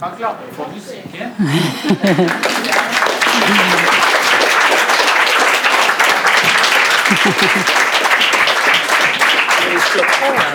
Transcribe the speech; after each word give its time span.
Kan 0.00 0.10
klappe 0.18 0.44
for 0.52 0.68
musikken. 0.74 1.30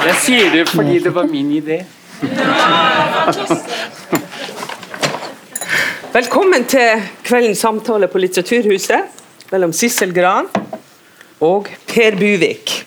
Jeg 0.05 0.15
sier 0.21 0.53
det 0.53 0.67
fordi 0.69 0.99
det 1.01 1.15
var 1.15 1.25
min 1.25 1.49
idé. 1.57 1.79
Velkommen 6.13 6.69
til 6.69 7.01
kveldens 7.25 7.65
samtale 7.65 8.07
på 8.13 8.21
Litteraturhuset 8.21 9.49
mellom 9.49 9.73
Sissel 9.73 10.13
Gran 10.13 10.53
og 11.41 11.73
Per 11.89 12.21
Buvik 12.21 12.85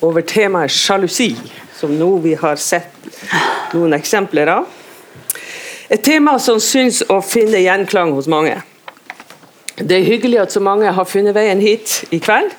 over 0.00 0.24
temaet 0.24 0.72
sjalusi, 0.72 1.34
som 1.76 1.92
nå 2.00 2.14
vi 2.24 2.32
har 2.40 2.56
sett 2.56 2.96
noen 3.76 3.92
eksempler 4.00 4.56
av. 4.56 4.78
Et 5.92 6.00
tema 6.00 6.38
som 6.40 6.56
syns 6.56 7.02
å 7.12 7.18
finne 7.20 7.58
gjenklang 7.60 8.14
hos 8.16 8.28
mange. 8.30 8.54
Det 9.76 9.98
er 9.98 10.06
hyggelig 10.06 10.38
at 10.40 10.54
så 10.54 10.60
mange 10.64 10.88
har 10.88 11.08
funnet 11.08 11.36
veien 11.36 11.60
hit 11.60 11.98
i 12.08 12.20
kveld. 12.22 12.54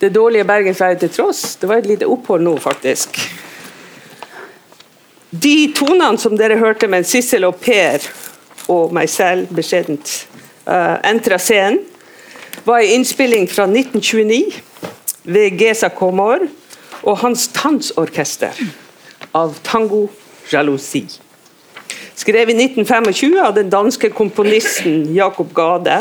Det 0.00 0.08
dårlige 0.14 0.46
bergensværet 0.48 1.02
til 1.04 1.12
tross. 1.12 1.58
Det 1.60 1.68
var 1.68 1.82
et 1.82 1.88
lite 1.90 2.08
opphold 2.08 2.46
nå, 2.46 2.54
faktisk. 2.60 3.18
De 5.36 5.68
tonene 5.76 6.16
som 6.20 6.36
dere 6.38 6.56
hørte 6.56 6.88
mens 6.88 7.12
Sissel 7.12 7.44
og 7.44 7.58
Per 7.60 8.06
og 8.72 8.94
meg 8.96 9.10
selv 9.12 9.52
beskjedent 9.52 10.14
uh, 10.64 10.96
entra 11.04 11.36
scenen, 11.36 11.82
var 12.64 12.80
en 12.80 12.96
innspilling 12.96 13.44
fra 13.52 13.68
1929 13.68 15.28
ved 15.28 15.60
Gesa 15.60 15.92
Komor 15.92 16.48
og 17.04 17.20
Hans 17.20 17.50
Tanzorkester 17.52 18.56
av 19.36 19.60
tango 19.62 20.06
jalousi. 20.50 21.04
Skrevet 22.16 22.54
i 22.54 22.64
1925 22.64 23.38
av 23.44 23.54
den 23.54 23.70
danske 23.70 24.08
komponisten 24.10 25.14
Jakob 25.14 25.54
Gade. 25.54 25.98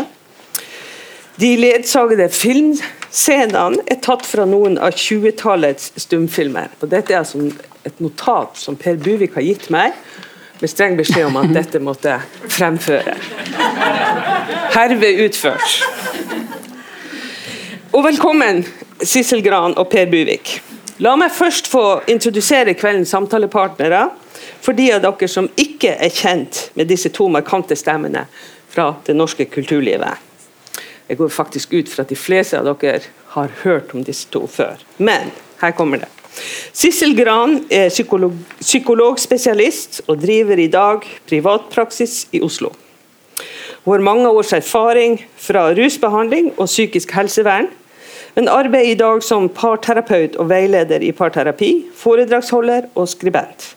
De 1.35 1.49
ledsagede 1.59 2.29
filmscenene 2.31 3.83
er 3.91 3.99
tatt 3.99 4.23
fra 4.23 4.45
noen 4.47 4.77
av 4.79 4.95
20-tallets 4.95 5.91
stumfilmer. 5.99 6.71
Og 6.79 6.87
dette 6.93 7.11
er 7.11 7.19
altså 7.19 7.49
et 7.83 7.99
notat 7.99 8.55
som 8.55 8.79
Per 8.79 8.95
Buvik 8.95 9.35
har 9.35 9.43
gitt 9.43 9.67
meg, 9.75 9.91
med 10.61 10.71
streng 10.71 10.95
beskjed 10.95 11.27
om 11.27 11.35
at 11.41 11.51
dette 11.51 11.83
måtte 11.83 12.15
fremføre. 12.47 13.17
Herved 14.71 15.23
utført. 15.27 15.79
Og 17.91 18.05
velkommen, 18.07 18.63
Sissel 19.03 19.43
Gran 19.43 19.75
og 19.75 19.91
Per 19.91 20.07
Buvik. 20.07 20.61
La 21.03 21.17
meg 21.19 21.35
først 21.35 21.67
få 21.67 21.83
introdusere 22.07 22.71
kveldens 22.79 23.11
samtalepartnere 23.11 24.07
for 24.65 24.73
de 24.73 24.89
av 24.95 25.03
dere 25.03 25.29
som 25.29 25.47
ikke 25.61 25.93
er 26.01 26.13
kjent 26.13 26.69
med 26.73 26.89
disse 26.89 27.11
to 27.13 27.27
markante 27.29 27.77
stemmene 27.77 28.25
fra 28.73 28.95
det 29.05 29.13
norske 29.13 29.45
kulturlivet. 29.51 30.17
Jeg 31.05 31.19
går 31.19 31.29
faktisk 31.29 31.73
ut 31.77 31.89
fra 31.91 32.01
at 32.01 32.09
de 32.09 32.17
fleste 32.17 32.57
av 32.57 32.65
dere 32.81 33.05
har 33.35 33.51
hørt 33.61 33.93
om 33.93 34.03
disse 34.03 34.25
to 34.33 34.47
før. 34.49 34.81
Men 34.97 35.29
her 35.61 35.75
kommer 35.77 36.01
det. 36.01 36.09
Sissel 36.75 37.13
Gran 37.15 37.59
er 37.71 37.91
psykolog, 37.93 38.33
psykologspesialist 38.59 40.01
og 40.07 40.19
driver 40.23 40.59
i 40.59 40.67
dag 40.71 41.05
privatpraksis 41.29 42.25
i 42.35 42.41
Oslo. 42.43 42.73
Hun 43.85 43.93
har 43.93 44.03
mange 44.03 44.33
års 44.33 44.51
erfaring 44.57 45.19
fra 45.37 45.69
rusbehandling 45.77 46.55
og 46.57 46.65
psykisk 46.65 47.13
helsevern, 47.13 47.69
men 48.35 48.49
arbeider 48.51 48.91
i 48.91 48.99
dag 48.99 49.23
som 49.23 49.47
parterapeut 49.47 50.35
og 50.41 50.49
veileder 50.49 51.05
i 51.05 51.13
parterapi, 51.15 51.71
foredragsholder 51.95 52.89
og 52.95 53.07
skribent. 53.13 53.75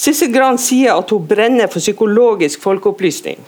Sissel 0.00 0.30
Gran 0.32 0.56
sier 0.56 0.96
at 0.96 1.10
hun 1.12 1.26
brenner 1.28 1.68
for 1.68 1.82
psykologisk 1.82 2.62
folkeopplysning, 2.64 3.40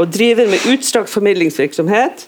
og 0.00 0.12
driver 0.14 0.48
med 0.48 0.62
utstrakt 0.72 1.12
formidlingsvirksomhet, 1.12 2.22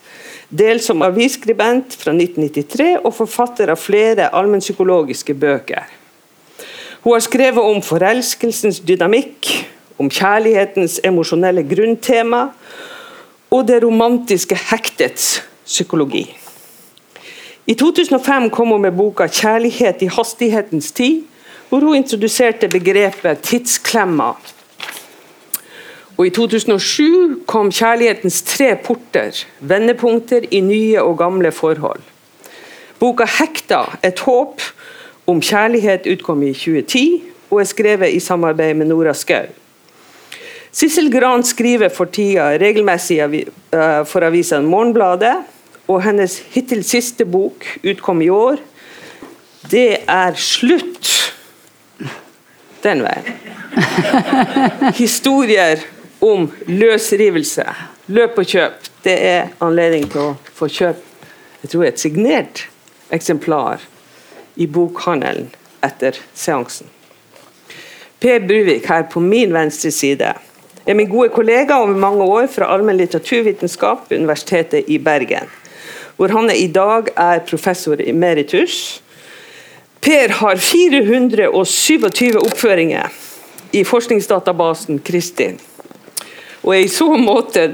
dels 0.51 0.85
som 0.91 1.05
avisskribent 1.07 1.95
fra 1.97 2.13
1993 2.13 2.91
og 3.01 3.15
forfatter 3.17 3.73
av 3.73 3.81
flere 3.81 4.29
allmennpsykologiske 4.37 5.35
bøker. 5.41 5.87
Hun 7.01 7.15
har 7.15 7.25
skrevet 7.25 7.63
om 7.63 7.81
forelskelsens 7.83 8.83
dynamikk, 8.85 9.49
om 9.97 10.11
kjærlighetens 10.13 10.99
emosjonelle 11.07 11.65
grunntema 11.65 12.51
og 13.49 13.63
det 13.71 13.79
romantiske 13.87 14.59
hektets 14.69 15.39
psykologi. 15.65 16.27
I 17.67 17.75
2005 17.75 18.51
kom 18.51 18.75
hun 18.75 18.83
med 18.83 18.93
boka 18.93 19.27
'Kjærlighet 19.27 20.03
i 20.03 20.13
hastighetens 20.13 20.93
tid', 20.93 21.25
hvor 21.69 21.81
hun 21.81 21.97
introduserte 21.97 22.69
begrepet 22.69 23.43
tidsklemma. 23.43 24.33
Og 26.17 26.27
I 26.27 26.31
2007 26.31 27.43
kom 27.47 27.71
'Kjærlighetens 27.71 28.43
tre 28.43 28.77
porter', 28.85 29.47
vendepunkter 29.61 30.41
i 30.51 30.61
nye 30.61 31.03
og 31.03 31.19
gamle 31.19 31.53
forhold. 31.53 32.01
Boka 32.99 33.25
'Hekta 33.25 33.99
et 34.03 34.19
håp 34.19 34.63
om 35.27 35.41
kjærlighet' 35.41 36.13
utkom 36.13 36.43
i 36.43 36.53
2010 36.53 37.23
og 37.51 37.61
er 37.61 37.65
skrevet 37.65 38.15
i 38.15 38.21
samarbeid 38.21 38.75
med 38.75 38.87
Nora 38.87 39.15
Skau. 39.15 39.47
Sissel 40.73 41.13
Gran 41.13 41.45
skriver 41.45 41.89
for 41.89 42.05
tida 42.05 42.59
regelmessig 42.61 43.19
eh, 43.21 44.05
for 44.05 44.21
avisa 44.21 44.61
Morgenbladet, 44.61 45.37
og 45.89 46.03
hennes 46.03 46.39
hittil 46.51 46.85
siste 46.85 47.25
bok 47.25 47.65
utkom 47.85 48.23
i 48.23 48.29
år. 48.29 48.57
Det 49.71 49.99
er 50.09 50.35
slutt 50.35 51.36
den 52.87 53.03
veien. 53.05 53.35
Historier 54.97 55.83
om 56.25 56.47
løsrivelse. 56.71 57.67
Løp 58.07 58.39
og 58.39 58.49
kjøp. 58.49 58.89
Det 59.05 59.19
er 59.23 59.53
anledning 59.63 60.09
til 60.11 60.23
å 60.23 60.31
få 60.57 60.71
kjøpt 60.73 61.07
jeg 61.67 61.73
tror 61.73 61.87
et 61.89 61.99
signert 61.99 62.61
eksemplar 63.11 63.81
i 64.55 64.69
bokhandelen 64.71 65.49
etter 65.83 66.15
seansen. 66.31 66.87
Per 68.23 68.45
Bruvik 68.47 68.87
her 68.87 69.09
på 69.11 69.19
min 69.25 69.51
venstre 69.51 69.91
side 69.91 70.29
er 70.87 70.95
min 70.95 71.11
gode 71.11 71.33
kollega 71.35 71.81
over 71.83 71.99
mange 71.99 72.23
år 72.23 72.47
fra 72.53 72.69
allmenn 72.71 73.01
litteraturvitenskap 73.01 74.07
ved 74.07 74.23
Universitetet 74.23 74.87
i 74.87 75.01
Bergen, 75.03 75.51
hvor 76.15 76.31
han 76.31 76.53
i 76.55 76.69
dag 76.71 77.11
er 77.17 77.43
professor 77.51 77.99
emeritus 77.99 79.01
Per 80.07 80.29
har 80.29 80.57
427 80.57 82.37
oppføringer 82.39 83.09
i 83.75 83.81
forskningsdatabasen 83.83 85.01
Kristin, 85.03 85.57
og 86.63 86.77
er 86.77 86.85
i 86.85 86.91
så 86.95 87.09
måte 87.19 87.65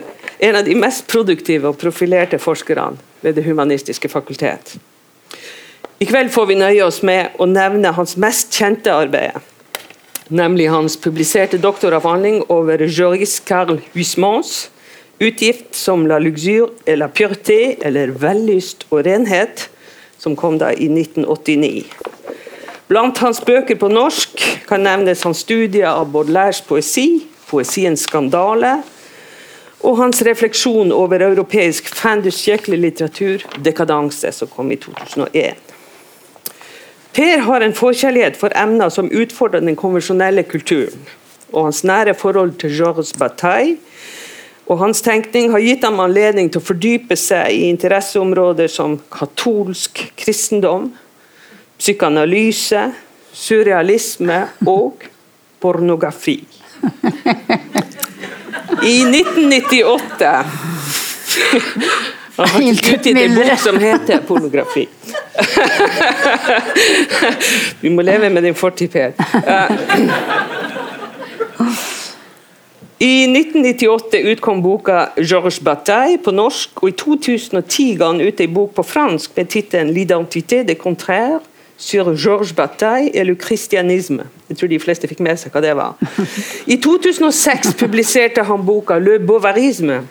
en 0.40 0.56
av 0.56 0.64
de 0.64 0.72
mest 0.80 1.04
produktive 1.12 1.68
og 1.68 1.76
profilerte 1.82 2.38
forskerne 2.40 2.96
ved 3.20 3.36
Det 3.36 3.44
humanistiske 3.44 4.08
fakultet. 4.08 4.78
I 6.00 6.08
kveld 6.08 6.32
får 6.32 6.46
vi 6.48 6.56
nøye 6.56 6.86
oss 6.86 7.02
med 7.04 7.36
å 7.36 7.44
nevne 7.44 7.92
hans 7.92 8.16
mest 8.16 8.56
kjente 8.56 8.94
arbeid, 8.96 9.36
nemlig 10.32 10.70
hans 10.72 10.96
publiserte 10.96 11.60
doktoravhandling 11.60 12.46
over 12.48 12.86
Joris 12.88 13.42
Carl 13.44 13.76
Huismans, 13.92 14.70
utgift 15.20 15.76
som 15.76 16.08
La 16.08 16.16
luxure 16.16 16.72
et 16.86 16.96
la 16.96 17.12
pureté, 17.12 17.76
eller 17.84 18.16
Vellyst 18.24 18.88
og 18.88 19.04
renhet, 19.04 19.68
som 20.16 20.32
kom 20.32 20.56
da 20.56 20.72
i 20.72 20.88
1989. 20.88 22.21
Blant 22.88 23.18
hans 23.22 23.40
bøker 23.40 23.78
på 23.78 23.88
norsk 23.88 24.42
kan 24.68 24.82
nevnes 24.84 25.22
hans 25.26 25.44
studier 25.44 25.88
av 25.90 26.10
Baudelaires 26.12 26.60
poesi, 26.66 27.24
poesiens 27.48 28.06
skandale, 28.08 28.78
og 29.82 29.98
hans 29.98 30.22
refleksjon 30.22 30.92
over 30.94 31.24
europeisk 31.26 31.88
fanduskjekkelig 31.94 32.78
litteratur, 32.78 33.44
'Dekadanse', 33.58 34.32
som 34.32 34.48
kom 34.48 34.70
i 34.70 34.76
2001. 34.76 35.56
Per 37.12 37.38
har 37.38 37.60
en 37.60 37.74
forkjærlighet 37.74 38.36
for 38.36 38.54
emner 38.56 38.88
som 38.88 39.10
utfordrer 39.10 39.60
den 39.60 39.76
konvensjonelle 39.76 40.42
kulturen, 40.42 41.08
og 41.52 41.64
hans 41.64 41.84
nære 41.84 42.14
forhold 42.14 42.52
til 42.58 42.76
Georges 42.78 43.12
Bataille 43.12 43.76
og 44.66 44.78
hans 44.78 45.02
tenkning 45.04 45.50
har 45.52 45.60
gitt 45.60 45.84
ham 45.84 46.00
anledning 46.00 46.50
til 46.50 46.62
å 46.62 46.64
fordype 46.64 47.16
seg 47.18 47.50
i 47.52 47.68
interesseområder 47.68 48.70
som 48.70 48.98
katolsk 49.12 50.04
kristendom, 50.16 50.92
psykoanalyse, 51.82 52.92
surrealisme 53.34 54.36
og 54.70 55.02
pornografi. 55.60 56.38
I 58.82 59.02
1998 59.02 60.44
han 62.36 62.48
har 62.48 62.62
utgitt 62.62 63.06
en 63.06 63.34
bok 63.34 63.58
som 63.58 63.78
heter 63.78 64.18
'Pornografi'. 64.26 64.88
Vi 67.80 67.88
må 67.88 68.02
leve 68.02 68.30
med 68.30 68.42
din 68.42 68.54
fortid, 68.54 68.88
Per. 68.88 69.12
I 72.98 73.26
1998 73.26 74.18
utkom 74.32 74.62
boka 74.62 75.06
'Georges 75.16 75.60
Bataille' 75.60 76.22
på 76.24 76.30
norsk, 76.30 76.82
og 76.82 76.88
i 76.88 76.92
2010 76.92 77.96
ga 77.98 78.06
han 78.06 78.20
ut 78.20 78.40
en 78.40 78.54
bok 78.54 78.74
på 78.74 78.82
fransk 78.82 79.36
med 79.36 79.48
tittelen 79.48 79.90
'L'identité 79.90 80.62
des 80.66 80.78
contraires', 80.78 81.51
sur 81.82 82.14
Georges 82.16 82.54
Bataille 82.54 83.10
et 83.12 83.24
le 83.24 83.34
christianisme. 83.34 84.22
Jeg 84.48 84.56
tror 84.56 84.68
de 84.70 84.78
fleste 84.78 85.08
fikk 85.10 85.18
med 85.24 85.40
seg 85.40 85.50
hva 85.50 85.62
det 85.64 85.72
var. 85.74 85.96
I 86.70 86.76
2006 86.78 87.74
publiserte 87.80 88.44
han 88.46 88.62
boka 88.62 89.00
Le 89.02 89.18
Bovarisme. 89.18 90.04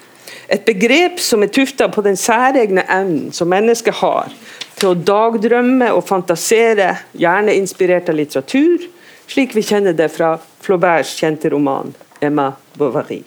Et 0.51 0.65
begrep 0.68 1.21
som 1.23 1.45
er 1.45 1.53
tufta 1.56 1.88
på 1.88 2.03
den 2.03 2.19
særegne 2.19 2.83
evnen 2.91 3.31
som 3.31 3.47
mennesket 3.47 4.01
har 4.01 4.35
til 4.75 4.91
å 4.91 5.00
dagdrømme 5.00 5.94
og 5.95 6.03
fantasere, 6.03 6.91
gjerne 7.15 7.56
inspirert 7.56 8.12
av 8.12 8.19
litteratur, 8.19 8.89
slik 9.31 9.56
vi 9.56 9.63
kjenner 9.63 9.95
det 9.95 10.09
fra 10.12 10.33
Flauberts 10.65 11.15
kjente 11.21 11.53
roman 11.53 11.94
'Emma 12.19 12.51
Bovary'. 12.75 13.24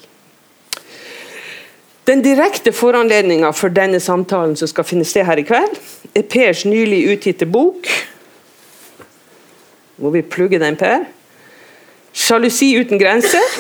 Den 2.04 2.20
direkte 2.20 2.72
foranledninga 2.72 3.52
for 3.52 3.68
denne 3.68 4.00
samtalen 4.00 4.56
som 4.56 4.68
skal 4.68 4.84
finne 4.84 5.04
sted 5.04 5.24
her 5.24 5.40
i 5.40 5.46
kveld, 5.48 5.78
er 6.14 6.22
Pers 6.28 6.64
nylig 6.64 7.06
utgitte 7.14 7.46
bok 7.46 7.88
Må 9.96 10.10
vi 10.10 10.22
plugge 10.22 10.58
den, 10.58 10.76
Per? 10.76 11.04
'Sjalusi 12.14 12.74
uten 12.78 12.98
grenser', 12.98 13.54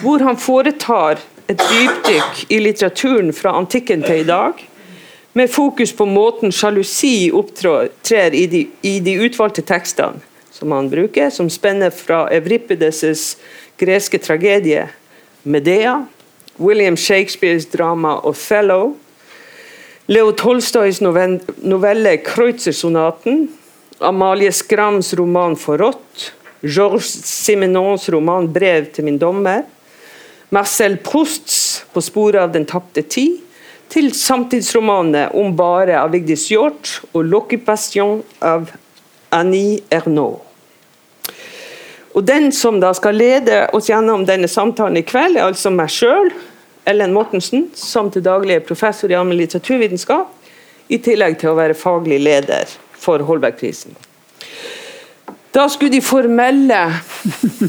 hvor 0.00 0.22
han 0.24 0.36
foretar 0.36 1.20
et 1.48 1.60
dypdykk 1.60 2.46
i 2.50 2.58
litteraturen 2.60 3.32
fra 3.32 3.52
antikken 3.56 4.02
til 4.02 4.20
i 4.20 4.28
dag, 4.28 4.52
med 5.36 5.52
fokus 5.52 5.92
på 5.92 6.06
måten 6.08 6.52
sjalusi 6.52 7.30
opptrer 7.32 8.32
i 8.34 8.46
de, 8.48 8.62
i 8.82 8.98
de 9.04 9.18
utvalgte 9.20 9.62
tekstene 9.62 10.24
som 10.50 10.72
han 10.72 10.88
bruker, 10.88 11.28
som 11.30 11.50
spenner 11.52 11.92
fra 11.92 12.24
Evripides' 12.32 13.36
greske 13.76 14.18
tragedie 14.18 14.88
'Medea', 15.44 16.06
William 16.58 16.96
Shakespeares 16.96 17.66
drama 17.66 18.20
'Othello', 18.24 18.94
Leo 20.06 20.32
Tolstoys 20.32 21.00
novelle 21.00 22.16
'Kreuzersonaten', 22.16 23.48
Amalie 23.98 24.52
Skrams 24.52 25.14
roman 25.14 25.56
'Forrådt', 25.56 26.32
Georges 26.60 27.24
Simenons 27.24 28.08
roman 28.08 28.52
'Brev 28.52 28.92
til 28.92 29.04
min 29.04 29.18
dommer', 29.18 29.62
Marcel 30.50 30.96
Prousts 30.96 31.84
'På 31.92 32.00
sporet 32.00 32.42
av 32.42 32.52
den 32.52 32.66
tapte 32.66 33.02
tid', 33.02 33.40
til 33.88 34.12
samtidsromanene 34.12 35.30
'Om 35.32 35.56
bare' 35.56 35.96
av 35.96 36.12
Vigdis 36.12 36.50
Hjorth 36.50 37.04
og 37.14 37.24
'L'occupation' 37.24 38.22
av 38.42 38.70
Annie 39.32 39.80
Ernaux. 39.90 40.40
Og 42.14 42.26
Den 42.26 42.52
som 42.52 42.80
da 42.80 42.92
skal 42.92 43.14
lede 43.14 43.68
oss 43.72 43.88
gjennom 43.88 44.26
denne 44.26 44.48
samtalen 44.48 44.96
i 44.96 45.02
kveld, 45.02 45.36
er 45.36 45.44
altså 45.44 45.70
meg 45.70 45.88
sjøl, 45.88 46.32
Ellen 46.86 47.12
Mortensen, 47.12 47.70
som 47.74 48.10
til 48.10 48.22
daglig 48.22 48.54
er 48.54 48.60
professor 48.60 49.10
i 49.10 49.14
allmenn 49.14 49.38
litteraturvitenskap, 49.38 50.26
i 50.88 50.98
tillegg 50.98 51.38
til 51.38 51.50
å 51.50 51.56
være 51.56 51.74
faglig 51.74 52.20
leder 52.20 52.66
for 53.06 53.22
Holbergprisen. 53.26 53.94
Da 55.54 55.68
skulle 55.68 55.90
de 55.90 56.02
formelle 56.02 56.80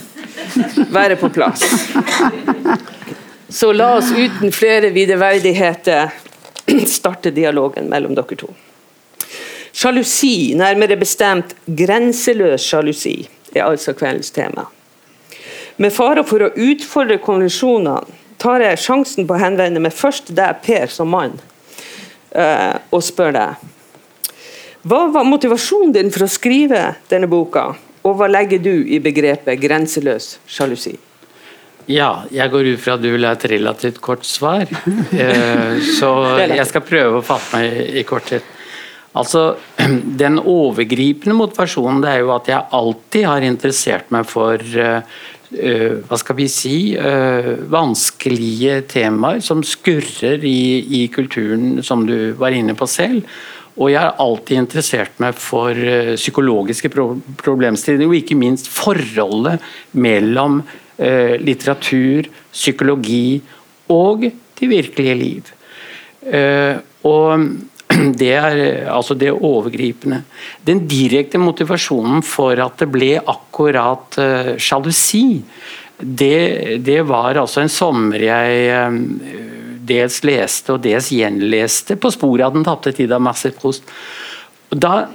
være 0.98 1.16
på 1.16 1.30
plass. 1.30 1.64
Så 3.50 3.72
la 3.72 3.94
oss 3.96 4.10
uten 4.12 4.52
flere 4.52 4.90
videreverdigheter 4.90 6.10
starte 6.88 7.32
dialogen 7.32 7.88
mellom 7.88 8.18
dere 8.18 8.36
to. 8.42 8.50
Sjalusi, 9.78 10.56
nærmere 10.58 10.98
bestemt 11.00 11.54
grenseløs 11.80 12.66
sjalusi, 12.66 13.22
er 13.56 13.70
altså 13.70 13.94
kveldens 13.96 14.34
tema. 14.36 14.66
Med 15.78 15.94
fare 15.94 16.26
for 16.26 16.44
å 16.44 16.52
utfordre 16.58 17.22
konvensjonene 17.24 18.18
tar 18.42 18.66
jeg 18.66 18.82
sjansen 18.82 19.30
på 19.30 19.38
å 19.38 19.42
henvende 19.42 19.80
meg 19.82 19.96
først 19.96 20.28
til 20.28 20.42
deg, 20.42 20.60
Per, 20.66 20.90
som 20.92 21.14
mann, 21.14 21.38
eh, 22.36 22.76
og 22.92 23.06
spør 23.06 23.36
deg 23.38 23.77
Hva 24.88 25.08
var 25.12 25.26
motivasjonen 25.28 25.92
din 25.96 26.10
for 26.14 26.24
å 26.24 26.32
skrive 26.32 26.80
denne 27.12 27.28
boka, 27.28 27.72
og 28.08 28.14
hva 28.20 28.28
legger 28.30 28.62
du 28.64 28.74
i 28.88 29.02
begrepet 29.04 29.60
grenseløs 29.60 30.38
sjalusi? 30.48 30.94
Ja, 31.92 32.28
jeg 32.32 32.52
går 32.52 32.70
ut 32.74 32.84
fra 32.84 32.96
at 32.96 33.04
du 33.04 33.10
vil 33.14 33.26
ha 33.28 33.34
et 33.36 33.48
relativt 33.52 34.00
kort 34.04 34.28
svar. 34.28 34.68
Eh, 35.18 35.80
så 35.98 36.12
jeg 36.44 36.68
skal 36.70 36.84
prøve 36.86 37.20
å 37.20 37.26
fatte 37.26 37.58
meg 37.58 37.98
i 38.00 38.04
korthet. 38.08 38.46
Altså, 39.18 39.58
Den 40.22 40.38
overgripende 40.40 41.36
motivasjonen 41.36 42.04
det 42.04 42.14
er 42.14 42.22
jo 42.24 42.36
at 42.36 42.52
jeg 42.52 42.78
alltid 42.80 43.28
har 43.28 43.48
interessert 43.48 44.14
meg 44.14 44.28
for 44.30 44.62
uh, 44.62 45.02
hva 46.08 46.18
skal 46.20 46.36
vi 46.36 46.50
si 46.52 46.78
vanskelige 47.72 48.82
temaer 48.92 49.40
som 49.40 49.62
skurrer 49.64 50.44
i, 50.44 50.84
i, 51.00 51.06
kulturen, 51.08 51.80
som 51.88 52.04
du 52.04 52.34
var 52.36 52.52
inne 52.52 52.76
på 52.76 52.84
selv. 52.92 53.24
Og 53.78 53.92
jeg 53.94 54.02
har 54.02 54.18
alltid 54.22 54.58
interessert 54.58 55.20
meg 55.22 55.38
for 55.38 55.78
uh, 55.78 56.16
psykologiske 56.18 56.92
pro 56.94 57.12
problemstillinger, 57.44 58.10
og 58.10 58.20
ikke 58.20 58.40
minst 58.40 58.72
forholdet 58.74 59.64
mellom 59.94 60.62
litteratur, 60.98 62.26
psykologi 62.50 63.38
og 63.94 64.24
det 64.58 64.70
virkelige 64.72 65.14
liv. 65.14 65.52
og 67.06 67.44
det 68.22 68.32
er 68.34 68.90
altså 68.90 69.14
det 69.14 69.30
overgripende. 69.30 70.24
Den 70.66 70.88
direkte 70.90 71.38
motivasjonen 71.38 72.26
for 72.26 72.58
at 72.66 72.82
det 72.82 72.90
ble 72.90 73.12
akkurat 73.22 74.18
sjalusi, 74.58 75.44
det, 75.98 76.78
det, 76.86 77.02
var 77.10 77.38
altså 77.42 77.64
en 77.64 77.72
sommer 77.74 78.22
jeg 78.22 78.66
dels 79.88 80.22
leste 80.28 80.76
og 80.76 80.84
dels 80.86 81.12
gjenleste 81.14 81.98
'På 81.98 82.12
sporet 82.14 82.46
av 82.48 82.54
den 82.56 82.66
tapte 82.68 82.94
tid' 82.96 83.14
av 83.14 83.22
Marcel 83.22 83.52
Proust. 83.52 83.84
Da 84.68 85.08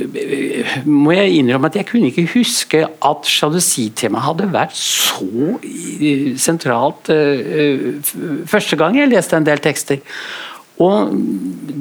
må 1.04 1.12
jeg 1.12 1.34
innrømme 1.40 1.68
at 1.68 1.76
jeg 1.76 1.88
kunne 1.90 2.08
ikke 2.08 2.38
huske 2.38 2.80
at 2.86 3.28
sjalusitemaet 3.28 4.24
hadde 4.24 4.46
vært 4.54 4.78
så 4.78 5.58
sentralt 6.40 7.10
uh, 7.12 8.00
første 8.48 8.78
gang 8.80 8.96
jeg 8.96 9.12
leste 9.12 9.36
en 9.36 9.44
del 9.44 9.60
tekster. 9.60 10.00
Og 10.80 11.12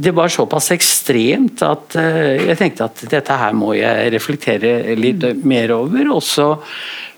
det 0.04 0.12
var 0.13 0.30
såpass 0.30 0.68
ekstremt 0.75 1.63
at 1.66 1.96
uh, 1.96 2.36
jeg 2.44 2.60
tenkte 2.60 2.89
at 2.92 3.06
dette 3.16 3.39
her 3.39 3.56
må 3.56 3.72
jeg 3.80 4.12
reflektere 4.13 4.94
litt 5.00 5.24
mm. 5.24 5.48
mer 5.48 5.72
over. 5.80 6.12
Og 6.18 6.22
så 6.24 6.51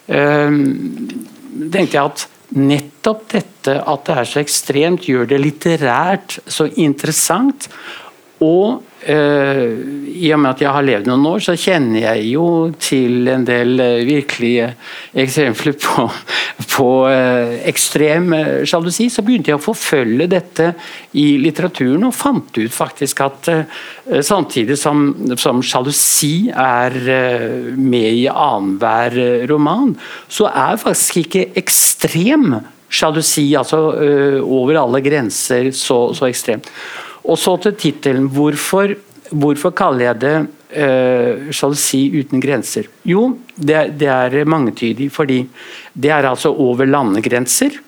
tenkte 0.05 1.95
jeg 1.97 2.03
at 2.03 2.27
nettopp 2.55 3.27
dette 3.33 3.77
at 3.81 4.07
det 4.07 4.17
er 4.19 4.29
så 4.29 4.41
ekstremt, 4.41 5.07
gjør 5.09 5.29
det 5.29 5.39
litterært 5.41 6.37
så 6.47 6.67
interessant. 6.79 7.69
Og 8.43 8.81
I 9.05 10.29
og 10.33 10.39
med 10.41 10.49
at 10.49 10.61
jeg 10.63 10.73
har 10.73 10.85
levd 10.85 11.09
noen 11.09 11.25
år, 11.29 11.41
så 11.45 11.53
kjenner 11.59 11.99
jeg 12.07 12.23
jo 12.31 12.45
til 12.81 13.27
en 13.29 13.43
del 13.45 13.75
uh, 13.77 14.05
virkelige 14.07 14.71
eksempler 15.21 15.75
på, 15.83 16.05
på 16.73 16.87
uh, 17.05 17.53
ekstrem 17.69 18.33
sjalusi. 18.65 19.09
Så 19.13 19.25
begynte 19.25 19.51
jeg 19.51 19.59
å 19.59 19.65
forfølge 19.65 20.29
dette 20.31 20.71
i 21.21 21.27
litteraturen, 21.43 22.07
og 22.07 22.17
fant 22.17 22.57
ut 22.57 22.73
faktisk 22.73 23.21
at 23.25 23.51
samtidig 24.25 24.77
som, 24.79 25.07
sjalusi 25.65 26.49
er 26.49 26.95
med 27.77 28.19
i 28.23 28.27
annenhver 28.29 29.45
roman, 29.49 29.93
så 30.27 30.49
er 30.49 30.81
faktisk 30.81 31.21
ikke 31.23 31.47
ekstrem 31.61 32.55
sjalusi, 32.95 33.47
altså 33.57 33.79
over 34.43 34.81
alle 34.81 35.01
grenser, 35.05 35.71
så, 35.75 35.99
så 36.15 36.29
ekstremt. 36.29 36.69
Og 37.25 37.39
så 37.41 37.55
til 37.61 37.75
tittelen. 37.79 38.29
Hvorfor, 38.31 38.95
hvorfor, 39.31 39.73
kaller 39.75 40.09
jeg 40.09 40.21
det 40.21 40.35
uh, 40.77 41.49
sjalusi 41.49 42.03
uten 42.19 42.43
grenser? 42.43 42.89
Jo, 43.07 43.31
det, 43.55 43.97
det 43.99 44.11
er 44.11 44.45
mangetydig. 44.45 45.09
Fordi 45.13 45.41
det 45.93 46.13
er 46.13 46.29
altså 46.29 46.53
over 46.53 46.85
landegrenser. 46.89 47.81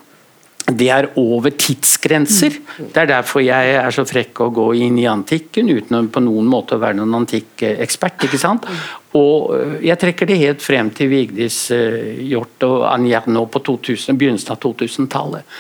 Det 0.67 0.87
er 0.91 1.05
over 1.15 1.53
tidsgrenser. 1.55 2.57
Det 2.77 2.99
er 2.99 3.07
derfor 3.07 3.39
jeg 3.39 3.75
er 3.79 3.93
så 3.95 4.03
frekk 4.07 4.41
å 4.43 4.49
gå 4.51 4.65
inn 4.83 4.97
i 4.99 5.05
antikken 5.07 5.69
uten 5.71 5.95
å 5.95 6.01
på 6.11 6.23
noen 6.25 6.49
måte 6.51 6.75
å 6.75 6.81
være 6.81 6.97
noen 6.99 7.21
antikkekspert. 7.21 8.25
ikke 8.27 8.39
sant? 8.41 8.67
Og 9.15 9.53
eh, 9.55 9.77
jeg 9.87 10.01
trekker 10.01 10.27
det 10.27 10.39
helt 10.41 10.65
frem 10.65 10.89
til 10.91 11.07
Vigdis 11.13 11.61
uh, 11.71 12.19
Hjort 12.19 12.65
og 12.67 12.83
nå 13.31 13.43
på 13.53 13.61
2000, 13.63 14.17
begynnelsen 14.19 14.51
av 14.57 14.59
2000-tallet. 14.65 15.55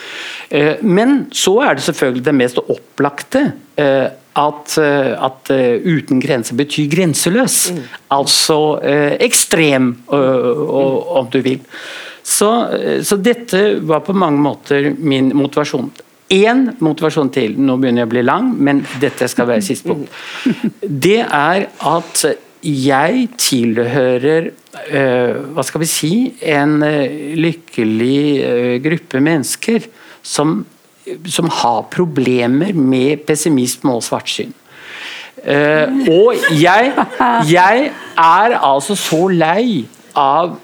Uh, 0.51 0.83
men 0.83 1.29
så 1.31 1.55
er 1.63 1.77
det 1.77 1.87
selvfølgelig 1.87 2.25
det 2.27 2.35
mest 2.43 2.61
opplagte. 2.65 3.47
At, 4.37 4.73
at 4.77 5.49
uten 5.49 6.19
grenser 6.21 6.57
betyr 6.57 6.87
grenseløs. 6.89 7.55
Mm. 7.73 7.83
Altså 8.13 8.57
ekstrem, 9.21 9.91
om 10.09 11.29
du 11.33 11.37
vil. 11.45 11.61
Så, 12.27 12.49
så, 13.07 13.15
dette 13.23 13.77
var 13.87 14.03
på 14.03 14.15
mange 14.17 14.41
måter 14.43 14.89
min 14.99 15.29
motivasjon. 15.37 15.87
Én 16.35 16.65
motivasjon 16.83 17.29
til, 17.31 17.53
nå 17.55 17.77
begynner 17.79 18.03
jeg 18.03 18.09
å 18.09 18.11
bli 18.11 18.23
lang, 18.25 18.49
men 18.59 18.81
dette 18.99 19.29
skal 19.31 19.47
være 19.47 19.63
siste 19.63 19.87
punkt. 19.87 20.11
Det 21.07 21.21
er 21.23 21.69
at 21.71 22.25
jeg 22.67 23.27
tilhører 23.39 24.49
uh, 24.51 25.39
hva 25.55 25.63
skal 25.63 25.85
vi 25.85 25.87
si 25.87 26.11
en 26.51 26.81
uh, 26.83 27.15
lykkelig 27.39 28.19
gruppe 28.83 29.23
mennesker 29.23 29.87
som, 30.19 30.59
som, 31.23 31.47
har 31.61 31.85
problemer 31.93 32.75
med 32.75 33.23
pessimisme 33.29 33.93
og 33.95 34.03
svartsyn. 34.03 34.51
og 35.47 36.47
jeg, 36.59 36.89
jeg 37.47 37.91
er 38.17 38.55
altså 38.57 38.97
så 38.99 39.27
lei 39.31 39.85
av, 40.17 40.55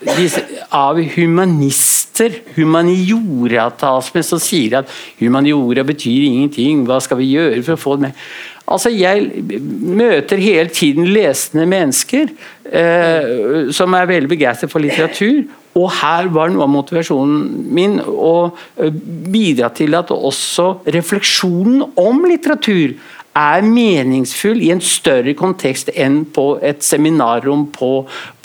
av 0.74 1.00
humanister, 1.16 2.40
humaniora-talsmenn, 2.56 4.26
som 4.26 4.42
sier 4.42 4.80
at 4.82 4.92
humaniora 5.20 5.86
betyr 5.86 6.26
ingenting, 6.28 6.84
hva 6.90 7.00
skal 7.04 7.22
vi 7.22 7.34
gjøre 7.36 7.62
for 7.62 7.78
å 7.78 7.84
få 7.84 7.96
det 8.00 8.10
med? 8.10 8.26
Altså, 8.74 8.90
Jeg 8.96 9.44
møter 9.84 10.40
hele 10.40 10.72
tiden 10.72 11.10
lesende 11.12 11.66
mennesker 11.70 12.32
eh, 12.66 13.72
som 13.76 13.94
er 13.94 14.10
veldig 14.10 14.32
begeistret 14.32 14.72
for 14.72 14.84
litteratur. 14.84 15.44
Og 15.74 15.90
her 16.00 16.30
var 16.32 16.52
noe 16.54 16.64
av 16.68 16.72
motivasjonen 16.72 17.66
min 17.74 17.98
å 18.00 18.54
eh, 18.78 18.94
bidra 19.34 19.70
til 19.76 19.98
at 20.00 20.14
også 20.16 20.86
refleksjonen 20.96 21.84
om 22.00 22.24
litteratur 22.30 22.96
er 23.34 23.66
meningsfull 23.66 24.62
i 24.62 24.70
en 24.74 24.82
større 24.84 25.34
kontekst 25.38 25.90
enn 25.98 26.22
på 26.36 26.60
et 26.62 26.84
seminarrom 26.86 27.66
på, 27.74 27.92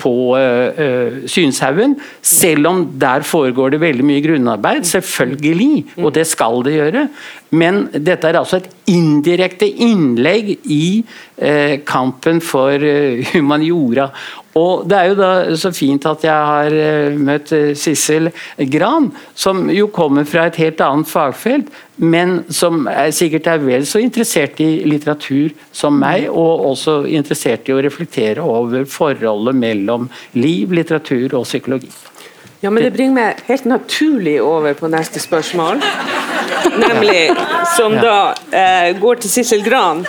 på 0.01 0.15
uh, 0.33 1.19
Synshaugen. 1.29 1.99
Selv 2.25 2.71
om 2.71 2.85
der 3.01 3.27
foregår 3.27 3.75
det 3.75 3.83
veldig 3.85 4.07
mye 4.09 4.25
grunnarbeid, 4.25 4.89
selvfølgelig, 4.89 5.85
og 6.01 6.15
det 6.17 6.25
skal 6.31 6.65
det 6.65 6.79
gjøre. 6.79 7.09
Men 7.51 7.87
dette 7.93 8.29
er 8.29 8.37
altså 8.41 8.59
et 8.61 8.69
indirekte 8.93 9.69
innlegg 9.69 10.51
i 10.69 11.05
eh, 11.37 11.79
kampen 11.89 12.43
for 12.45 12.83
humaniora. 13.33 14.11
Og 14.59 14.89
Det 14.89 14.97
er 14.97 15.11
jo 15.11 15.17
da 15.19 15.31
så 15.61 15.71
fint 15.75 16.07
at 16.09 16.25
jeg 16.27 16.49
har 16.51 16.75
eh, 16.75 17.15
møtt 17.15 17.53
uh, 17.55 17.75
Sissel 17.79 18.31
Gran, 18.73 19.11
som 19.39 19.69
jo 19.73 19.89
kommer 19.95 20.27
fra 20.29 20.47
et 20.49 20.59
helt 20.63 20.81
annet 20.85 21.11
fagfelt, 21.11 21.71
men 21.99 22.41
som 22.55 22.87
er, 22.91 23.13
sikkert 23.15 23.51
er 23.51 23.63
vel 23.63 23.87
så 23.89 24.03
interessert 24.03 24.61
i 24.65 24.85
litteratur 24.89 25.55
som 25.75 25.99
meg, 26.01 26.29
og 26.31 26.67
også 26.73 27.01
interessert 27.11 27.69
i 27.69 27.77
å 27.77 27.83
reflektere 27.85 28.45
over 28.45 28.87
forholdet 28.89 29.59
mellom 29.59 30.09
liv, 30.39 30.75
litteratur 30.75 31.39
og 31.39 31.49
psykologi. 31.49 31.91
Ja, 32.63 32.71
men 32.71 32.83
Det 32.83 32.95
bringer 32.97 33.15
meg 33.15 33.43
helt 33.47 33.69
naturlig 33.71 34.41
over 34.43 34.75
på 34.75 34.91
neste 34.91 35.23
spørsmål. 35.23 35.83
Nemlig, 36.79 37.31
som 37.77 37.95
da 37.99 38.35
eh, 38.51 38.93
går 38.99 39.23
til 39.23 39.33
Sissel 39.33 39.65
Gran. 39.67 40.05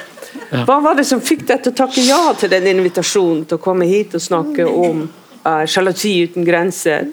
Hva 0.49 0.79
var 0.81 0.97
det 0.97 1.05
som 1.09 1.21
fikk 1.21 1.45
deg 1.49 1.63
til 1.63 1.73
å 1.73 1.79
takke 1.83 2.03
ja 2.05 2.21
til 2.37 2.51
den 2.51 2.67
invitasjonen 2.71 3.45
til 3.49 3.59
å 3.59 3.63
komme 3.63 3.87
hit 3.89 4.15
og 4.17 4.23
snakke 4.23 4.65
om 4.65 5.07
sjalusi 5.69 6.15
uten 6.29 6.45
grenser? 6.45 7.09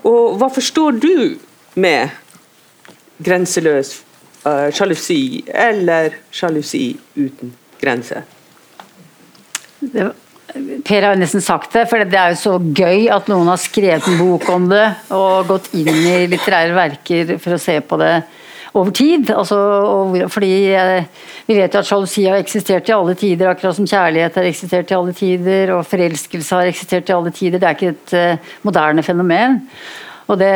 Og 0.00 0.36
hva 0.40 0.48
forstår 0.52 0.98
du 1.00 1.16
med 1.80 2.12
grenseløs 3.20 3.98
sjalusi 4.76 5.20
eller 5.52 6.16
sjalusi 6.32 6.94
uten 7.16 7.52
grenser? 7.80 8.24
Per 10.84 11.04
har 11.04 11.14
jo 11.14 11.20
nesten 11.20 11.42
sagt 11.44 11.72
det, 11.76 11.86
for 11.88 12.02
det 12.02 12.18
er 12.18 12.34
jo 12.34 12.40
så 12.40 12.56
gøy 12.58 13.06
at 13.12 13.28
noen 13.30 13.48
har 13.52 13.60
skrevet 13.60 14.08
en 14.10 14.18
bok 14.18 14.48
om 14.50 14.66
det 14.70 14.86
og 15.14 15.46
gått 15.50 15.70
inn 15.78 15.90
i 15.94 16.26
litterære 16.30 16.74
verker 16.74 17.36
for 17.38 17.54
å 17.54 17.60
se 17.60 17.76
på 17.80 17.98
det 18.00 18.14
over 18.72 18.90
tid. 18.94 19.30
Altså, 19.30 19.56
fordi 20.28 20.52
eh, 20.74 21.04
Vi 21.46 21.56
vet 21.58 21.74
jo 21.74 21.80
at 21.80 21.88
sjalusi 21.88 22.26
har 22.28 22.38
eksistert 22.38 22.88
i 22.88 22.94
alle 22.94 23.16
tider, 23.18 23.50
akkurat 23.50 23.74
som 23.74 23.88
kjærlighet 23.88 24.36
har 24.38 24.46
eksistert 24.46 24.92
i 24.92 24.94
alle 24.94 25.14
tider, 25.16 25.72
og 25.74 25.88
forelskelse 25.88 26.60
har 26.60 26.70
eksistert 26.70 27.10
i 27.10 27.16
alle 27.16 27.32
tider. 27.34 27.58
Det 27.58 27.66
er 27.66 27.74
ikke 27.78 27.96
et 27.96 28.14
eh, 28.14 28.54
moderne 28.62 29.02
fenomen. 29.02 29.58
Det, 30.38 30.50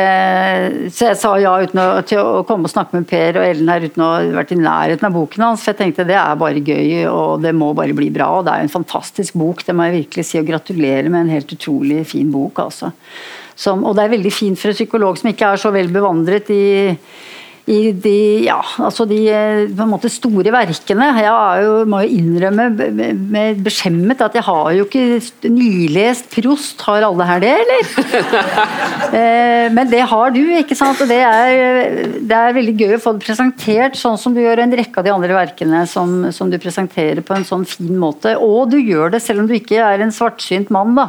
så 0.95 1.09
jeg 1.09 1.17
sa 1.19 1.33
ja 1.41 1.51
uten 1.59 1.81
å, 1.81 1.87
til 2.07 2.21
å 2.21 2.43
komme 2.47 2.69
og 2.69 2.71
snakke 2.71 2.95
med 2.95 3.07
Per 3.09 3.41
og 3.41 3.43
Ellen 3.43 3.67
her 3.67 3.83
uten 3.83 4.03
å 4.05 4.11
ha 4.13 4.21
vært 4.37 4.53
i 4.55 4.59
nærheten 4.59 5.09
av 5.09 5.17
boken 5.17 5.43
hans. 5.43 5.65
For 5.65 5.73
jeg 5.73 5.81
tenkte 5.81 6.05
det 6.07 6.15
er 6.15 6.37
bare 6.39 6.63
gøy, 6.63 7.01
og 7.11 7.43
det 7.43 7.51
må 7.57 7.73
bare 7.75 7.97
bli 7.97 8.07
bra. 8.13 8.29
Og 8.37 8.45
det 8.47 8.53
er 8.53 8.63
en 8.63 8.71
fantastisk 8.71 9.35
bok, 9.35 9.65
det 9.67 9.75
må 9.75 9.89
jeg 9.89 9.97
virkelig 9.97 10.27
si. 10.29 10.39
Og 10.39 10.47
gratulerer 10.47 11.11
med 11.11 11.25
en 11.25 11.33
helt 11.35 11.51
utrolig 11.57 12.05
fin 12.07 12.31
bok, 12.31 12.63
altså. 12.63 12.93
Som, 13.55 13.83
og 13.87 13.95
det 13.95 14.05
er 14.05 14.15
veldig 14.15 14.31
fint 14.35 14.59
for 14.59 14.71
en 14.71 14.79
psykolog 14.79 15.19
som 15.19 15.31
ikke 15.31 15.51
er 15.51 15.59
så 15.59 15.71
vel 15.75 15.91
bevandret 15.91 16.49
i 16.51 16.63
i 17.65 17.89
de, 17.97 18.17
ja, 18.45 18.59
altså 18.77 19.07
de 19.09 19.17
eh, 19.33 19.85
måte 19.89 20.09
store 20.13 20.51
verkene. 20.53 21.07
Jeg 21.17 21.63
jo, 21.65 21.71
må 21.89 22.03
jo 22.03 22.19
innrømme 22.19 22.67
med 22.69 23.63
beskjemmet 23.65 24.21
at 24.21 24.37
jeg 24.37 24.45
har 24.45 24.69
jo 24.77 24.85
ikke 24.85 25.49
nylest 25.49 26.29
Prost. 26.35 26.83
Har 26.85 27.07
alle 27.07 27.25
her 27.25 27.41
det, 27.41 27.55
eller? 27.63 27.89
Eh, 29.15 29.71
men 29.71 29.87
det 29.87 30.01
har 30.09 30.31
du, 30.33 30.41
ikke 30.57 30.75
sant. 30.75 30.99
Og 31.01 31.07
det 31.07 31.21
er, 31.23 31.99
det 32.19 32.35
er, 32.35 32.55
veldig 32.55 32.73
gøy 32.75 32.95
å 32.97 33.01
få 33.01 33.13
det 33.15 33.23
presentert 33.23 33.95
sånn 33.97 34.17
som 34.19 34.33
du 34.35 34.41
gjør 34.41 34.61
en 34.63 34.75
rekke 34.75 34.99
av 34.99 35.07
de 35.07 35.13
andre 35.13 35.37
verkene 35.37 35.83
som, 35.87 36.27
som 36.35 36.51
du 36.51 36.57
presenterer 36.61 37.21
på 37.25 37.35
en 37.37 37.45
sånn 37.47 37.63
fin 37.69 37.95
måte. 38.01 38.35
Og 38.41 38.73
du 38.73 38.77
gjør 38.81 39.15
det 39.15 39.23
selv 39.23 39.43
om 39.43 39.49
du 39.49 39.55
ikke 39.57 39.79
er 39.81 40.03
en 40.03 40.13
svartsynt 40.13 40.73
mann, 40.73 40.97
da. 40.97 41.07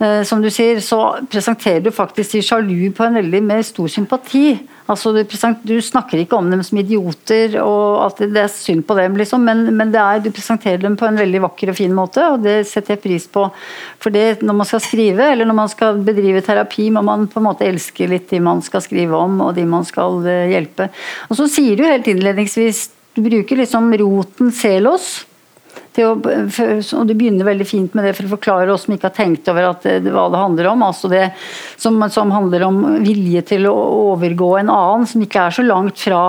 Eh, 0.00 0.22
som 0.24 0.40
du 0.40 0.48
sier, 0.52 0.80
så 0.80 1.00
presenterer 1.28 1.82
du 1.84 1.90
faktisk 1.92 2.38
de 2.38 2.44
sjalu 2.44 2.90
på 2.96 3.04
en 3.04 3.18
veldig 3.20 3.42
med 3.44 3.66
stor 3.68 3.90
sympati. 3.92 4.54
Altså, 4.90 5.12
du, 5.14 5.76
snakker 5.84 6.18
ikke 6.18 6.38
om 6.38 6.48
dem 6.50 6.62
som 6.66 6.80
idioter 6.80 7.54
og 7.62 8.08
at 8.08 8.22
det 8.32 8.42
er 8.42 8.50
synd 8.50 8.82
på 8.88 8.96
dem, 8.98 9.14
liksom, 9.20 9.44
men, 9.46 9.62
men 9.76 9.94
er, 9.94 10.18
du 10.24 10.32
presenterer 10.34 10.82
dem 10.82 10.96
på 10.98 11.06
en 11.06 11.20
veldig 11.20 11.44
vakker 11.46 11.70
og 11.70 11.78
fin 11.78 11.94
måte, 11.94 12.24
og 12.34 12.42
det 12.42 12.64
setter 12.66 12.96
jeg 12.96 13.04
pris 13.04 13.28
på. 13.30 13.46
For 14.02 14.14
det, 14.14 14.40
når 14.42 14.58
man 14.62 14.68
skal 14.68 14.82
skrive, 14.82 15.30
eller 15.30 15.46
når 15.46 15.58
man 15.60 15.70
skal 15.70 16.02
bedrive 16.06 16.42
terapi, 16.46 16.90
må 16.94 17.04
man 17.06 17.28
på 17.30 17.38
en 17.38 17.46
måte 17.46 17.68
elske 17.68 18.10
litt 18.10 18.30
de 18.32 18.42
man 18.42 18.64
skal 18.66 18.82
skrive 18.82 19.18
om, 19.18 19.38
og 19.46 19.54
de 19.58 19.66
man 19.68 19.86
skal 19.86 20.24
eh, 20.26 20.50
hjelpe. 20.56 20.90
Og 21.30 21.38
så 21.38 21.46
sier 21.50 21.78
du 21.78 21.86
helt 21.86 22.10
innledningsvis 22.10 22.88
du 23.14 23.24
bruker 23.24 23.58
liksom 23.58 23.90
roten 23.98 24.52
Celos 24.54 25.24
å, 26.06 26.12
og 26.16 27.06
Du 27.08 27.14
begynner 27.14 27.48
veldig 27.48 27.66
fint 27.68 27.94
med 27.96 28.06
det 28.06 28.14
for 28.18 28.28
å 28.28 28.34
forklare 28.34 28.74
oss 28.74 28.86
som 28.86 28.94
ikke 28.94 29.10
har 29.10 29.16
tenkt 29.16 29.48
over 29.52 29.70
det, 29.82 30.12
hva 30.12 30.26
det 30.32 30.42
handler 30.42 30.70
om. 30.72 30.84
altså 30.86 31.10
det 31.12 31.30
som, 31.80 31.96
som, 32.10 32.30
handler 32.34 32.66
om 32.68 32.82
vilje 33.04 33.42
til 33.54 33.66
å 33.70 33.74
overgå 34.14 34.52
en 34.60 34.72
annen, 34.74 35.08
som 35.08 35.24
ikke 35.24 35.46
er 35.48 35.58
så 35.58 35.66
langt 35.66 35.98
fra 36.02 36.22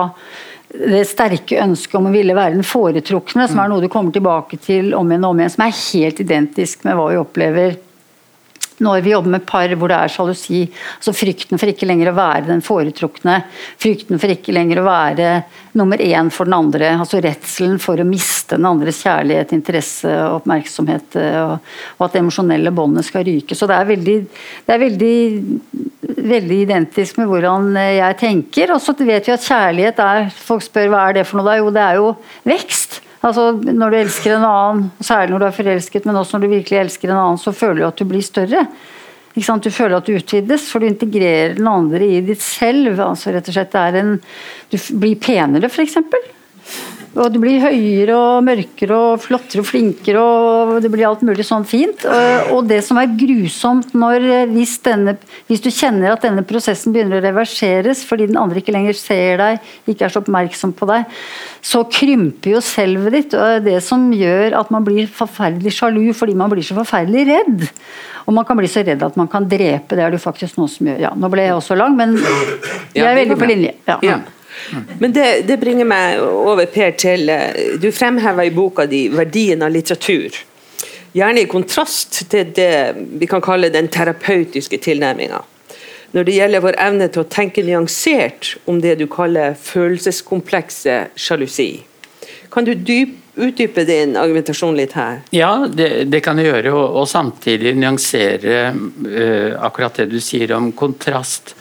det 0.72 1.04
sterke 1.04 1.60
ønsket 1.60 1.98
om 1.98 2.08
å 2.08 2.14
ville 2.14 2.36
være 2.36 2.56
den 2.56 2.66
foretrukne, 2.66 3.44
som 3.48 3.60
er 3.60 3.68
noe 3.68 3.84
du 3.84 3.90
kommer 3.92 4.14
tilbake 4.14 4.56
til 4.62 4.94
om 4.96 5.10
igjen 5.10 5.26
og 5.26 5.34
om 5.34 5.42
igjen, 5.42 5.52
som 5.52 5.66
er 5.66 5.80
helt 5.82 6.22
identisk 6.24 6.86
med 6.86 6.96
hva 6.96 7.10
vi 7.10 7.20
opplever 7.20 7.76
når 8.82 9.02
vi 9.04 9.12
jobber 9.14 9.36
med 9.36 9.46
par 9.48 9.72
hvor 9.78 9.90
det 9.90 9.98
er 9.98 10.12
sjalusi. 10.12 10.62
altså 10.98 11.14
Frykten 11.16 11.60
for 11.60 11.70
ikke 11.70 11.88
lenger 11.88 12.10
å 12.10 12.16
være 12.16 12.48
den 12.48 12.62
foretrukne. 12.64 13.38
Frykten 13.80 14.20
for 14.22 14.32
ikke 14.34 14.54
lenger 14.54 14.80
å 14.80 14.86
være 14.86 15.28
nummer 15.78 16.02
én 16.02 16.30
for 16.34 16.48
den 16.48 16.56
andre. 16.56 16.92
altså 16.98 17.20
Redselen 17.22 17.78
for 17.82 18.00
å 18.00 18.06
miste 18.08 18.58
den 18.58 18.68
andres 18.68 19.02
kjærlighet, 19.04 19.54
interesse 19.56 20.10
og 20.26 20.40
oppmerksomhet. 20.40 21.18
Og, 21.18 21.54
og 21.98 22.06
at 22.06 22.16
det 22.16 22.22
emosjonelle 22.24 22.74
båndet 22.74 23.08
skal 23.08 23.26
ryke. 23.28 23.56
Så 23.58 23.68
det 23.70 23.78
er 23.78 23.90
veldig, 23.92 24.18
det 24.66 24.74
er 24.74 24.82
veldig, 24.82 25.14
veldig 26.32 26.60
identisk 26.66 27.20
med 27.20 27.30
hvordan 27.30 27.72
jeg 27.78 28.20
tenker. 28.20 28.74
Og 28.74 28.82
så 28.82 28.96
vet 28.98 29.28
vi 29.28 29.36
at 29.36 29.48
kjærlighet 29.48 30.02
er 30.02 30.28
Folk 30.42 30.64
spør 30.64 30.90
hva 30.92 31.06
er 31.08 31.20
det 31.20 31.28
for 31.28 31.38
noe 31.38 31.48
da? 31.48 31.58
Jo, 31.60 31.70
det 31.74 31.82
er 31.86 31.98
jo 32.00 32.12
vekst. 32.48 33.01
Altså, 33.22 33.52
når 33.54 33.92
du 33.92 33.96
elsker 34.00 34.34
en 34.34 34.48
annen, 34.48 34.88
særlig 34.98 35.30
når 35.30 35.42
du 35.42 35.46
er 35.46 35.54
forelsket, 35.54 36.06
men 36.08 36.18
også 36.18 36.36
når 36.36 36.42
du 36.42 36.54
virkelig 36.56 36.80
elsker 36.80 37.12
en 37.12 37.20
annen, 37.20 37.38
så 37.38 37.54
føler 37.54 37.82
du 37.82 37.86
at 37.86 38.00
du 38.00 38.08
blir 38.10 38.24
større. 38.26 38.66
Du 39.32 39.70
føler 39.70 39.96
at 39.96 40.08
du 40.08 40.16
utvides, 40.18 40.66
for 40.68 40.82
du 40.82 40.90
integrerer 40.90 41.54
den 41.56 41.68
andre 41.70 42.04
i 42.04 42.20
ditt 42.26 42.42
selv. 42.44 42.90
Altså, 43.00 43.32
rett 43.32 43.48
og 43.48 43.54
slett, 43.54 43.76
en, 43.78 44.16
du 44.68 44.76
blir 45.00 45.16
penere, 45.22 45.70
f.eks. 45.70 45.96
Og 47.12 47.28
du 47.28 47.36
blir 47.42 47.60
høyere 47.60 48.14
og 48.16 48.44
mørkere 48.46 48.96
og 48.96 49.20
flottere 49.20 49.60
og 49.60 49.68
flinkere 49.68 50.20
og 50.22 50.78
det 50.80 50.88
blir 50.92 51.04
alt 51.08 51.24
mulig 51.26 51.44
sånn 51.44 51.66
fint. 51.68 52.06
Og 52.54 52.64
det 52.70 52.80
som 52.86 52.96
er 53.00 53.12
grusomt 53.18 53.92
når 53.96 54.24
hvis, 54.54 54.78
denne, 54.86 55.16
hvis 55.50 55.60
du 55.64 55.68
kjenner 55.68 56.14
at 56.14 56.24
denne 56.24 56.44
prosessen 56.48 56.94
begynner 56.94 57.20
å 57.20 57.24
reverseres 57.26 58.04
fordi 58.08 58.30
den 58.30 58.40
andre 58.40 58.62
ikke 58.62 58.74
lenger 58.74 58.96
ser 58.96 59.42
deg, 59.42 59.70
ikke 59.84 60.08
er 60.08 60.14
så 60.14 60.22
oppmerksom 60.22 60.72
på 60.78 60.88
deg, 60.88 61.20
så 61.60 61.84
krymper 61.92 62.56
jo 62.56 62.64
selvet 62.64 63.18
ditt. 63.18 63.36
Og 63.36 63.68
det 63.68 63.78
som 63.84 64.08
gjør 64.16 64.56
at 64.62 64.72
man 64.72 64.88
blir 64.88 65.10
forferdelig 65.12 65.76
sjalu 65.76 66.06
fordi 66.16 66.38
man 66.38 66.52
blir 66.52 66.64
så 66.64 66.78
forferdelig 66.80 67.28
redd. 67.28 67.66
Og 68.24 68.36
man 68.36 68.46
kan 68.48 68.56
bli 68.56 68.70
så 68.70 68.84
redd 68.86 69.02
at 69.04 69.18
man 69.18 69.28
kan 69.28 69.44
drepe. 69.50 69.98
Det 69.98 70.00
er 70.00 70.14
det 70.14 70.20
jo 70.20 70.28
faktisk 70.30 70.56
noe 70.56 70.70
som 70.70 70.88
gjør. 70.88 71.02
Ja, 71.10 71.16
nå 71.18 71.28
ble 71.32 71.44
jeg 71.48 71.58
også 71.58 71.76
lang, 71.76 71.98
men 71.98 72.16
jeg 72.94 73.04
er 73.04 73.18
veldig 73.18 73.36
på 73.36 73.50
linje. 73.50 73.76
Ja. 73.90 74.22
Men 74.98 75.12
det, 75.12 75.28
det, 75.48 75.58
bringer 75.60 75.88
meg 75.88 76.22
over, 76.22 76.66
Per, 76.70 76.94
til 76.98 77.28
eh, 77.32 77.76
Du 77.82 77.90
fremhever 77.92 78.48
i 78.48 78.54
boka 78.54 78.86
di 78.86 79.06
verdien 79.12 79.62
av 79.62 79.72
litteratur. 79.74 80.38
Gjerne 81.12 81.42
i 81.44 81.48
kontrast 81.50 82.22
til 82.32 82.52
det 82.56 82.74
vi 83.20 83.28
kan 83.28 83.42
kalle 83.44 83.72
den 83.72 83.90
terapeutiske 83.92 84.78
tilnærminga. 84.80 85.42
Når 86.12 86.28
det 86.28 86.36
gjelder 86.36 86.64
vår 86.64 86.76
evne 86.80 87.08
til 87.12 87.24
å 87.24 87.28
tenke 87.32 87.64
nyansert 87.64 88.54
om 88.68 88.80
det 88.84 88.98
du 89.00 89.06
kaller 89.12 89.56
følelseskomplekse 89.56 90.98
sjalusi. 91.16 91.70
Kan 92.52 92.68
du 92.68 92.74
dyp, 92.76 93.14
utdype 93.40 93.84
din 93.88 94.16
argumentasjon 94.20 94.76
litt 94.76 94.92
her? 94.96 95.22
Ja, 95.32 95.66
det, 95.68 96.10
det 96.12 96.20
kan 96.24 96.40
jeg 96.40 96.50
gjøre. 96.50 96.74
Og, 96.76 96.98
og 97.00 97.08
samtidig 97.08 97.72
nyansere 97.80 98.58
uh, 98.76 99.56
akkurat 99.64 100.02
det 100.02 100.10
du 100.12 100.18
sier 100.20 100.52
om 100.56 100.68
kontrast. 100.76 101.54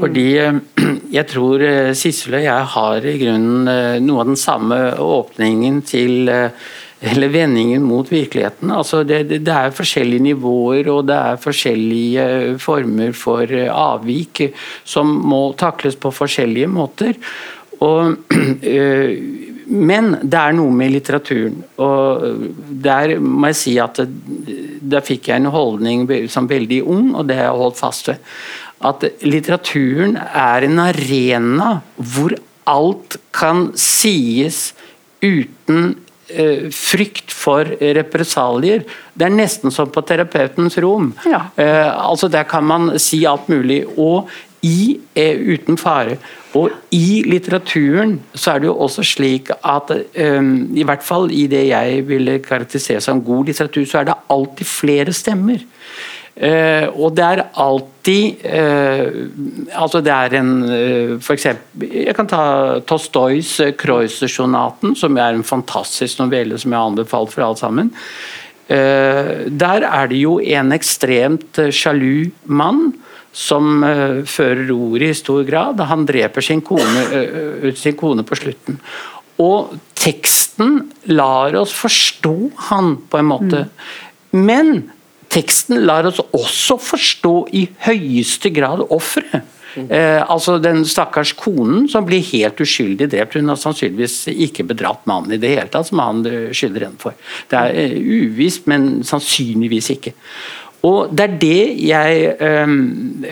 Fordi 0.00 0.26
eh, 0.40 0.60
jeg 1.18 1.28
tror 1.30 1.64
eh, 1.64 1.92
Sissel 1.98 2.38
og 2.38 2.46
jeg 2.46 2.68
har 2.74 3.08
i 3.08 3.16
grunnen 3.20 3.70
eh, 3.70 3.96
noe 4.04 4.24
av 4.24 4.30
den 4.32 4.40
samme 4.40 4.78
åpningen 5.00 5.82
til 5.88 6.30
eller 7.10 7.32
vendingen 7.32 7.84
mot 7.88 8.08
virkeligheten. 8.12 8.72
Altså 8.76 9.02
det, 9.08 9.22
det, 9.30 9.54
er 9.54 9.72
forskjellige 9.72 10.26
nivåer 10.26 10.90
og 10.92 11.06
det 11.08 11.16
er 11.16 11.40
forskjellige 11.40 12.26
former 12.60 13.14
for 13.16 13.54
avvik 13.72 14.42
som 14.84 15.14
må 15.32 15.46
takles 15.56 15.96
på 15.96 16.12
forskjellige 16.12 16.68
måter. 16.68 17.16
Og, 17.80 18.18
men 19.88 20.12
det 20.20 20.42
er 20.42 20.58
noe 20.58 20.76
med 20.76 20.92
litteraturen. 20.92 21.56
og 21.80 22.44
Der 22.84 23.16
må 23.16 23.48
jeg 23.48 23.60
si 23.62 23.78
at 23.80 24.02
da 24.04 25.00
fikk 25.00 25.30
jeg 25.32 25.40
en 25.40 25.54
holdning 25.54 26.04
som 26.28 26.50
veldig 26.52 26.82
ung, 26.84 27.14
og 27.14 27.30
det 27.30 27.40
har 27.40 27.48
jeg 27.48 27.62
holdt 27.64 27.80
fast 27.80 28.12
ved. 28.12 28.20
At 28.80 29.04
litteraturen 29.26 30.16
er 30.16 30.64
en 30.64 30.78
arena 30.80 31.72
hvor 31.96 32.36
alt 32.70 33.18
kan 33.36 33.70
sies 33.78 34.70
uten 35.20 35.96
eh, 36.32 36.68
frykt 36.72 37.32
for 37.34 37.68
represalier. 37.98 38.86
Det 39.12 39.26
er 39.26 39.34
nesten 39.34 39.74
som 39.74 39.90
på 39.92 40.04
terapeutens 40.08 40.78
rom. 40.80 41.12
Ja. 41.28 41.48
Eh, 41.60 41.88
altså 41.90 42.28
Der 42.28 42.44
kan 42.48 42.64
man 42.64 42.98
si 42.98 43.24
alt 43.26 43.48
mulig. 43.52 43.84
Og 43.98 44.30
i 44.62 45.00
er 45.16 45.40
uten 45.40 45.78
fare. 45.80 46.18
Og 46.54 46.72
i 46.92 47.22
litteraturen 47.24 48.18
så 48.34 48.54
er 48.54 48.62
det 48.62 48.68
jo 48.68 48.76
også 48.84 49.04
slik 49.06 49.52
at 49.54 49.92
um, 49.94 50.50
i 50.76 50.84
hvert 50.84 51.04
fall 51.06 51.30
i 51.32 51.46
det 51.50 51.62
jeg 51.68 52.02
ville 52.08 52.40
karakterisere 52.44 53.00
som 53.00 53.22
god 53.24 53.48
litteratur, 53.48 53.84
så 53.86 54.00
er 54.00 54.10
det 54.10 54.18
alltid 54.34 54.66
flere 54.66 55.14
stemmer. 55.16 55.62
Uh, 56.40 56.86
og 56.96 57.12
det 57.18 57.24
er 57.26 57.40
alltid 57.60 58.44
uh, 58.48 59.08
Altså 59.76 60.00
det 60.00 60.12
er 60.14 60.36
en 60.38 60.52
uh, 60.64 61.10
for 61.20 61.34
eksempel, 61.34 61.90
Jeg 62.06 62.14
kan 62.16 62.30
ta 62.30 62.44
Tolstojs 62.88 63.50
'Kreuzersonaten', 63.76 64.96
som 64.96 65.18
er 65.20 65.36
en 65.36 65.44
fantastisk 65.44 66.22
novelle 66.22 66.56
som 66.56 66.72
jeg 66.72 66.80
har 66.80 66.88
anbefalt 66.88 67.34
for 67.34 67.44
alle 67.44 67.60
sammen. 67.60 67.92
der 68.70 69.82
er 69.82 70.06
det 70.06 70.16
jo 70.16 70.38
en 70.38 70.72
ekstremt 70.72 71.58
sjalu 71.74 72.30
mann 72.46 72.92
som 73.32 73.82
uh, 73.82 74.22
fører 74.26 74.70
ordet 74.70 75.10
i 75.10 75.18
stor 75.18 75.42
grad. 75.46 75.80
Han 75.80 76.06
dreper 76.06 76.40
sin 76.40 76.62
kone, 76.62 77.02
uh, 77.10 77.74
sin 77.74 77.96
kone, 77.98 78.22
på 78.26 78.38
slutten. 78.38 78.78
Og 79.40 79.74
teksten 79.98 80.80
lar 81.10 81.54
oss 81.58 81.72
forstå 81.76 82.36
han 82.70 82.96
på 83.10 83.20
en 83.20 83.28
måte. 83.30 83.66
Mm. 84.30 84.46
Men 84.46 84.72
teksten 85.30 85.84
lar 85.86 86.08
oss 86.10 86.20
også 86.34 86.76
forstå 86.82 87.34
i 87.56 87.64
høyeste 87.86 88.52
grad 88.54 88.84
offeret. 88.90 89.46
Eh, 89.70 90.18
altså 90.26 90.56
Den 90.58 90.82
stakkars 90.88 91.30
konen 91.38 91.84
som 91.90 92.06
blir 92.06 92.24
helt 92.32 92.58
uskyldig 92.60 93.06
drept. 93.12 93.36
Hun 93.38 93.52
har 93.52 93.60
sannsynligvis 93.60 94.24
ikke 94.32 94.66
bedratt 94.66 95.04
mannen 95.06 95.36
i 95.36 95.40
det 95.40 95.52
hele 95.54 95.70
tatt, 95.70 95.86
som 95.90 96.02
han 96.02 96.24
skylder 96.26 96.88
henne 96.88 96.98
for. 97.02 97.14
Det 97.50 97.60
er 97.60 97.78
eh, 97.78 97.94
uvisst, 98.00 98.66
men 98.70 99.04
sannsynligvis 99.06 99.92
ikke. 99.94 100.14
Og 100.86 101.10
det 101.12 101.24
er 101.26 101.32
det 101.40 101.64
jeg 101.84 102.36
um, 102.64 103.24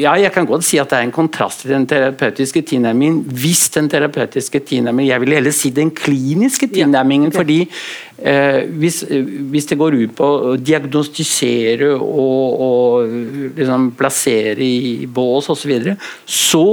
Ja, 0.00 0.14
jeg 0.16 0.32
kan 0.32 0.46
godt 0.48 0.64
si 0.64 0.78
at 0.80 0.88
det 0.88 0.98
er 0.98 1.04
en 1.04 1.12
kontrast 1.12 1.64
til 1.64 1.74
den 1.74 1.84
terapeutiske 1.88 2.62
tilnærmingen. 2.64 3.20
Hvis 3.28 3.66
den 3.74 3.90
terapeutiske 3.92 4.62
tilnærmingen 4.64 5.10
Jeg 5.10 5.20
vil 5.20 5.36
heller 5.36 5.52
si 5.52 5.70
den 5.70 5.90
kliniske 5.90 6.70
tilnærmingen. 6.72 7.30
Ja. 7.32 7.38
fordi 7.38 7.58
uh, 7.68 8.78
hvis, 8.80 9.04
hvis, 9.50 9.66
det 9.66 9.78
går 9.78 9.98
ut 10.00 10.16
på 10.16 10.24
å 10.24 10.56
diagnostisere 10.56 11.92
og, 11.92 12.60
og 12.68 13.52
liksom 13.58 13.90
plassere 13.98 14.64
i 14.64 15.06
bås 15.06 15.50
osv., 15.52 15.60
så, 15.64 15.68
videre, 15.68 15.96
så 16.24 16.64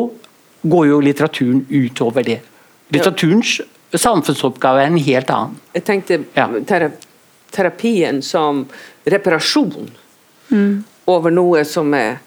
går 0.64 0.88
jo 0.88 1.00
litteraturen 1.04 1.66
utover 1.70 2.24
det. 2.24 2.40
Litteraturens 2.92 3.60
samfunnsoppgave 3.92 4.84
er 4.84 4.92
en 4.92 5.02
helt 5.02 5.32
annen. 5.34 5.58
Jeg 5.76 5.88
tenkte 5.88 6.20
ja. 6.36 6.48
terapien 7.52 8.22
som 8.24 8.66
reparasjon 9.04 9.92
mm. 10.52 10.84
over 11.12 11.34
noe 11.34 11.66
som 11.68 11.94
er 11.98 12.20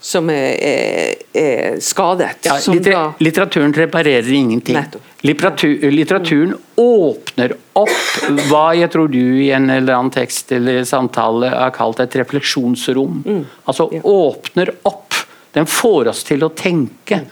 som 0.00 0.30
er, 0.30 0.54
er, 0.62 1.14
er 1.34 1.80
skadet. 1.82 2.46
Ja, 2.46 2.54
litter. 2.70 3.12
Litteraturen 3.18 3.72
reparerer 3.74 4.32
ingenting. 4.32 4.78
Litteratur, 5.20 5.90
litteraturen 5.90 6.52
mm. 6.54 6.60
åpner 6.76 7.54
opp 7.72 8.44
hva 8.46 8.62
jeg 8.78 8.92
tror 8.94 9.10
du 9.10 9.18
i 9.42 9.50
en 9.54 9.66
eller 9.74 9.96
annen 9.96 10.14
tekst 10.14 10.52
eller 10.54 10.84
samtale 10.86 11.50
har 11.50 11.74
kalt 11.74 11.98
et 12.04 12.14
refleksjonsrom. 12.20 13.22
Mm. 13.26 13.42
Altså 13.64 13.88
ja. 13.92 14.04
åpner 14.06 14.70
opp. 14.86 15.18
Den 15.52 15.66
får 15.66 16.12
oss 16.14 16.22
til 16.28 16.46
å 16.46 16.52
tenke. 16.54 17.24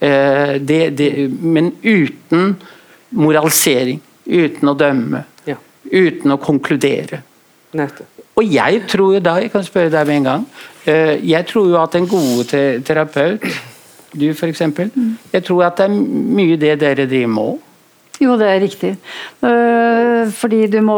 Eh, 0.00 0.56
det, 0.58 0.82
det, 0.98 1.10
men 1.40 1.76
uten 1.82 2.56
moralisering. 3.14 4.02
Uten 4.24 4.70
å 4.70 4.74
dømme. 4.78 5.22
Ja. 5.46 5.60
Uten 5.90 6.34
å 6.34 6.40
konkludere. 6.42 7.22
Nettopp. 7.78 8.19
Og 8.40 8.46
jeg 8.54 8.84
tror 8.88 9.14
jo 9.18 9.20
da, 9.20 9.36
jeg 9.42 9.52
kan 9.52 9.64
spørre 9.66 9.92
deg 9.92 10.06
med 10.08 10.16
en 10.20 10.28
gang 10.28 10.44
eh, 10.88 11.18
Jeg 11.28 11.44
tror 11.50 11.66
jo 11.68 11.80
at 11.82 11.96
en 11.98 12.08
god 12.08 12.54
terapeut, 12.86 13.44
du 14.16 14.30
f.eks., 14.32 14.62
jeg 15.32 15.44
tror 15.44 15.66
at 15.66 15.76
det 15.78 15.90
er 15.90 15.98
mye 16.38 16.56
det 16.56 16.78
dere 16.80 17.06
driver 17.06 17.34
med 17.34 17.42
òg. 17.42 17.58
Jo, 18.20 18.34
det 18.36 18.48
er 18.52 18.58
riktig. 18.60 18.90
Eh, 19.40 20.26
fordi 20.36 20.66
du 20.68 20.76
må, 20.84 20.96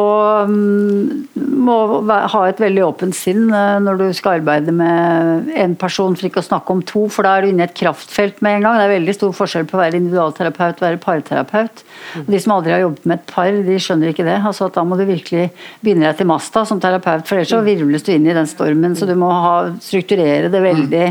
mm, 0.51 1.29
må, 1.63 1.77
ha 2.11 2.41
et 2.49 2.59
veldig 2.59 2.83
åpent 2.83 3.15
sinn 3.15 3.45
eh, 3.47 3.77
når 3.79 4.01
du 4.01 4.07
skal 4.19 4.41
arbeide 4.41 4.75
med 4.75 5.53
en 5.55 5.77
person, 5.79 6.17
for 6.19 6.27
ikke 6.27 6.43
å 6.43 6.49
snakke 6.49 6.75
om 6.75 6.81
to. 6.83 7.05
For 7.15 7.23
da 7.23 7.37
er 7.37 7.47
du 7.47 7.53
inne 7.53 7.63
i 7.63 7.69
et 7.69 7.77
kraftfelt 7.79 8.43
med 8.43 8.57
en 8.57 8.67
gang. 8.67 8.81
Det 8.81 8.89
er 8.89 8.95
veldig 8.97 9.15
stor 9.15 9.37
forskjell 9.39 9.69
på 9.71 9.79
å 9.79 9.83
være 9.85 10.01
individualterapeut 10.01 10.83
og 10.83 10.87
være 10.89 11.03
parterapeut. 11.05 11.85
De 12.27 12.41
som 12.43 12.57
aldri 12.57 12.75
har 12.75 12.83
jobbet 12.89 13.07
med 13.07 13.21
et 13.21 13.31
par, 13.31 13.53
de 13.71 13.79
skjønner 13.87 14.11
ikke 14.11 14.27
det. 14.27 14.41
Altså 14.43 14.67
at 14.67 14.81
Da 14.81 14.83
må 14.89 14.99
du 14.99 15.07
virkelig 15.07 15.53
begynne 15.85 16.09
deg 16.09 16.19
til 16.19 16.31
masta 16.33 16.67
som 16.67 16.83
terapeut, 16.83 17.23
for 17.29 17.39
ellers 17.39 17.55
så 17.55 17.63
virvles 17.63 18.03
du 18.03 18.11
inn 18.17 18.27
i 18.27 18.35
den 18.35 18.51
stormen. 18.51 18.99
Så 18.99 19.07
du 19.07 19.15
må 19.15 19.31
ha, 19.31 19.55
strukturere 19.79 20.51
det 20.51 20.67
veldig. 20.67 21.07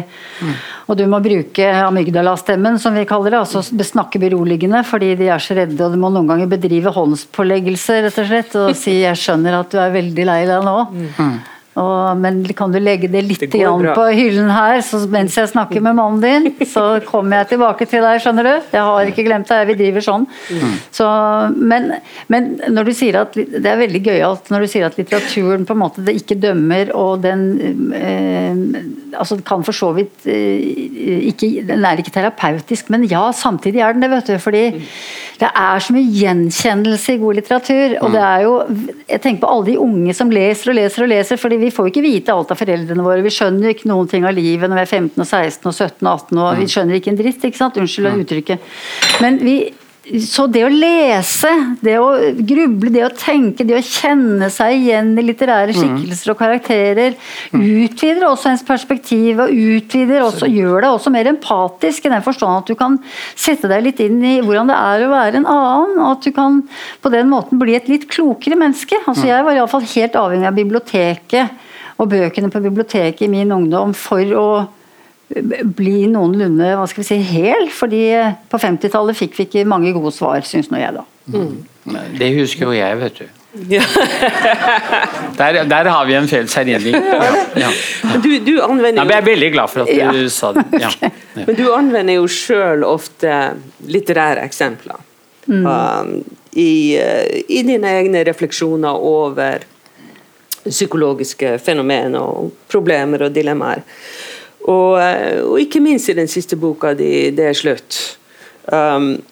Og 0.91 0.97
du 0.99 1.05
må 1.07 1.21
bruke 1.23 1.71
amygdala-stemmen, 1.85 2.75
som 2.83 2.99
vi 2.99 3.07
kaller 3.07 3.31
det. 3.31 3.45
Altså 3.45 3.63
snakke 3.63 4.19
beroligende 4.19 4.83
fordi 4.87 5.13
de 5.19 5.31
er 5.31 5.39
så 5.39 5.55
redde. 5.55 5.79
og 5.79 5.95
du 5.95 6.00
må 6.01 6.11
noen 6.13 6.29
ganger 6.29 6.49
bedrive 6.51 6.93
håndspåleggelse 6.95 8.01
rett 8.07 8.19
og 8.21 8.29
slett, 8.29 8.55
og 8.59 8.75
si 8.77 8.99
'jeg 9.01 9.17
skjønner 9.23 9.59
at 9.61 9.71
du 9.71 9.79
er 9.79 9.93
veldig 9.93 10.25
lei 10.27 10.41
deg 10.49 10.65
nå'. 10.65 10.79
Mm. 11.17 11.39
Og, 11.79 12.17
men 12.19 12.41
kan 12.51 12.73
du 12.73 12.81
legge 12.83 13.07
det 13.07 13.21
litt 13.23 13.45
det 13.53 13.63
på 13.95 14.05
hyllen 14.11 14.49
her, 14.51 14.81
så 14.83 14.99
mens 15.11 15.37
jeg 15.39 15.47
snakker 15.53 15.79
med 15.83 15.95
mannen 15.95 16.19
din, 16.19 16.65
så 16.67 16.99
kommer 17.05 17.39
jeg 17.39 17.53
tilbake 17.53 17.87
til 17.87 18.03
deg, 18.03 18.19
skjønner 18.19 18.49
du. 18.49 18.51
Jeg 18.75 18.87
har 18.89 19.11
ikke 19.11 19.23
glemt 19.23 19.47
deg, 19.47 19.69
vi 19.69 19.77
driver 19.79 20.03
sånn. 20.03 20.25
Mm. 20.51 20.73
Så, 20.91 21.07
men, 21.55 21.87
men, 22.33 22.49
når 22.75 22.89
du 22.89 22.93
sier 22.97 23.21
at 23.21 23.37
det 23.37 23.63
er 23.63 23.79
veldig 23.79 24.03
gøyalt 24.03 24.51
når 24.51 24.65
du 24.65 24.71
sier 24.73 24.89
at 24.89 24.99
litteraturen 24.99 25.63
på 25.67 25.77
en 25.77 25.81
måte 25.85 26.03
det 26.03 26.17
ikke 26.19 26.41
dømmer, 26.43 26.91
og 26.97 27.23
den 27.23 27.47
eh, 27.95 28.81
altså 29.15 29.39
kan 29.47 29.63
for 29.63 29.75
så 29.75 29.93
vidt 29.95 30.27
eh, 30.29 31.29
ikke 31.31 31.49
Den 31.67 31.85
er 31.87 31.99
ikke 32.03 32.13
terapeutisk, 32.17 32.91
men 32.91 33.07
ja, 33.07 33.23
samtidig 33.35 33.79
er 33.79 33.95
den 33.95 34.03
det, 34.03 34.11
vet 34.11 34.33
du. 34.33 34.35
Fordi 34.43 34.65
det 35.41 35.49
er 35.49 35.81
så 35.81 35.95
mye 35.95 36.11
gjenkjennelse 36.19 37.15
i 37.15 37.21
god 37.21 37.39
litteratur. 37.39 37.95
Og 38.03 38.11
det 38.13 38.21
er 38.21 38.43
jo 38.45 38.53
Jeg 39.07 39.21
tenker 39.23 39.45
på 39.45 39.51
alle 39.55 39.69
de 39.71 39.79
unge 39.81 40.13
som 40.17 40.31
leser 40.33 40.73
og 40.73 40.77
leser 40.77 41.07
og 41.07 41.11
leser. 41.15 41.39
fordi 41.41 41.60
vi 41.61 41.71
får 41.73 41.91
ikke 41.91 42.03
vite 42.05 42.33
alt 42.33 42.51
av 42.53 42.59
foreldrene 42.59 43.05
våre. 43.05 43.23
Vi 43.25 43.33
skjønner 43.33 43.73
ikke 43.73 43.89
noen 43.91 44.09
ting 44.11 44.25
av 44.27 44.35
livet 44.37 44.69
når 44.69 44.81
vi 44.81 44.85
er 44.85 44.91
15 44.91 45.21
og 45.21 45.27
16 45.27 45.69
og 45.69 45.75
17 45.75 46.07
og 46.07 46.11
18 46.11 46.41
og 46.41 46.49
vi 46.59 46.65
mm. 46.65 46.71
skjønner 46.73 46.99
ikke 46.99 47.13
en 47.13 47.21
dritt. 47.21 47.45
ikke 47.47 47.61
sant? 47.61 47.79
Unnskyld 47.81 48.09
mm. 48.09 48.23
uttrykket. 48.25 48.73
Men 49.23 49.39
vi, 49.45 49.55
så 50.19 50.45
det 50.51 50.63
å 50.65 50.69
lese, 50.71 51.49
det 51.79 51.95
å 52.01 52.09
gruble, 52.47 52.91
det 52.91 53.03
å 53.05 53.11
tenke, 53.15 53.63
det 53.67 53.77
å 53.77 53.83
kjenne 53.85 54.49
seg 54.51 54.81
igjen 54.81 55.13
i 55.15 55.23
litterære 55.23 55.71
mm. 55.71 55.77
skikkelser 55.77 56.33
og 56.33 56.39
karakterer, 56.39 57.15
utvider 57.55 58.25
også 58.27 58.51
ens 58.51 58.65
perspektiv 58.67 59.39
og 59.45 59.53
utvider 59.53 60.25
også, 60.25 60.49
gjør 60.51 60.83
deg 60.83 60.89
også 60.97 61.13
mer 61.13 61.31
empatisk 61.31 62.07
i 62.07 62.13
den 62.13 62.25
forstand 62.25 62.63
at 62.63 62.71
du 62.71 62.75
kan 62.79 62.97
sette 63.35 63.69
deg 63.71 63.85
litt 63.87 64.03
inn 64.03 64.19
i 64.25 64.35
hvordan 64.43 64.71
det 64.71 64.79
er 64.79 65.05
å 65.05 65.11
være 65.13 65.41
en 65.41 65.49
annen. 65.53 65.95
og 66.01 66.17
At 66.17 66.27
du 66.27 66.35
kan 66.35 66.61
på 67.01 67.13
den 67.13 67.31
måten 67.31 67.61
bli 67.61 67.77
et 67.77 67.89
litt 67.91 68.09
klokere 68.11 68.59
menneske. 68.59 68.99
Altså, 69.05 69.29
jeg 69.29 69.47
var 69.47 69.57
iallfall 69.57 69.87
helt 69.93 70.19
avhengig 70.19 70.49
av 70.49 70.59
biblioteket 70.59 72.01
og 72.01 72.11
bøkene 72.11 72.51
på 72.51 72.63
biblioteket 72.63 73.27
i 73.27 73.31
min 73.31 73.53
ungdom 73.53 73.95
for 73.97 74.37
å 74.37 74.47
bli 75.77 76.07
noenlunde 76.11 76.73
hva 76.77 76.87
skal 76.89 77.03
vi 77.03 77.07
si, 77.07 77.19
hel. 77.31 77.69
fordi 77.73 78.05
på 78.51 78.59
50-tallet 78.61 79.17
fikk 79.17 79.37
vi 79.37 79.47
ikke 79.47 79.67
mange 79.69 79.93
gode 79.95 80.13
svar, 80.15 80.41
syns 80.47 80.71
nå 80.71 80.81
jeg, 80.81 80.97
da. 80.97 81.05
Mm. 81.31 81.61
Det 82.17 82.33
husker 82.35 82.67
jo 82.67 82.73
jeg, 82.75 82.97
vet 83.01 83.21
du. 83.21 83.29
Ja. 83.67 83.83
der, 85.39 85.63
der, 85.63 85.85
har 85.85 86.05
vi 86.05 86.15
en 86.15 86.27
felles 86.27 86.53
herjedning. 86.55 86.95
Ja. 87.59 87.71
Du, 88.23 88.29
du 88.39 88.53
anvender 88.63 89.03
jo... 89.03 89.09
Jeg 89.09 89.17
er 89.17 89.25
veldig 89.25 89.49
glad 89.51 89.73
for 89.73 89.83
at 89.83 90.13
du 90.15 90.29
sa 90.31 90.53
det. 90.55 91.11
Men 91.47 91.57
du 91.57 91.65
anvender 91.75 92.19
jo 92.21 92.29
sjøl 92.31 92.85
ofte 92.87 93.41
litterære 93.91 94.45
eksempler. 94.47 95.03
Mm. 95.47 95.65
Um, 95.67 96.13
i, 96.51 96.95
uh, 97.01 97.27
I 97.47 97.63
dine 97.67 97.91
egne 97.99 98.23
refleksjoner 98.27 99.03
over 99.11 99.65
psykologiske 100.61 101.57
fenomener 101.63 102.21
og 102.21 102.51
problemer 102.71 103.27
og 103.27 103.35
dilemmaer. 103.35 103.83
Og, 104.69 105.01
eh, 105.01 105.41
og, 105.41 105.57
ikke 105.61 105.81
minst 105.81 106.09
i 106.09 106.17
den 106.17 106.27
siste 106.27 106.55
boka 106.55 106.93
di, 106.93 107.31
'Det 107.31 107.45
er 107.45 107.53
slutt'. 107.53 108.17
Um, 108.71 109.23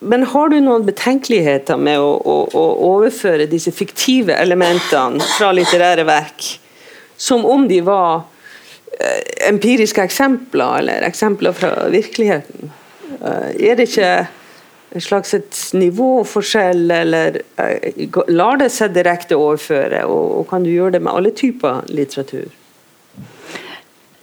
men 0.00 0.22
har 0.22 0.48
du 0.48 0.60
noen 0.60 0.86
betenkeligheter 0.86 1.76
med 1.76 1.98
å, 1.98 2.10
å, 2.22 2.36
å, 2.54 2.64
overføre 2.94 3.48
disse 3.50 3.72
fiktive 3.74 4.34
elementene 4.38 5.20
fra 5.20 5.50
litterære 5.52 6.04
verk 6.06 6.58
som 7.16 7.44
om 7.46 7.66
de 7.68 7.80
var 7.82 8.22
eh, 9.00 9.48
empiriske 9.48 10.02
eksempler, 10.02 10.78
eller 10.78 11.06
eksempler 11.08 11.52
fra 11.52 11.88
virkeligheten? 11.90 12.70
Eh, 13.18 13.70
er 13.70 13.74
det 13.74 13.88
ikke 13.88 14.12
en 14.94 15.04
slags 15.04 15.34
et 15.34 15.58
nivåforskjell, 15.74 16.86
eller 16.90 17.42
lar 18.30 18.62
det 18.62 18.70
seg 18.70 18.94
direkte 18.94 19.36
overføre? 19.36 20.04
Og, 20.06 20.38
og 20.38 20.48
kan 20.52 20.62
du 20.62 20.70
gjøre 20.70 20.94
det 20.96 21.02
med 21.02 21.14
alle 21.14 21.34
typer 21.34 21.82
litteratur? 21.90 22.46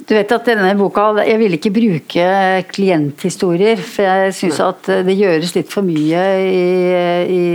Du 0.06 0.14
vet 0.14 0.30
at 0.36 0.46
denne 0.46 0.76
boka, 0.78 1.08
Jeg 1.26 1.40
ville 1.40 1.58
ikke 1.58 1.74
bruke 1.74 2.26
klienthistorier, 2.70 3.80
for 3.82 4.06
jeg 4.06 4.34
syns 4.38 4.60
at 4.62 4.90
det 5.08 5.16
gjøres 5.18 5.56
litt 5.56 5.72
for 5.72 5.82
mye 5.82 6.26
i, 6.46 6.66
i, 7.34 7.46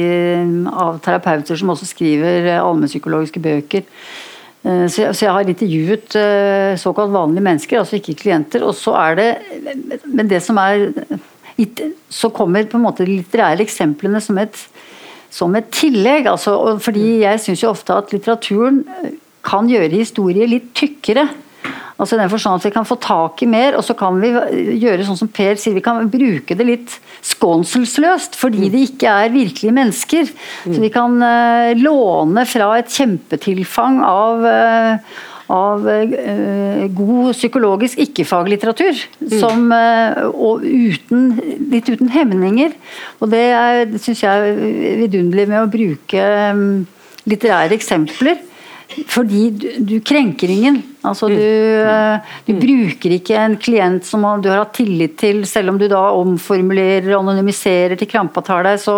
av 0.67 0.99
terapeuter 1.05 1.55
som 1.55 1.71
også 1.71 1.87
skriver 1.87 2.51
allmennpsykologiske 2.57 3.43
bøker. 3.45 3.85
Eh, 4.67 4.87
så 4.91 5.05
jeg, 5.05 5.15
så 5.15 5.25
jeg, 5.25 5.35
har 5.37 5.53
intervjuet 5.53 6.17
eh, 6.19 6.73
såkalt 6.81 7.15
vanlige 7.15 7.45
mennesker, 7.47 7.79
altså 7.79 8.01
ikke 8.01 8.19
klienter. 8.19 8.65
og 8.67 8.75
så 8.75 8.97
er 8.99 9.15
det, 9.15 9.29
Men 10.05 10.29
det 10.29 10.43
som 10.43 10.57
er 10.59 10.91
Så 12.09 12.31
kommer 12.31 12.65
på 12.65 12.79
en 12.79 12.83
måte 12.83 13.05
de 13.05 13.19
litterære 13.19 13.61
eksemplene 13.61 14.21
som 14.21 14.39
et, 14.39 14.57
som 15.31 15.55
et 15.55 15.71
tillegg. 15.71 16.27
Altså, 16.27 16.79
fordi 16.81 17.21
jeg 17.21 17.41
syns 17.41 17.63
jo 17.63 17.71
ofte 17.71 17.93
at 17.93 18.13
litteraturen 18.13 18.85
kan 19.45 19.69
gjøre 19.69 19.93
historier 19.93 20.49
litt 20.49 20.73
tykkere. 20.75 21.29
Altså 22.01 22.17
den 22.17 22.31
forstand 22.33 22.61
at 22.61 22.67
Vi 22.67 22.73
kan 22.75 22.89
få 22.89 22.97
tak 23.01 23.43
i 23.45 23.49
mer, 23.51 23.77
og 23.77 23.85
så 23.85 23.95
kan 23.99 24.21
vi 24.23 24.33
gjøre 24.81 25.07
sånn 25.07 25.19
som 25.21 25.31
Per 25.33 25.59
sier, 25.61 25.77
vi 25.77 25.85
kan 25.85 26.09
bruke 26.11 26.57
det 26.57 26.67
litt 26.67 26.95
skånselsløst, 27.27 28.39
fordi 28.41 28.67
mm. 28.67 28.71
det 28.73 28.85
ikke 28.89 29.17
er 29.25 29.35
virkelige 29.35 29.77
mennesker. 29.77 30.31
Så 30.65 30.79
vi 30.81 30.93
kan 30.93 31.19
uh, 31.21 31.73
låne 31.77 32.47
fra 32.49 32.73
et 32.81 32.93
kjempetilfang 32.95 34.01
av 34.07 34.47
uh, 34.47 35.19
av 35.51 35.83
uh, 35.83 36.85
god 36.95 37.33
psykologisk 37.35 37.99
ikke-faglitteratur. 38.05 39.01
Mm. 39.27 39.73
og 40.31 40.63
uten, 40.63 41.25
litt 41.73 41.91
uten 41.91 42.13
hemninger. 42.15 42.77
Og 43.19 43.33
det, 43.35 43.47
er, 43.51 43.99
syns 43.99 44.23
jeg 44.23 44.53
er 44.53 45.01
vidunderlig 45.03 45.49
med 45.51 45.65
å 45.65 45.73
bruke 45.73 46.29
um, 46.55 46.87
litterære 47.29 47.77
eksempler. 47.77 48.39
Fordi 49.11 49.43
du, 49.55 49.67
du 49.87 49.95
krenker 50.03 50.51
ingen. 50.51 50.81
Altså, 51.07 51.31
du, 51.31 51.37
mm. 51.39 51.91
eh, 51.91 52.33
du, 52.49 52.53
bruker 52.61 53.15
ikke 53.17 53.37
en 53.39 53.57
klient 53.61 54.05
som 54.05 54.27
du 54.43 54.51
har 54.51 54.65
hatt 54.65 54.75
tillit 54.77 55.17
til, 55.21 55.45
selv 55.49 55.73
om 55.73 55.79
du 55.81 55.87
da 55.89 56.03
omformulerer 56.19 57.09
og 57.15 57.23
anonymiserer 57.23 57.97
til 58.01 58.11
krampa 58.11 58.43
tar 58.45 58.67
deg, 58.67 58.81
så, 58.83 58.97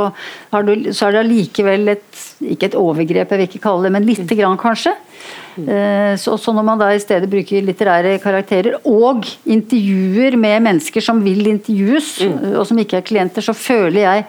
du, 0.67 0.73
så 0.91 1.09
er 1.09 1.17
det 1.17 1.23
allikevel 1.27 1.95
et 1.95 2.23
Ikke 2.43 2.71
et 2.71 2.79
overgrep, 2.79 3.31
jeg 3.31 3.39
vil 3.39 3.49
ikke 3.49 3.63
kalle 3.63 3.87
det, 3.87 3.93
men 3.95 4.07
lite 4.09 4.27
mm. 4.27 4.39
grann, 4.41 4.59
kanskje. 4.61 4.97
Eh, 5.61 6.15
så, 6.19 6.39
så, 6.41 6.55
når 6.57 6.65
man 6.67 6.81
da 6.81 6.89
i 6.91 7.03
stedet 7.03 7.31
bruker 7.31 7.63
litterære 7.67 8.17
karakterer 8.23 8.81
og 8.89 9.29
intervjuer 9.45 10.39
med 10.41 10.65
mennesker 10.65 11.05
som 11.05 11.21
vil 11.25 11.47
intervjues, 11.53 12.17
mm. 12.25 12.57
og 12.57 12.67
som 12.69 12.81
ikke 12.83 12.99
er 12.99 13.07
klienter, 13.07 13.45
så 13.45 13.55
føler 13.55 14.03
jeg 14.03 14.27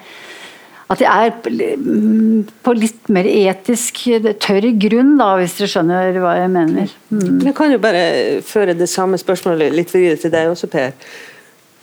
at 0.94 1.02
de 1.02 1.08
er 1.10 2.48
på 2.64 2.76
litt 2.78 3.12
mer 3.14 3.28
etisk 3.30 4.04
tørr 4.44 4.70
grunn, 4.82 5.16
da, 5.20 5.34
hvis 5.40 5.58
dere 5.58 5.72
skjønner 5.74 6.20
hva 6.22 6.38
jeg 6.38 6.52
mener. 6.54 6.96
Mm. 7.10 7.42
Jeg 7.50 7.56
kan 7.58 7.74
jo 7.74 7.82
bare 7.84 8.06
føre 8.46 8.78
det 8.78 8.90
samme 8.92 9.20
spørsmålet 9.22 9.74
litt 9.74 9.94
videre 9.96 10.22
til 10.22 10.34
deg 10.34 10.52
også, 10.54 10.70
Per. 10.72 10.96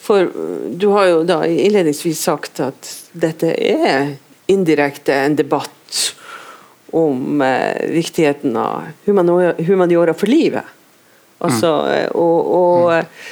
For 0.00 0.30
du 0.80 0.88
har 0.94 1.10
jo 1.10 1.22
da 1.28 1.42
innledningsvis 1.44 2.22
sagt 2.24 2.62
at 2.64 2.94
dette 3.12 3.52
er 3.52 4.14
indirekte 4.50 5.14
en 5.14 5.36
debatt 5.38 6.00
om 6.96 7.42
eh, 7.44 7.90
viktigheten 7.92 8.56
av 8.56 8.88
humaniora, 9.06 10.14
for 10.14 10.30
livet. 10.30 10.64
Altså, 11.38 11.70
mm. 11.86 12.16
og, 12.18 12.50
og 12.56 12.94
eh, 12.96 13.28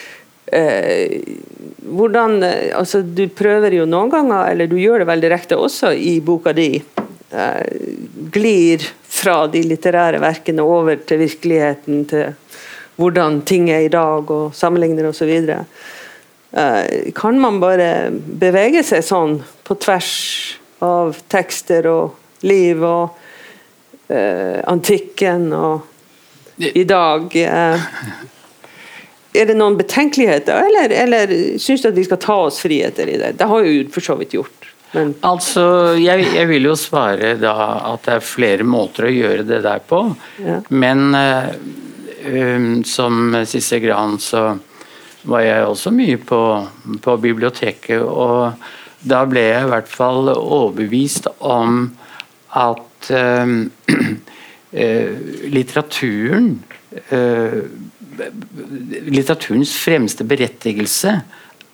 hvordan 1.89 2.43
eh, 2.43 2.77
altså 2.77 3.03
Du 3.03 3.27
prøver 3.29 3.75
jo 3.79 3.87
noen 3.89 4.11
ganger, 4.13 4.53
eller 4.53 4.71
du 4.71 4.79
gjør 4.81 5.03
det 5.03 5.11
vel 5.11 5.25
direkte 5.25 5.59
også 5.59 5.93
i 5.95 6.19
boka 6.25 6.53
di, 6.57 6.71
eh, 7.31 7.65
glir 8.33 8.85
fra 9.09 9.47
de 9.51 9.63
litterære 9.67 10.21
verkene 10.23 10.65
over 10.65 11.01
til 11.07 11.23
virkeligheten, 11.25 12.05
til 12.09 12.33
hvordan 12.99 13.43
ting 13.47 13.71
er 13.71 13.87
i 13.87 13.93
dag, 13.93 14.31
og 14.31 14.55
sammenligner 14.55 15.11
osv. 15.11 15.31
Eh, 16.51 17.13
kan 17.15 17.41
man 17.41 17.61
bare 17.61 18.09
bevege 18.13 18.83
seg 18.87 19.05
sånn 19.07 19.39
på 19.65 19.77
tvers 19.79 20.15
av 20.85 21.17
tekster 21.31 21.87
og 21.91 22.45
liv 22.47 22.83
og 22.87 23.17
eh, 24.09 24.59
antikken 24.67 25.53
og 25.53 25.95
i 26.59 26.85
dag? 26.89 27.31
Eh, 29.33 29.43
er 29.43 29.51
det 29.51 29.57
noen 29.59 29.77
betenkeligheter, 29.79 30.69
eller, 30.69 30.95
eller 31.05 31.35
syns 31.61 31.83
du 31.83 31.91
at 31.91 31.99
vi 31.99 32.07
skal 32.07 32.21
ta 32.23 32.37
oss 32.49 32.61
friheter 32.64 33.09
i 33.09 33.19
det? 33.21 33.35
Det 33.38 33.49
har 33.49 33.64
jo 33.64 33.85
for 33.95 34.05
så 34.05 34.17
vidt 34.21 34.37
gjort. 34.37 34.55
Men... 34.93 35.12
Altså, 35.27 35.64
jeg, 36.01 36.25
jeg, 36.33 36.49
vil 36.49 36.71
jo 36.71 36.77
svare 36.79 37.35
da 37.41 37.53
at 37.93 38.07
det 38.07 38.14
er 38.17 38.25
flere 38.25 38.64
måter 38.64 39.09
å 39.09 39.12
gjøre 39.12 39.45
det 39.49 39.61
der 39.67 39.83
på. 39.85 40.01
Ja. 40.41 40.62
Men 40.73 41.12
uh, 41.12 41.51
um, 42.25 42.71
som 42.88 43.37
Sisse 43.49 43.83
Gran 43.85 44.17
så 44.23 44.55
var 45.29 45.45
jeg 45.45 45.67
også 45.69 45.93
mye 45.93 46.17
på, 46.25 46.41
på, 47.05 47.17
biblioteket, 47.21 48.01
og 48.01 48.57
da 49.09 49.25
ble 49.29 49.43
jeg 49.45 49.67
i 49.67 49.73
hvert 49.75 49.91
fall 49.93 50.33
overbevist 50.33 51.29
om 51.45 51.91
at 52.57 53.12
uh, 53.12 53.53
uh, 53.93 55.11
litteraturen 55.59 56.55
litteraturens 59.09 59.75
fremste 59.79 60.27
berettigelse 60.29 61.15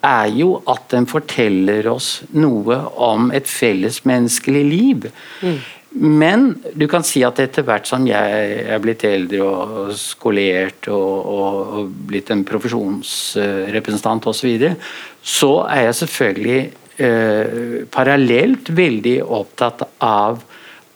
er 0.05 0.33
jo 0.37 0.59
at 0.69 0.91
den 0.93 1.07
forteller 1.09 1.87
oss 1.89 2.19
noe 2.37 2.77
om 3.01 3.31
et 3.35 3.49
fellesmenneskelig 3.49 4.65
liv. 4.69 5.09
Mm. 5.41 5.59
Men 5.95 6.47
du 6.75 6.89
kan 6.91 7.05
si 7.07 7.23
at 7.23 7.39
etter 7.39 7.65
hvert 7.67 7.87
som 7.87 8.07
jeg 8.09 8.55
er 8.67 8.81
blitt 8.83 9.05
eldre 9.07 9.45
og 9.47 9.93
skolert 9.99 10.89
og, 10.91 11.13
og, 11.31 11.61
og 11.79 11.93
blitt 12.11 12.33
en 12.35 12.43
profesjonsrepresentant 12.47 14.27
osv., 14.27 14.41
så, 14.41 14.49
videre, 14.49 14.75
så 15.23 15.53
er 15.71 15.87
jeg 15.87 15.99
selvfølgelig 16.01 16.59
eh, 16.99 17.87
parallelt 17.95 18.73
veldig 18.75 19.17
opptatt 19.23 19.87
av 20.03 20.43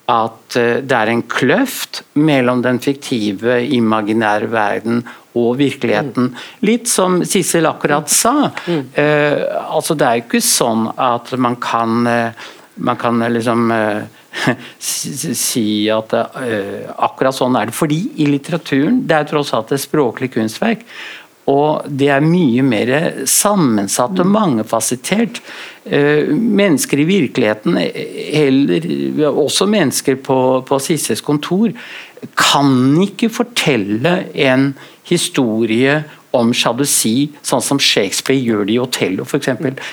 at 0.09 0.57
eh, 0.57 0.81
det 0.81 0.97
er 0.97 1.13
en 1.13 1.25
kløft 1.29 2.03
mellom 2.19 2.63
den 2.65 2.81
fiktive, 2.81 3.61
imaginære 3.77 4.49
verden 4.53 5.03
og 5.39 5.59
virkeligheten. 5.61 6.33
Litt 6.65 6.89
som 6.91 7.21
Sissel 7.29 7.69
akkurat 7.69 8.09
sa. 8.11 8.49
Uh, 8.67 9.45
altså 9.69 9.95
Det 9.95 10.07
er 10.07 10.17
jo 10.19 10.25
ikke 10.25 10.43
sånn 10.43 10.89
at 10.97 11.31
man 11.39 11.59
kan, 11.63 12.09
uh, 12.09 12.49
man 12.83 12.99
kan 12.99 13.23
liksom 13.31 13.69
uh, 13.77 14.57
si 14.81 15.69
at 15.93 16.15
akkurat 16.17 17.37
sånn 17.37 17.61
er 17.61 17.71
det. 17.71 17.77
Fordi 17.77 18.01
i 18.25 18.29
litteraturen, 18.33 19.03
det 19.07 19.21
er 19.21 19.31
tross 19.31 19.55
alt 19.55 19.77
et 19.77 19.85
språklig 19.85 20.33
kunstverk. 20.35 20.85
Og 21.49 21.87
det 21.89 22.11
er 22.13 22.25
mye 22.25 22.65
mer 22.67 22.91
sammensatt 23.29 24.21
og 24.21 24.29
mangefasettert. 24.29 25.41
Mennesker 25.87 26.99
i 26.99 27.07
virkeligheten, 27.09 27.79
heller, 27.79 29.29
også 29.29 29.67
mennesker 29.71 30.19
på, 30.21 30.39
på 30.69 30.79
Sisses 30.83 31.23
kontor, 31.25 31.71
kan 32.37 32.99
ikke 33.03 33.31
fortelle 33.31 34.27
en 34.35 34.73
historie 35.09 36.03
om 36.37 36.51
sjalusi, 36.53 37.31
sånn 37.47 37.63
som 37.65 37.79
Shakespeare 37.81 38.37
gjør 38.37 38.67
det 38.69 38.75
i 38.75 38.79
'Otello' 38.83 39.25
f.eks. 39.25 39.49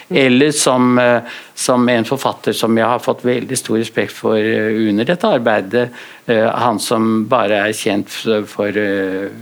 Eller 0.10 0.52
som, 0.52 0.98
eh, 1.00 1.22
som, 1.56 1.88
en 1.90 2.04
forfatter 2.04 2.54
som 2.54 2.76
jeg 2.78 2.86
har 2.86 3.00
fått 3.00 3.24
veldig 3.24 3.58
stor 3.58 3.78
respekt 3.78 4.12
for 4.12 4.36
eh, 4.36 4.90
under 4.90 5.06
dette 5.06 5.28
arbeidet. 5.28 5.90
Eh, 6.28 6.50
han 6.52 6.80
som 6.80 7.26
bare 7.30 7.62
er 7.68 7.72
kjent 7.72 8.10
for 8.50 8.72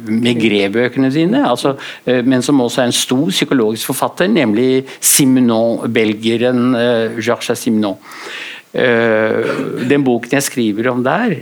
Migré-bøkene 0.07 1.11
sine, 1.11 1.43
altså, 1.49 1.77
men 2.05 2.41
som 2.41 2.61
også 2.61 2.81
er 2.81 2.91
en 2.91 2.95
stor 2.95 3.29
psykologisk 3.29 3.87
forfatter, 3.93 4.27
nemlig 4.27 4.85
Simenon, 4.99 5.87
belgieren 5.91 6.75
Jacques 7.23 7.59
Simenon. 7.59 7.97
Den 8.73 10.03
boken 10.03 10.31
jeg 10.33 10.43
skriver 10.43 10.89
om 10.89 11.03
der, 11.05 11.35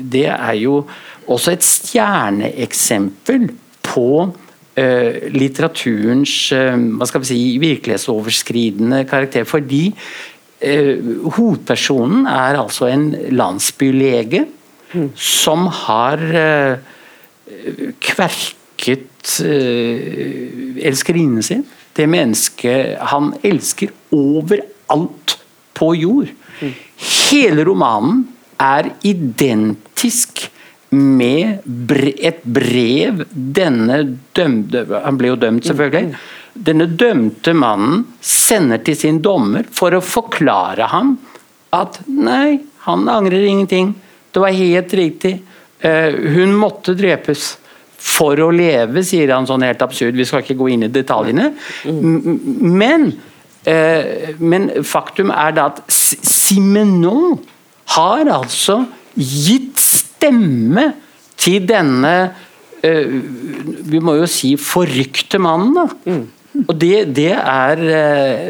det 0.00 0.26
er 0.28 0.56
jo 0.60 0.84
også 1.26 1.54
et 1.54 1.64
stjerneeksempel 1.64 3.48
på 3.82 4.30
litteraturens 5.34 6.34
uh, 6.56 6.76
hva 6.98 7.08
skal 7.08 7.24
vi 7.24 7.30
si, 7.30 7.40
virkelighetsoverskridende 7.62 9.04
karakter. 9.10 9.46
Fordi 9.48 9.88
uh, 9.92 10.96
hovedpersonen 11.36 12.26
er 12.30 12.60
altså 12.60 12.90
en 12.90 13.10
landsbylege 13.34 14.46
mm. 14.94 15.10
som 15.16 15.68
har 15.84 16.22
kverket 18.00 19.06
elskerinnen 20.80 21.42
sin. 21.44 21.64
Det 21.96 22.06
mennesket 22.08 22.96
han 23.10 23.32
elsker 23.44 23.90
overalt 24.14 25.34
på 25.76 25.90
jord. 25.98 26.30
Hele 26.60 27.64
romanen 27.66 28.22
er 28.60 28.92
identisk 29.06 30.46
med 30.90 31.62
et 32.18 32.42
brev 32.42 33.22
denne 33.30 34.00
dømte 34.34 34.82
Han 35.04 35.18
ble 35.20 35.30
jo 35.30 35.38
dømt, 35.38 35.66
selvfølgelig. 35.68 36.18
Denne 36.54 36.86
dømte 36.98 37.54
mannen 37.54 38.02
sender 38.24 38.82
til 38.84 38.98
sin 38.98 39.20
dommer 39.22 39.68
for 39.70 39.94
å 39.94 40.02
forklare 40.02 40.90
ham 40.90 41.14
at 41.76 42.00
nei, 42.10 42.58
han 42.88 43.06
angrer 43.08 43.46
ingenting. 43.46 43.94
Det 44.34 44.42
var 44.42 44.56
helt 44.56 44.94
riktig. 44.98 45.36
Uh, 45.80 46.10
hun 46.34 46.56
måtte 46.58 46.96
drepes 46.98 47.54
for 48.00 48.40
å 48.42 48.50
leve, 48.52 49.04
sier 49.06 49.30
han 49.34 49.46
sånn 49.46 49.64
helt 49.64 49.82
absurd. 49.84 50.18
Vi 50.18 50.26
skal 50.26 50.42
ikke 50.42 50.58
gå 50.58 50.72
inn 50.74 50.88
i 50.88 50.92
detaljene. 50.92 51.52
Men, 51.86 53.10
uh, 53.68 54.34
men 54.42 54.70
faktum 54.88 55.30
er 55.34 55.54
da 55.54 55.70
at 55.70 55.84
Simenon 55.92 57.38
har 57.94 58.30
altså 58.40 58.82
gitt 59.14 59.79
stemme 60.20 60.90
til 61.40 61.64
denne 61.68 62.12
uh, 62.84 63.16
Vi 63.90 64.02
må 64.02 64.18
jo 64.20 64.28
si 64.30 64.54
forrykte 64.60 65.40
mannen, 65.42 65.74
da. 65.76 65.86
Mm. 66.04 66.28
Og 66.66 66.74
det, 66.74 67.14
det, 67.14 67.30
er, 67.38 67.80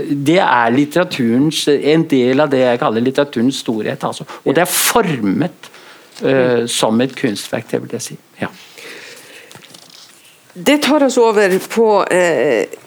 det, 0.08 0.38
er, 0.40 0.70
litteraturens 0.72 1.66
En 1.68 2.06
del 2.08 2.40
av 2.40 2.48
det 2.48 2.62
jeg 2.62 2.80
kaller 2.80 3.04
litteraturens 3.04 3.58
storhet. 3.60 4.06
Altså. 4.08 4.24
Og 4.40 4.56
det 4.56 4.64
er 4.64 4.70
formet 4.72 5.68
uh, 6.24 6.64
som 6.66 7.00
et 7.04 7.12
kunstverk, 7.16 7.68
det 7.70 7.82
vil 7.84 7.96
jeg 7.98 8.06
si. 8.08 8.16
Ja. 8.40 8.48
Det 10.54 10.80
tar 10.82 11.04
oss 11.06 11.20
over 11.20 11.52
på 11.70 11.90
uh, 12.00 12.80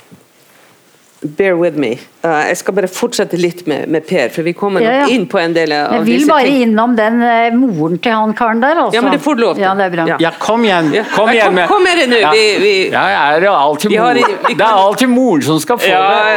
Bear 1.23 1.55
with 1.55 1.77
me. 1.79 1.93
Uh, 2.23 2.41
jeg 2.49 2.57
skal 2.59 2.75
bare 2.75 2.87
fortsette 2.91 3.37
litt 3.39 3.65
med, 3.67 3.87
med 3.91 4.03
Per, 4.07 4.29
for 4.31 4.43
vi 4.47 4.53
kommer 4.55 4.83
ja, 4.83 4.93
ja. 5.03 5.05
inn 5.11 5.23
på 5.31 5.39
en 5.39 5.53
del 5.55 5.71
av 5.75 5.91
disse 5.91 5.99
Jeg 5.99 6.21
vil 6.21 6.27
bare 6.29 6.49
ting. 6.49 6.61
innom 6.65 6.95
den 6.97 7.21
uh, 7.23 7.55
moren 7.55 7.99
til 8.03 8.15
han 8.15 8.33
karen 8.35 8.63
der. 8.63 8.81
Altså. 8.83 8.97
Ja, 8.97 9.03
men 9.05 9.15
det 9.15 9.21
får 9.23 9.37
du 9.37 9.43
lov 9.43 9.53
til. 9.55 9.63
Ja, 9.63 9.73
det 9.79 9.85
er 9.87 9.93
bra. 9.95 10.07
Ja, 10.23 10.31
kom 10.39 10.65
igjen. 10.67 10.91
Kom 11.13 11.31
igjen 11.31 11.55
med 11.55 11.71
Kom, 11.71 11.87
kom 11.87 12.09
nå. 12.11 12.19
Vi, 12.33 12.43
vi, 12.63 12.73
ja, 12.91 13.05
er 13.33 13.45
det, 13.45 13.51
alltid 13.51 13.95
mor. 13.95 14.19
vi 14.19 14.25
kan... 14.27 14.57
det 14.59 14.67
er 14.67 14.81
alltid 14.83 15.11
moren 15.13 15.45
som 15.47 15.61
skal 15.63 15.79
få 15.79 15.87
det. 15.87 15.93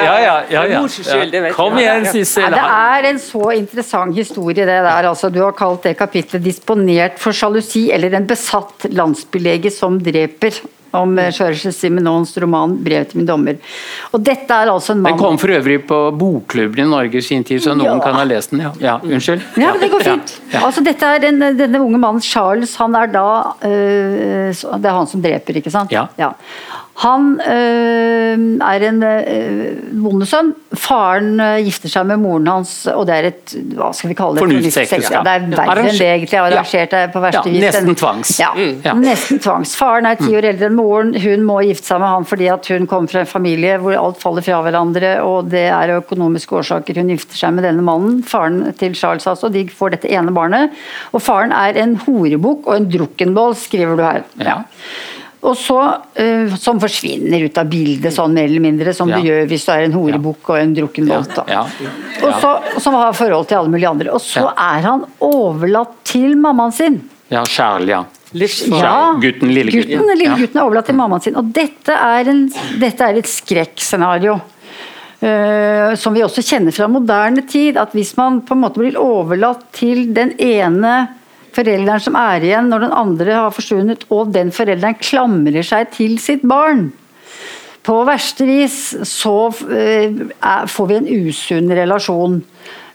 Ja, 0.07 0.39
ja, 0.51 0.65
ja. 0.75 0.85
Skyld, 0.97 1.37
kom 1.57 1.79
igjen, 1.83 2.07
Sissel. 2.13 2.51
det 2.55 2.63
er 2.63 3.11
en 3.11 3.21
så 3.23 3.51
interessant 3.57 4.17
historie, 4.17 4.63
det 4.63 4.71
der. 4.71 5.11
Altså, 5.11 5.31
du 5.35 5.43
har 5.43 5.55
kalt 5.59 5.87
det 5.87 5.97
kapitlet 5.99 6.43
'Disponert 6.47 7.19
for 7.23 7.35
sjalusi' 7.35 7.89
eller 7.95 8.15
'En 8.15 8.27
besatt 8.27 8.87
landsbylege 8.91 9.71
som 9.75 9.99
dreper' 10.03 10.63
om 10.91 11.17
George 11.31 11.73
Simenons 11.73 12.37
roman 12.39 12.77
'Brev 12.77 13.05
til 13.11 13.21
min 13.21 13.29
dommer'. 13.29 13.59
Og 14.13 14.23
dette 14.23 14.55
er 14.55 14.71
altså 14.73 14.93
en 14.93 15.03
mann 15.03 15.13
Den 15.13 15.21
kom 15.21 15.39
for 15.39 15.53
øvrig 15.57 15.81
på 15.87 15.99
Bokklubben 16.19 16.85
i 16.85 16.89
Norge 16.91 17.19
i 17.19 17.25
sin 17.25 17.45
tid, 17.45 17.63
så 17.63 17.75
noen 17.75 17.99
ja. 17.99 17.99
kan 18.05 18.15
ha 18.15 18.25
lest 18.25 18.51
den. 18.51 18.65
Ja, 18.67 18.73
ja 18.81 18.97
unnskyld. 19.03 19.43
Ja, 19.57 19.75
det 19.81 19.91
går 19.93 20.07
fint. 20.07 20.37
Ja. 20.53 20.65
Altså, 20.67 20.85
dette 20.87 21.07
er 21.07 21.29
en, 21.29 21.43
denne 21.59 21.83
unge 21.83 21.99
mannen 21.99 22.23
Charles, 22.23 22.77
han 22.77 22.95
er 22.95 23.13
da 23.13 23.29
øh, 23.67 24.51
Det 24.53 24.89
er 24.89 24.95
han 24.95 25.07
som 25.11 25.23
dreper, 25.23 25.61
ikke 25.61 25.73
sant? 25.73 25.93
Ja. 25.93 26.33
Han 26.97 27.41
øh, 27.45 28.39
er 28.65 28.85
en 28.89 29.03
øh, 29.05 29.73
bondesønn. 30.01 30.55
Faren 30.73 31.41
øh, 31.41 31.59
gifter 31.67 31.93
seg 31.93 32.07
med 32.09 32.23
moren 32.23 32.47
hans, 32.49 32.71
og 32.89 33.03
det 33.09 33.17
er 33.17 33.27
et 33.29 33.55
hva 33.77 33.91
skal 33.93 34.13
vi 34.13 34.17
kalle 34.17 34.39
det? 34.39 34.45
Fornuftsekteskap. 34.47 35.27
Det 35.27 35.35
er 35.35 35.45
verre 35.51 35.83
enn 35.83 35.91
det, 35.93 36.07
egentlig. 36.07 36.39
Arrangert 36.41 36.95
det 36.95 37.03
på 37.13 37.21
verste 37.21 37.53
vis. 37.53 37.65
Nesten 37.67 37.99
tvangs. 38.01 38.33
Ja, 38.41 38.49
mm. 38.57 39.03
nesten 39.05 39.43
tvangs. 39.45 39.75
Faren 39.77 40.09
er 40.09 40.17
ti 40.21 40.31
år 40.39 40.49
eldre 40.53 40.71
enn 40.71 40.79
moren. 40.79 41.13
Hun 41.21 41.45
må 41.45 41.59
gifte 41.67 41.91
seg 41.91 42.01
med 42.01 42.15
han 42.15 42.29
fordi 42.31 42.49
at 42.55 42.71
hun 42.73 42.89
kommer 42.89 43.13
fra 43.13 43.27
en 43.27 43.29
familie 43.29 43.77
hvor 43.83 43.99
alt 44.01 44.23
faller 44.23 44.47
fra 44.47 44.63
hverandre, 44.65 45.13
og 45.27 45.51
det 45.53 45.67
er 45.69 45.99
økonomiske 45.99 46.57
årsaker. 46.63 47.03
Hun 47.03 47.13
gifter 47.13 47.43
seg 47.43 47.59
med 47.59 47.69
denne 47.69 47.85
mannen, 47.85 48.23
faren 48.25 48.63
til 48.81 48.97
Charles 48.97 49.29
altså. 49.29 49.53
De 49.53 49.67
får 49.69 49.99
dette 49.99 50.09
ene 50.17 50.33
barnet. 50.37 50.73
Og 51.13 51.21
faren 51.25 51.53
er 51.53 51.77
en 51.83 51.99
horebukk 52.07 52.71
og 52.71 52.79
en 52.79 52.89
drukkenboll, 52.97 53.53
skriver 53.61 54.01
du 54.01 54.07
her. 54.07 54.25
Ja. 54.41 54.63
Og 55.45 55.57
så, 55.59 55.79
uh, 56.21 56.55
Som 56.59 56.81
forsvinner 56.81 57.45
ut 57.47 57.59
av 57.61 57.69
bildet, 57.71 58.15
sånn 58.15 58.35
mer 58.35 58.49
eller 58.49 58.65
mindre, 58.65 58.95
som 58.97 59.11
ja. 59.13 59.21
du 59.21 59.29
gjør 59.29 59.49
hvis 59.51 59.67
du 59.67 59.73
er 59.75 59.85
en 59.87 59.97
horebukk 59.97 60.53
og 60.53 60.61
en 60.61 60.75
drukken 60.77 61.11
bolt. 61.11 61.39
Ja. 61.51 61.67
Og 62.23 62.41
så, 62.43 62.53
Som 62.83 62.97
har 62.99 63.17
forhold 63.17 63.51
til 63.51 63.61
alle 63.61 63.73
mulige 63.73 63.93
andre. 63.93 64.13
Og 64.17 64.23
så 64.25 64.49
er 64.51 64.87
han 64.89 65.07
overlatt 65.23 65.99
til 66.09 66.37
mammaen 66.41 66.75
sin. 66.75 67.01
Ja, 67.33 67.45
Charles, 67.45 67.91
ja. 67.91 68.05
Ja, 68.37 69.17
gutten, 69.23 69.53
lille 69.55 69.73
gutten. 69.73 69.99
gutten 69.99 70.19
lille 70.19 70.35
gutten 70.37 70.59
er 70.61 70.67
overlatt 70.67 70.89
til 70.91 70.99
mammaen 70.99 71.23
sin. 71.25 71.37
Og 71.39 71.47
dette 71.55 71.95
er, 71.95 72.29
en, 72.29 72.47
dette 72.81 73.07
er 73.07 73.21
et 73.21 73.31
skrekkscenario. 73.31 74.39
Uh, 75.17 75.95
som 75.97 76.13
vi 76.13 76.21
også 76.21 76.43
kjenner 76.45 76.75
fra 76.77 76.89
moderne 76.91 77.47
tid. 77.49 77.79
At 77.81 77.95
hvis 77.97 78.13
man 78.19 78.43
på 78.47 78.57
en 78.57 78.65
måte 78.67 78.83
blir 78.83 78.99
overlatt 79.01 79.65
til 79.77 80.09
den 80.17 80.35
ene 80.43 80.97
forelderen 81.57 82.03
som 82.03 82.19
er 82.21 82.45
igjen 82.45 82.71
når 82.73 82.87
den 82.87 82.95
andre 83.01 83.41
har 83.41 83.57
forsvunnet, 83.57 84.07
og 84.13 84.33
den 84.37 84.53
forelderen 84.55 84.99
klamrer 85.01 85.67
seg 85.67 85.91
til 85.97 86.19
sitt 86.23 86.45
barn. 86.47 86.91
På 87.87 88.01
verste 88.07 88.47
vis 88.49 88.81
så 89.07 89.37
uh, 89.49 90.67
får 90.67 90.91
vi 90.91 90.97
en 90.99 91.11
usunn 91.29 91.71
relasjon 91.71 92.41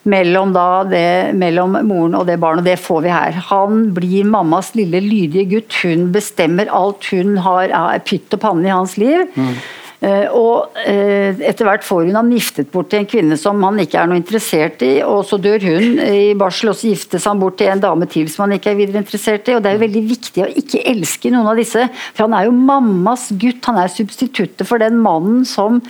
mellom, 0.03 0.53
det, 0.89 1.33
mellom, 1.37 1.77
moren 1.87 2.17
og 2.17 2.25
det 2.27 2.39
barnet. 2.41 2.65
Det 2.65 2.79
får 2.81 3.03
vi 3.05 3.13
her. 3.13 3.37
Han 3.51 3.91
blir 3.95 4.27
mammas 4.27 4.73
lille 4.77 5.01
lydige 5.03 5.47
gutt. 5.51 5.77
Hun 5.83 6.09
bestemmer 6.13 6.71
alt. 6.73 7.05
Hun 7.13 7.37
har 7.45 7.71
pytt 8.07 8.33
og 8.35 8.41
panne 8.43 8.67
i 8.67 8.73
hans 8.73 8.97
liv. 8.99 9.27
Mm. 9.35 9.55
Eh, 10.01 10.27
og 10.33 10.77
eh, 10.81 11.37
etter 11.45 11.67
hvert 11.67 11.83
får 11.85 12.07
hun 12.07 12.15
ham 12.17 12.29
giftet 12.33 12.71
bort 12.73 12.89
til 12.89 13.03
en 13.03 13.09
kvinne 13.09 13.35
som 13.37 13.59
han 13.61 13.77
ikke 13.83 13.99
er 14.01 14.09
noe 14.09 14.17
interessert 14.17 14.81
i, 14.85 14.95
og 15.05 15.21
så 15.29 15.37
dør 15.37 15.61
hun 15.61 15.99
i 16.01 16.31
barsel, 16.37 16.71
og 16.71 16.77
så 16.79 16.89
giftes 16.89 17.27
han 17.29 17.41
bort 17.41 17.59
til 17.59 17.69
en 17.69 17.83
dame 17.83 18.07
til 18.09 18.29
som 18.31 18.47
han 18.47 18.55
ikke 18.57 18.71
er 18.73 18.79
videre 18.79 19.03
interessert 19.03 19.49
i. 19.51 19.55
og 19.55 19.61
Det 19.61 19.69
er 19.69 19.77
jo 19.77 19.83
veldig 19.83 20.03
viktig 20.09 20.45
å 20.45 20.49
ikke 20.61 20.81
elske 20.89 21.31
noen 21.33 21.51
av 21.51 21.61
disse, 21.61 21.85
for 22.15 22.25
han 22.25 22.37
er 22.37 22.47
jo 22.47 22.55
mammas 22.57 23.27
gutt. 23.41 23.61
Han 23.69 23.77
er 23.81 23.93
substituttet 23.93 24.65
for 24.67 24.81
den 24.81 24.97
mannen 25.03 25.43
som 25.45 25.81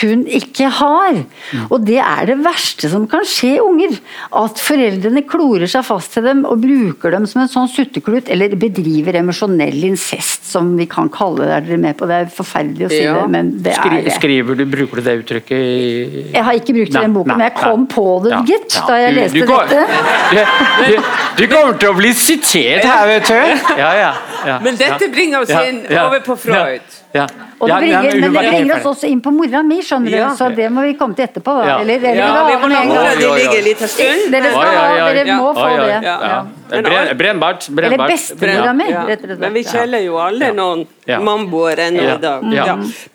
hun 0.00 0.22
ikke 0.30 0.70
har. 0.78 1.22
Og 1.66 1.82
det 1.88 1.98
er 2.04 2.30
det 2.30 2.38
verste 2.44 2.90
som 2.92 3.08
kan 3.10 3.26
skje 3.26 3.56
unger. 3.64 3.98
At 4.36 4.62
foreldrene 4.62 5.24
klorer 5.26 5.66
seg 5.70 5.86
fast 5.88 6.14
til 6.14 6.28
dem 6.28 6.44
og 6.46 6.62
bruker 6.62 7.14
dem 7.16 7.26
som 7.26 7.42
en 7.42 7.50
sånn 7.50 7.70
sutteklut, 7.72 8.30
eller 8.30 8.54
bedriver 8.54 9.18
emosjonell 9.18 9.82
incest, 9.90 10.46
som 10.52 10.74
vi 10.78 10.86
kan 10.90 11.10
kalle 11.12 11.42
det. 11.42 11.52
Er 11.56 11.66
dere 11.66 11.82
med 11.88 11.98
på 11.98 12.06
det? 12.06 12.16
er 12.16 12.32
forferdelig 12.32 12.86
å 12.86 12.92
si 12.92 13.02
ja. 13.02 13.18
det. 13.18 13.28
men 13.32 13.55
Skri, 13.56 14.00
skriver 14.10 14.58
du, 14.58 14.64
Bruker 14.70 15.00
du 15.00 15.06
det 15.06 15.14
uttrykket 15.22 15.56
i 15.56 16.24
Jeg 16.34 16.44
har 16.44 16.58
ikke 16.58 16.74
brukt 16.76 16.92
det 16.92 17.00
i 17.00 17.06
den 17.06 17.16
boken, 17.16 17.32
men 17.32 17.44
jeg 17.46 17.54
kom 17.56 17.84
nei. 17.84 17.88
på 17.94 18.06
det, 18.24 18.32
ja, 18.34 18.42
gitt, 18.50 18.76
da 18.88 18.98
jeg 19.00 19.16
leste 19.16 19.40
du, 19.40 19.46
går, 19.48 19.72
dette. 19.72 20.44
Du, 20.82 21.08
du, 21.40 21.46
kommer 21.54 21.80
til 21.80 21.92
å 21.92 21.96
bli 21.96 22.12
sitert 22.16 22.86
her, 22.86 23.06
vet 23.10 23.30
du. 23.30 23.72
Ja, 23.80 23.90
ja, 23.96 24.60
men 24.64 24.78
dette 24.80 25.10
bringer 25.12 25.46
oss 25.46 25.52
inn 25.56 25.82
over 25.90 26.22
på 26.26 26.38
Freud. 26.46 26.96
Ja. 27.16 27.26
Og 27.56 27.70
det 27.70 27.76
bringer, 27.80 28.18
men 28.20 28.34
det 28.34 28.42
bringer 28.44 28.74
oss 28.76 28.88
også 28.90 29.08
inn 29.08 29.22
på 29.24 29.32
mora 29.32 29.62
mi, 29.64 29.78
skjønner 29.84 30.12
du. 30.12 30.24
Så 30.36 30.50
det 30.56 30.66
må 30.72 30.84
vi 30.84 30.92
komme 30.98 31.16
til 31.16 31.24
etterpå. 31.24 31.54
Da. 31.56 31.78
Eller, 31.80 32.02
eller, 32.02 32.20
ja, 32.20 32.42
vi 32.50 32.58
må 32.60 32.68
la 32.72 32.82
mora 32.84 33.14
di 33.16 33.30
ligge 33.40 33.62
litt 33.64 33.84
en 33.86 33.92
stund. 33.92 34.28
Dere, 34.34 34.52
skal, 34.52 35.00
dere 35.16 35.38
må 35.40 35.54
få 35.56 35.70
det. 35.80 37.16
Brennbart. 37.22 37.70
Eller 37.72 38.04
bestemora 38.04 38.76
mi, 38.76 38.90
rett 38.92 39.24
og 39.24 39.32
slett. 39.32 39.42
Men 39.46 39.56
vi 39.56 39.64
kjeller 39.72 40.04
jo 40.04 40.20
alle 40.20 40.52
noen 40.56 40.86
mamboer 41.24 41.86
ennå 41.88 42.08
i 42.12 42.16
dag. 42.22 42.48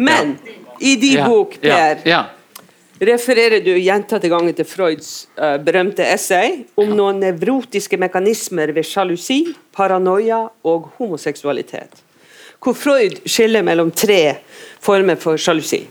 Men 0.02 0.38
i 0.82 0.98
de 1.02 1.16
bok, 1.22 1.60
Per 1.62 2.06
refererer 3.02 3.64
du 3.66 3.72
gjentatte 3.82 4.30
ganger 4.30 4.54
til 4.60 4.68
Freuds 4.70 5.08
uh, 5.40 5.56
berømte 5.58 6.06
essay 6.06 6.60
om 6.78 6.92
noen 6.94 7.18
nevrotiske 7.24 7.98
mekanismer 7.98 8.70
ved 8.76 8.86
sjalusi, 8.86 9.40
paranoia 9.74 10.44
og 10.70 10.92
homoseksualitet 11.00 12.04
hvor 12.62 12.78
Freud 12.78 13.22
skiller 13.26 13.64
mellom 13.66 13.92
tre 13.92 14.36
former 14.82 15.16
for 15.16 15.38
sjalusi. 15.38 15.82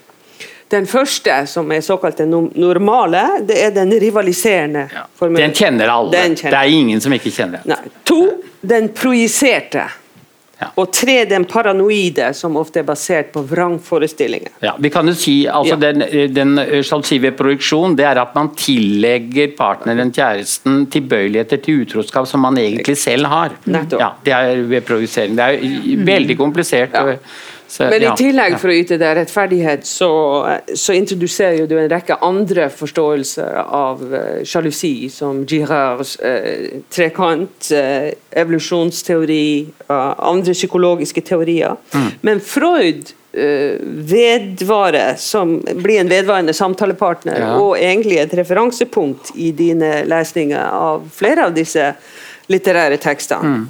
Den 0.70 0.86
første, 0.86 1.46
som 1.50 1.72
er 1.74 1.80
såkalt 1.82 2.20
den 2.22 2.30
normale, 2.30 3.24
det 3.42 3.56
er 3.58 3.72
den 3.74 3.90
rivaliserende. 4.00 4.84
Ja. 4.94 5.02
Formen. 5.18 5.40
Den 5.42 5.54
kjenner 5.54 5.90
alle. 5.90 6.12
Den 6.14 6.36
kjenner. 6.36 6.54
Det 6.54 6.60
er 6.60 6.76
ingen 6.78 7.00
som 7.02 7.14
ikke 7.16 7.32
kjenner 7.34 7.64
den. 7.66 7.90
To, 8.06 8.20
den 8.62 8.86
projiserte. 8.94 9.88
Ja. 10.60 10.68
Og 10.76 10.90
tre, 10.92 11.22
den 11.24 11.46
paranoide, 11.48 12.30
som 12.36 12.58
ofte 12.60 12.82
er 12.82 12.88
basert 12.88 13.30
på 13.32 13.42
vrangforestillinger. 13.48 14.52
Ja, 14.60 14.74
vi 14.78 14.90
kan 14.92 15.08
jo 15.08 15.14
si, 15.16 15.36
altså 15.48 15.78
ja. 15.78 15.80
Den, 15.80 16.04
den 16.34 16.60
sjalusi 16.84 17.16
ved 17.22 17.38
det 17.96 18.04
er 18.04 18.20
at 18.20 18.34
man 18.36 18.52
tillegger 18.56 19.54
partneren, 19.56 20.12
kjæresten, 20.12 20.84
tilbøyeligheter 20.92 21.62
til 21.64 21.82
utroskap 21.86 22.28
som 22.28 22.44
man 22.44 22.58
egentlig 22.58 22.96
selv 22.96 23.26
har. 23.26 23.56
Ja, 23.66 24.12
det 24.24 24.32
er 24.36 24.62
ved 24.68 24.84
projisering. 24.84 25.36
Det 25.38 25.44
er 25.44 26.04
veldig 26.06 26.36
komplisert. 26.36 26.92
Så, 27.70 27.84
Men 27.86 28.02
i 28.02 28.08
tillegg, 28.18 28.56
for 28.58 28.72
å 28.72 28.74
yte 28.74 28.96
deg 28.98 29.12
rettferdighet, 29.14 29.84
så, 29.86 30.08
så 30.74 30.94
introduserer 30.98 31.68
du 31.70 31.76
en 31.78 31.86
rekke 31.92 32.16
andre 32.26 32.64
forståelser 32.74 33.60
av 33.62 34.02
uh, 34.10 34.40
sjalusi, 34.42 35.06
som 35.14 35.44
Girards 35.46 36.16
uh, 36.18 36.80
trekant, 36.90 37.70
uh, 37.70 38.10
evolusjonsteori, 38.42 39.46
andre 39.86 40.56
psykologiske 40.58 41.22
teorier. 41.30 41.78
Mm. 41.94 42.10
Men 42.26 42.42
Freud 42.42 43.14
vedvare, 44.10 45.04
som 45.22 45.52
blir 45.62 46.00
en 46.00 46.10
vedvarende 46.10 46.50
samtalepartner, 46.58 47.38
Ja. 47.38 47.52
og 47.62 47.76
egentlig 47.78 48.18
et 48.18 48.34
referansepunkt 48.34 49.30
i 49.38 49.52
dine 49.54 50.02
lesninger 50.10 50.58
av 50.58 51.06
flere 51.14 51.46
av 51.46 51.54
disse 51.54 51.92
litterære 52.50 52.98
tekstene. 52.98 53.68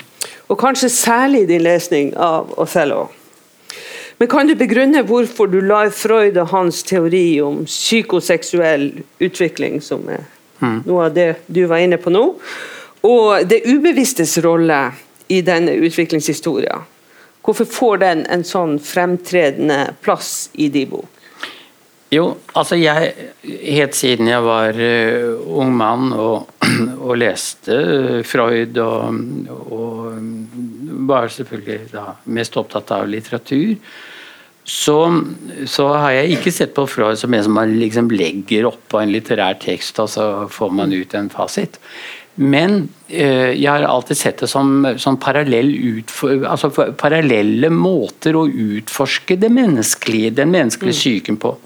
Og 0.49 0.57
kanskje 0.59 0.89
særlig 0.89 1.45
din 1.53 1.61
lesning 1.69 2.15
av 2.17 2.55
Othello. 2.57 3.11
Men 4.21 4.29
kan 4.29 4.49
du 4.49 4.55
begrunne 4.55 5.01
hvorfor 5.09 5.49
du 5.49 5.61
lar 5.65 5.89
Freud 5.97 6.37
og 6.37 6.51
hans 6.53 6.83
teori 6.85 7.41
om 7.41 7.63
psykoseksuell 7.65 8.91
utvikling, 9.19 9.81
som 9.81 10.05
er 10.13 10.27
noe 10.61 11.07
av 11.07 11.15
det 11.17 11.31
du 11.49 11.63
var 11.71 11.81
inne 11.81 11.97
på 11.97 12.13
nå, 12.13 12.25
og 13.09 13.49
det 13.49 13.63
ubevisstes 13.65 14.37
rolle 14.45 14.83
i 15.33 15.41
denne 15.47 15.73
utviklingshistoria? 15.81 16.83
hvorfor 17.51 17.65
får 17.65 17.97
den 18.03 18.27
en 18.31 18.45
sånn 18.47 18.79
fremtredende 18.83 19.95
plass 20.05 20.51
i 20.53 20.69
din 20.73 20.91
bok? 20.91 21.09
Jo, 22.11 22.35
altså 22.59 22.79
jeg 22.79 23.13
Helt 23.43 23.95
siden 23.95 24.27
jeg 24.27 24.43
var 24.43 24.75
uh, 24.75 25.39
ung 25.47 25.71
mann 25.79 26.11
og, 26.13 26.51
og 27.07 27.19
leste 27.21 27.77
eh, 27.77 28.23
Freud 28.27 28.79
og, 28.83 29.21
og 29.71 30.21
mm, 30.21 31.05
var 31.11 31.33
selvfølgelig 31.33 31.91
da 31.95 32.07
mest 32.31 32.57
opptatt 32.61 32.93
av 32.97 33.09
litteratur, 33.11 33.77
så, 34.71 34.97
så 35.67 35.87
har 35.97 36.15
jeg 36.15 36.37
ikke 36.37 36.53
sett 36.55 36.75
på 36.77 36.85
Freud 36.87 37.19
som 37.19 37.35
en 37.35 37.45
som 37.47 37.57
man 37.57 37.73
liksom 37.81 38.11
legger 38.13 38.69
oppå 38.69 39.01
en 39.01 39.11
litterær 39.11 39.57
tekst, 39.63 39.99
og 40.03 40.11
så 40.13 40.27
får 40.53 40.75
man 40.77 40.93
ut 40.95 41.15
en 41.19 41.31
fasit. 41.33 41.81
Men 42.41 42.85
eh, 43.09 43.57
jeg 43.57 43.69
har 43.69 43.85
alltid 43.89 44.17
sett 44.17 44.45
det 44.45 44.49
som, 44.49 44.85
som 45.01 45.19
parallell 45.21 45.73
utfor, 45.99 46.45
altså 46.49 46.71
parallelle 46.71 47.73
måter 47.75 48.39
å 48.39 48.47
utforske 48.47 49.37
menneskelige, 49.49 50.37
den 50.39 50.55
menneskelige 50.55 50.97
psyken 50.97 51.41
på. 51.43 51.57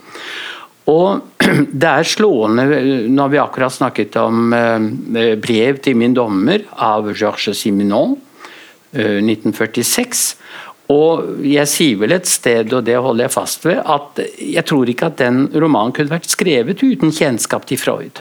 Og 0.91 1.45
det 1.83 1.91
er 1.91 2.09
slående 2.09 2.67
Nå 3.09 3.23
har 3.23 3.33
vi 3.33 3.41
akkurat 3.41 3.73
snakket 3.73 4.19
om 4.21 4.53
eh, 4.53 5.35
brev 5.41 5.81
til 5.85 5.99
min 6.01 6.17
dommer 6.17 6.67
av 6.75 7.09
Georges 7.15 7.63
Simenon, 7.63 8.17
eh, 8.93 9.21
1946. 9.23 10.25
Og 10.93 11.45
jeg 11.49 11.71
sier 11.71 12.01
vel 12.03 12.13
et 12.13 12.29
sted, 12.29 12.73
og 12.77 12.85
det 12.85 12.99
holder 13.01 13.25
jeg 13.25 13.33
fast 13.33 13.65
ved, 13.65 13.81
at 13.81 14.21
jeg 14.37 14.65
tror 14.69 14.91
ikke 14.91 15.09
at 15.09 15.23
den 15.23 15.47
romanen 15.57 15.95
kunne 15.97 16.13
vært 16.13 16.29
skrevet 16.29 16.83
uten 16.85 17.15
kjennskap 17.15 17.65
til 17.71 17.81
Freud. 17.81 18.21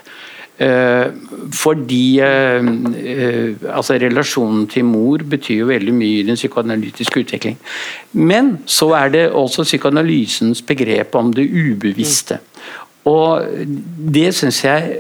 Eh, 0.64 1.08
fordi 1.54 2.20
eh, 2.24 2.64
eh, 3.04 3.56
altså 3.68 3.98
relasjonen 4.00 4.68
til 4.72 4.86
mor 4.88 5.24
betyr 5.30 5.64
jo 5.64 5.70
veldig 5.72 5.96
mye 5.98 6.22
i 6.22 6.26
den 6.28 6.40
psykoanalytiske 6.40 7.24
utvikling. 7.26 7.58
Men 8.14 8.58
så 8.66 8.92
er 9.02 9.14
det 9.14 9.24
også 9.32 9.66
psykoanalysens 9.68 10.62
begrep 10.62 11.16
om 11.20 11.34
det 11.36 11.50
ubevisste. 11.50 12.40
Og 13.10 13.44
det 14.16 14.30
syns 14.32 14.62
jeg, 14.64 14.94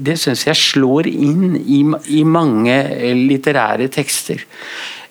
det 0.00 0.14
synes 0.16 0.46
jeg 0.46 0.56
slår 0.56 1.10
inn 1.10 1.58
i, 1.58 1.82
i 2.16 2.22
mange 2.24 2.78
litterære 3.28 3.90
tekster. 3.92 4.40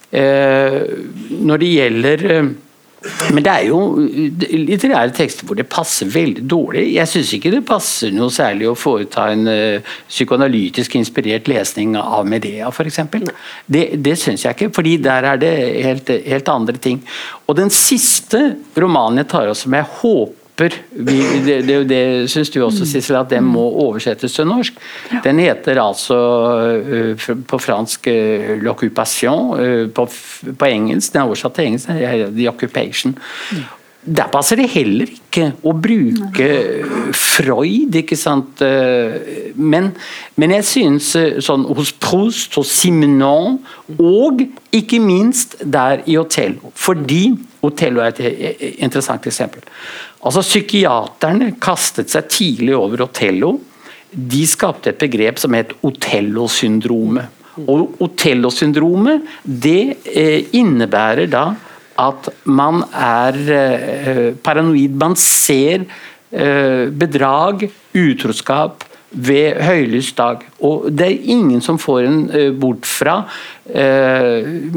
Når 0.09 1.61
det 1.61 1.69
gjelder 1.69 2.25
men 3.33 3.43
det 3.45 3.51
er 3.51 3.67
jo 3.67 3.79
litterære 3.97 5.13
tekster 5.15 5.45
hvor 5.45 5.57
det 5.59 5.67
passer 5.69 6.09
veldig 6.09 6.43
dårlig. 6.49 6.83
Jeg 6.95 7.09
syns 7.11 7.33
ikke 7.37 7.51
det 7.53 7.61
passer 7.67 8.13
noe 8.15 8.33
særlig 8.33 8.69
å 8.71 8.77
foreta 8.77 9.27
en 9.33 9.45
uh, 9.45 9.91
psykoanalytisk 10.09 10.97
inspirert 10.97 11.49
lesning 11.51 11.93
av 11.99 12.25
Medea 12.27 12.71
f.eks. 12.71 12.99
Det, 13.69 13.83
det 14.01 14.15
syns 14.17 14.47
jeg 14.47 14.57
ikke, 14.57 14.71
fordi 14.79 14.95
der 15.05 15.29
er 15.29 15.41
det 15.41 15.53
helt, 15.85 16.11
helt 16.25 16.51
andre 16.51 16.81
ting. 16.81 17.03
Og 17.45 17.59
den 17.59 17.71
siste 17.73 18.41
romanen 18.77 19.21
jeg 19.21 19.31
tar 19.35 19.53
opp 19.53 19.61
som 19.61 19.77
jeg 19.77 19.89
håper 20.01 20.46
vi, 20.57 21.17
det, 21.45 21.59
det, 21.67 21.75
det 21.89 22.01
syns 22.33 22.49
du 22.49 22.59
også, 22.65 22.85
Sissel, 22.89 23.19
at 23.19 23.29
det 23.29 23.43
må 23.45 23.61
oversettes 23.85 24.33
til 24.33 24.47
norsk. 24.49 24.77
Den 25.25 25.41
heter 25.43 25.77
altså 25.83 26.17
uh, 26.81 27.27
på 27.47 27.59
fransk 27.61 28.09
uh, 28.09 28.57
'L'occupation', 28.63 29.53
uh, 29.53 29.89
på, 29.93 30.07
på 30.57 30.69
engelsk, 30.69 31.13
den 31.13 31.21
er 31.21 31.27
oversatt 31.29 31.53
til 31.59 31.69
engelsk, 31.69 31.87
'The 31.89 32.49
Occupation'. 32.49 33.13
Der 34.07 34.29
passer 34.31 34.55
det 34.55 34.69
heller 34.71 35.09
ikke 35.11 35.49
å 35.67 35.73
bruke 35.75 36.45
Freud, 37.11 37.95
ikke 37.99 38.15
sant. 38.15 38.61
Uh, 38.63 39.51
Men, 39.57 39.89
men 40.37 40.53
jeg 40.53 40.65
synes 40.69 41.09
uh, 41.17 41.41
sånn 41.43 41.65
hos 41.75 41.91
Proust, 41.97 42.55
hos 42.55 42.71
Simenon, 42.71 43.57
og 43.97 44.43
ikke 44.71 44.99
minst 45.03 45.57
der 45.63 46.05
i 46.05 46.15
Otello. 46.21 46.71
Fordi 46.77 47.33
Otello 47.67 48.03
er 48.03 48.13
et 48.13 48.21
eh, 48.21 48.67
interessant 48.85 49.25
eksempel. 49.27 49.65
Altså 50.21 50.43
Psykiaterne 50.45 51.55
kastet 51.59 52.13
seg 52.13 52.29
tidlig 52.31 52.75
over 52.77 53.07
Otello. 53.07 53.55
De 54.11 54.43
skapte 54.47 54.93
et 54.93 55.01
begrep 55.01 55.41
som 55.41 55.57
het 55.57 55.73
Otello-syndromet. 55.81 57.33
Og 57.65 57.97
Otello-syndromet 58.05 59.25
det 59.43 59.97
eh, 60.05 60.45
innebærer 60.55 61.27
da 61.33 61.47
at 61.97 62.29
man 62.45 62.83
er 62.93 63.39
eh, 63.53 64.27
paranoid. 64.43 64.93
Man 64.99 65.15
ser 65.19 65.85
eh, 66.31 66.85
bedrag, 66.93 67.67
utroskap, 67.97 68.85
ved 69.07 69.61
høylys 69.63 70.09
dag. 70.17 70.41
Og 70.67 70.89
det 70.91 71.05
er 71.07 71.29
ingen 71.31 71.61
som 71.63 71.77
får 71.79 72.01
en 72.05 72.17
eh, 72.29 72.49
bort 72.51 72.85
fra 72.85 73.21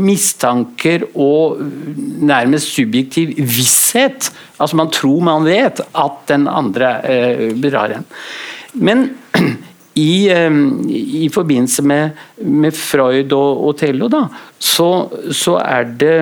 mistanker 0.01 1.05
og 1.15 1.61
nærmest 2.27 2.73
subjektiv 2.75 3.37
visshet. 3.39 4.31
Altså 4.59 4.79
man 4.81 4.91
tror 4.91 5.21
man 5.23 5.47
vet 5.47 5.79
at 5.79 6.17
den 6.27 6.49
andre 6.51 6.89
bedrar 7.63 7.95
en. 7.95 8.07
Men 8.75 9.05
i, 9.95 10.27
i 11.23 11.29
forbindelse 11.31 11.83
med, 11.87 12.19
med 12.43 12.75
Freud 12.75 13.33
og 13.37 13.69
Otello, 13.69 14.09
da, 14.11 14.25
så, 14.59 14.91
så 15.31 15.61
er 15.63 15.87
det 16.03 16.17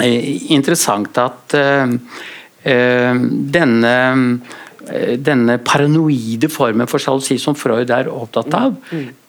interessant 0.00 1.18
at 1.18 1.56
eh, 1.56 1.94
eh, 2.62 3.14
denne 3.56 3.94
eh, 4.86 5.14
denne 5.18 5.58
paranoide 5.66 6.50
formen 6.52 6.86
for 6.90 7.02
sjalusi 7.02 7.38
som 7.42 7.56
Freud 7.58 7.90
er 7.90 8.10
opptatt 8.12 8.52
av, 8.54 8.76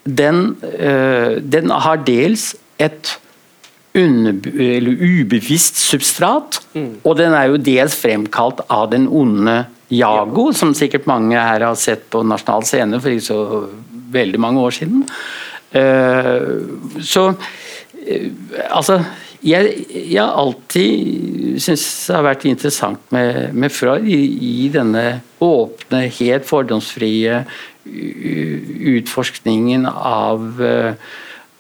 den, 0.04 0.44
eh, 0.78 1.40
den 1.42 1.72
har 1.74 2.04
dels 2.06 2.52
et 2.78 3.16
eller 3.98 4.94
ubevisst 5.02 5.80
substrat, 5.82 6.60
og 7.02 7.16
den 7.18 7.34
er 7.34 7.48
jo 7.50 7.58
dels 7.58 7.96
fremkalt 7.98 8.60
av 8.70 8.92
den 8.92 9.08
onde 9.10 9.64
Jago, 9.90 10.52
som 10.54 10.76
sikkert 10.78 11.08
mange 11.10 11.40
her 11.40 11.64
har 11.66 11.78
sett 11.80 12.04
på 12.12 12.22
nasjonal 12.28 12.66
scene 12.68 13.00
for 13.02 13.14
ikke 13.14 13.26
så 13.26 13.40
veldig 14.14 14.42
mange 14.44 14.64
år 14.68 14.76
siden. 14.76 15.06
Eh, 15.72 17.02
så 17.04 17.24
eh, 18.06 18.30
altså 18.70 19.00
jeg, 19.48 19.86
jeg 20.12 20.24
alltid 20.24 21.58
syns 21.64 21.86
det 22.08 22.16
har 22.16 22.26
vært 22.28 22.46
interessant 22.50 23.14
med, 23.16 23.56
med 23.56 23.74
Freud 23.74 24.08
i, 24.10 24.20
i 24.64 24.68
denne 24.74 25.22
åpne, 25.44 26.06
helt 26.20 26.48
fordomsfrie 26.50 27.42
utforskningen 28.98 29.86
av, 29.86 30.64
eh, 30.64 30.94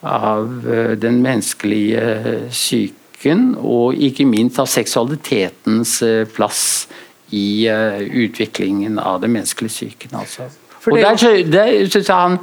av 0.02 0.70
eh, 0.74 0.92
den 1.00 1.22
menneskelige 1.24 2.50
psyken, 2.52 3.56
og 3.58 3.96
ikke 3.96 4.28
minst 4.28 4.60
av 4.62 4.70
seksualitetens 4.72 6.02
eh, 6.06 6.24
plass 6.28 6.88
i 7.36 7.68
utviklingen 7.68 9.02
av 9.04 9.20
den 9.20 9.34
menneskelige 9.36 9.74
psyken. 9.74 10.14
Altså. 10.16 10.46
Og 10.88 10.98
det 10.98 11.04
er 11.04 11.16
der, 11.20 11.52
der 11.52 11.90
synes 11.90 12.10
jeg 12.10 12.16
han, 12.16 12.38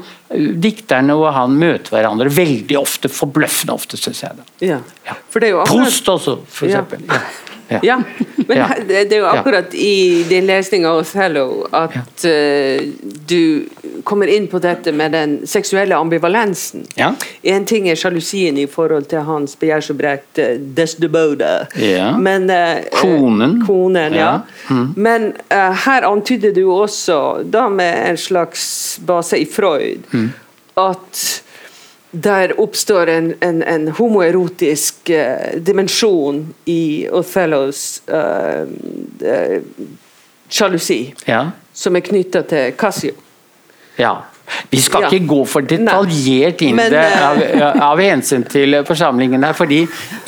dikterne 0.63 1.17
og 1.17 1.29
han 1.35 1.57
møter 1.61 1.97
hverandre 1.97 2.29
veldig 2.37 2.79
ofte, 2.79 3.09
forbløffende 3.13 3.75
ofte, 3.75 3.99
syns 4.01 4.23
jeg. 4.25 4.45
Ja. 4.61 4.79
Ja. 5.07 5.17
For 5.31 5.43
det 5.43 5.51
er 5.51 5.57
jo 5.57 5.65
Prost 5.69 6.09
også, 6.13 6.39
for 6.49 6.69
eksempel. 6.69 7.05
Ja. 7.09 7.23
Ja. 7.69 7.79
Ja, 7.83 7.97
men 8.47 8.59
det 8.89 9.13
er 9.13 9.19
jo 9.23 9.27
akkurat 9.31 9.75
i 9.75 10.25
din 10.29 10.47
lesning 10.47 10.85
av 10.87 10.99
Othello 11.01 11.65
at 11.73 12.25
uh, 12.29 12.83
du 13.27 13.65
kommer 14.05 14.29
inn 14.29 14.47
på 14.53 14.59
dette 14.61 14.93
med 14.93 15.13
den 15.17 15.47
seksuelle 15.49 15.97
ambivalensen. 15.97 16.85
En 17.43 17.65
ting 17.65 17.89
er 17.89 17.97
sjalusien 17.97 18.59
i 18.61 18.67
forhold 18.69 19.09
til 19.09 19.25
hans 19.25 19.57
begjærsobrekte 19.57 20.51
Desdemona. 20.77 21.67
Ja. 21.81 22.11
men 22.19 22.51
eh, 22.51 22.85
Konen. 22.93 23.63
konen 23.67 24.13
ja. 24.15 24.41
Ja. 24.69 24.83
Men 24.97 25.31
uh, 25.49 25.73
her 25.87 26.05
antyder 26.09 26.53
du 26.53 26.67
også, 26.73 27.43
da 27.45 27.69
med 27.69 28.11
en 28.11 28.17
slags 28.21 28.99
base 29.07 29.39
i 29.41 29.47
Freud, 29.47 30.05
Mm. 30.13 30.31
at 30.77 31.43
der 32.15 32.55
oppstår 32.61 33.11
en, 33.11 33.35
en, 33.41 33.63
en 33.63 33.89
homoerotisk 33.89 35.11
uh, 35.11 35.59
dimensjon 35.59 36.45
i 36.71 37.09
Othellos 37.11 38.03
uh, 38.07 38.69
sjalusi, 40.49 41.15
ja. 41.27 41.51
som 41.73 41.97
er 41.97 42.07
knytta 42.07 42.45
til 42.47 42.73
Cassio. 42.79 43.19
Ja. 43.99 44.15
Vi 44.71 44.81
skal 44.81 45.03
Ja. 45.03 45.09
ikke 45.09 45.27
gå 45.27 45.41
for 45.49 45.65
detaljert 45.65 46.63
inn 46.63 46.79
i 46.79 46.89
det 46.93 47.01
eh, 47.01 47.63
av, 47.65 47.81
av 47.93 48.01
hensyn 48.03 48.45
til 48.49 48.77
forsamlingen 48.85 49.45
her, 49.47 49.55
fordi 49.57 49.81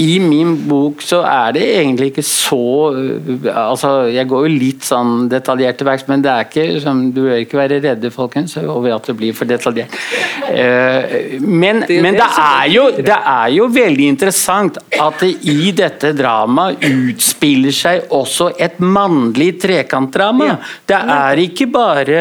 i 0.02 0.18
min 0.22 0.54
bok 0.68 1.02
så 1.04 1.20
er 1.26 1.52
det 1.56 1.64
egentlig 1.76 2.10
ikke 2.12 2.24
så 2.24 2.60
uh, 2.96 3.50
altså 3.52 3.90
Jeg 4.12 4.28
går 4.30 4.46
jo 4.46 4.52
litt 4.54 4.86
sånn 4.86 5.28
detaljert 5.32 5.78
til 5.80 5.88
verks, 5.88 6.06
men 6.08 6.24
det 6.24 6.32
er 6.32 6.46
ikke 6.48 6.80
som, 6.84 7.02
du 7.12 7.22
bør 7.26 7.42
ikke 7.42 7.60
være 7.60 7.80
redde 7.84 8.10
folkens, 8.14 8.56
over 8.62 8.94
at 8.96 9.10
det 9.10 9.16
blir 9.18 9.36
for 9.36 9.48
detaljert. 9.48 9.92
Eh, 10.48 11.36
men, 11.40 11.84
jo 11.88 12.00
men 12.02 12.16
det 12.16 12.30
er 12.40 12.66
jo, 12.72 12.88
det 12.96 13.18
er 13.18 13.52
jo 13.56 13.68
veldig 13.72 14.10
interessant 14.14 14.80
at 14.96 15.20
det 15.22 15.32
i 15.50 15.72
dette 15.76 16.12
dramaet 16.16 16.84
utspiller 16.88 17.74
seg 17.74 18.12
også 18.14 18.52
et 18.58 18.80
mannlig 18.80 19.56
trekantdrama. 19.62 20.56
Det 20.88 20.98
er 20.98 21.46
ikke 21.46 21.68
bare 21.72 22.20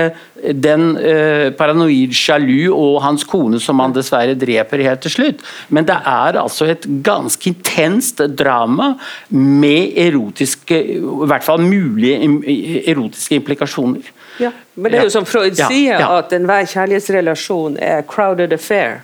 den 0.53 0.97
eh, 0.97 1.49
paranoid 1.57 2.13
sjalu 2.15 2.69
og 2.73 2.99
hans 3.03 3.23
kone 3.27 3.59
som 3.63 3.79
han 3.83 3.95
dessverre 3.95 4.35
dreper 4.37 4.83
helt 4.85 5.01
til 5.05 5.13
slutt. 5.15 5.45
Men 5.69 5.87
det 5.87 5.97
er 5.97 6.39
altså 6.41 6.67
et 6.71 6.85
ganske 7.05 7.49
intenst 7.49 8.21
drama 8.37 8.93
med 9.29 9.97
erotiske, 10.05 10.81
i 10.97 10.99
hvert 11.01 11.45
fall 11.45 11.63
mulige 11.65 12.19
erotiske 12.91 13.39
implikasjoner. 13.41 14.13
Ja, 14.39 14.51
men 14.75 14.91
det 14.91 14.99
er 14.99 15.07
jo 15.07 15.13
som 15.13 15.25
Freud 15.25 15.55
Ja, 15.57 15.69
sier, 15.71 15.99
ja. 15.99 16.09
at 16.19 16.33
enhver 16.35 16.65
kjærlighetsrelasjon 16.67 17.77
er 17.79 18.03
crowded 18.07 18.53
affair. 18.53 19.03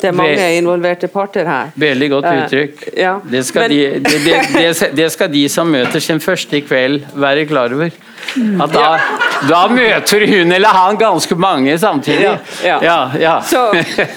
Det 0.00 0.08
er 0.10 0.12
mange 0.16 0.46
involverte 0.58 1.08
parter 1.08 1.46
her. 1.48 1.68
Veldig 1.80 2.08
godt 2.10 2.26
uttrykk. 2.26 2.72
uttrykk. 2.72 2.96
ja, 2.98 3.14
Det, 3.30 3.44
skal 3.46 3.62
men- 3.62 3.70
de, 3.70 4.00
det, 4.00 4.40
det, 4.54 4.96
det, 4.96 5.12
skal 5.12 5.32
de 5.32 5.48
som 5.48 5.70
møter 5.70 6.00
sin 6.00 6.20
første 6.20 6.56
i 6.58 6.60
kveld 6.66 7.04
være 7.14 7.46
klar 7.46 7.72
over. 7.72 7.90
At 8.64 8.72
da, 8.72 8.98
da 9.48 9.60
møter 9.68 10.26
hun 10.26 10.52
eller 10.52 10.68
han 10.68 10.96
ganske 10.98 11.36
mange 11.36 11.78
samtidig. 11.78 12.38
Ja, 12.64 13.10
ja. 13.20 13.34
Så, 13.46 13.62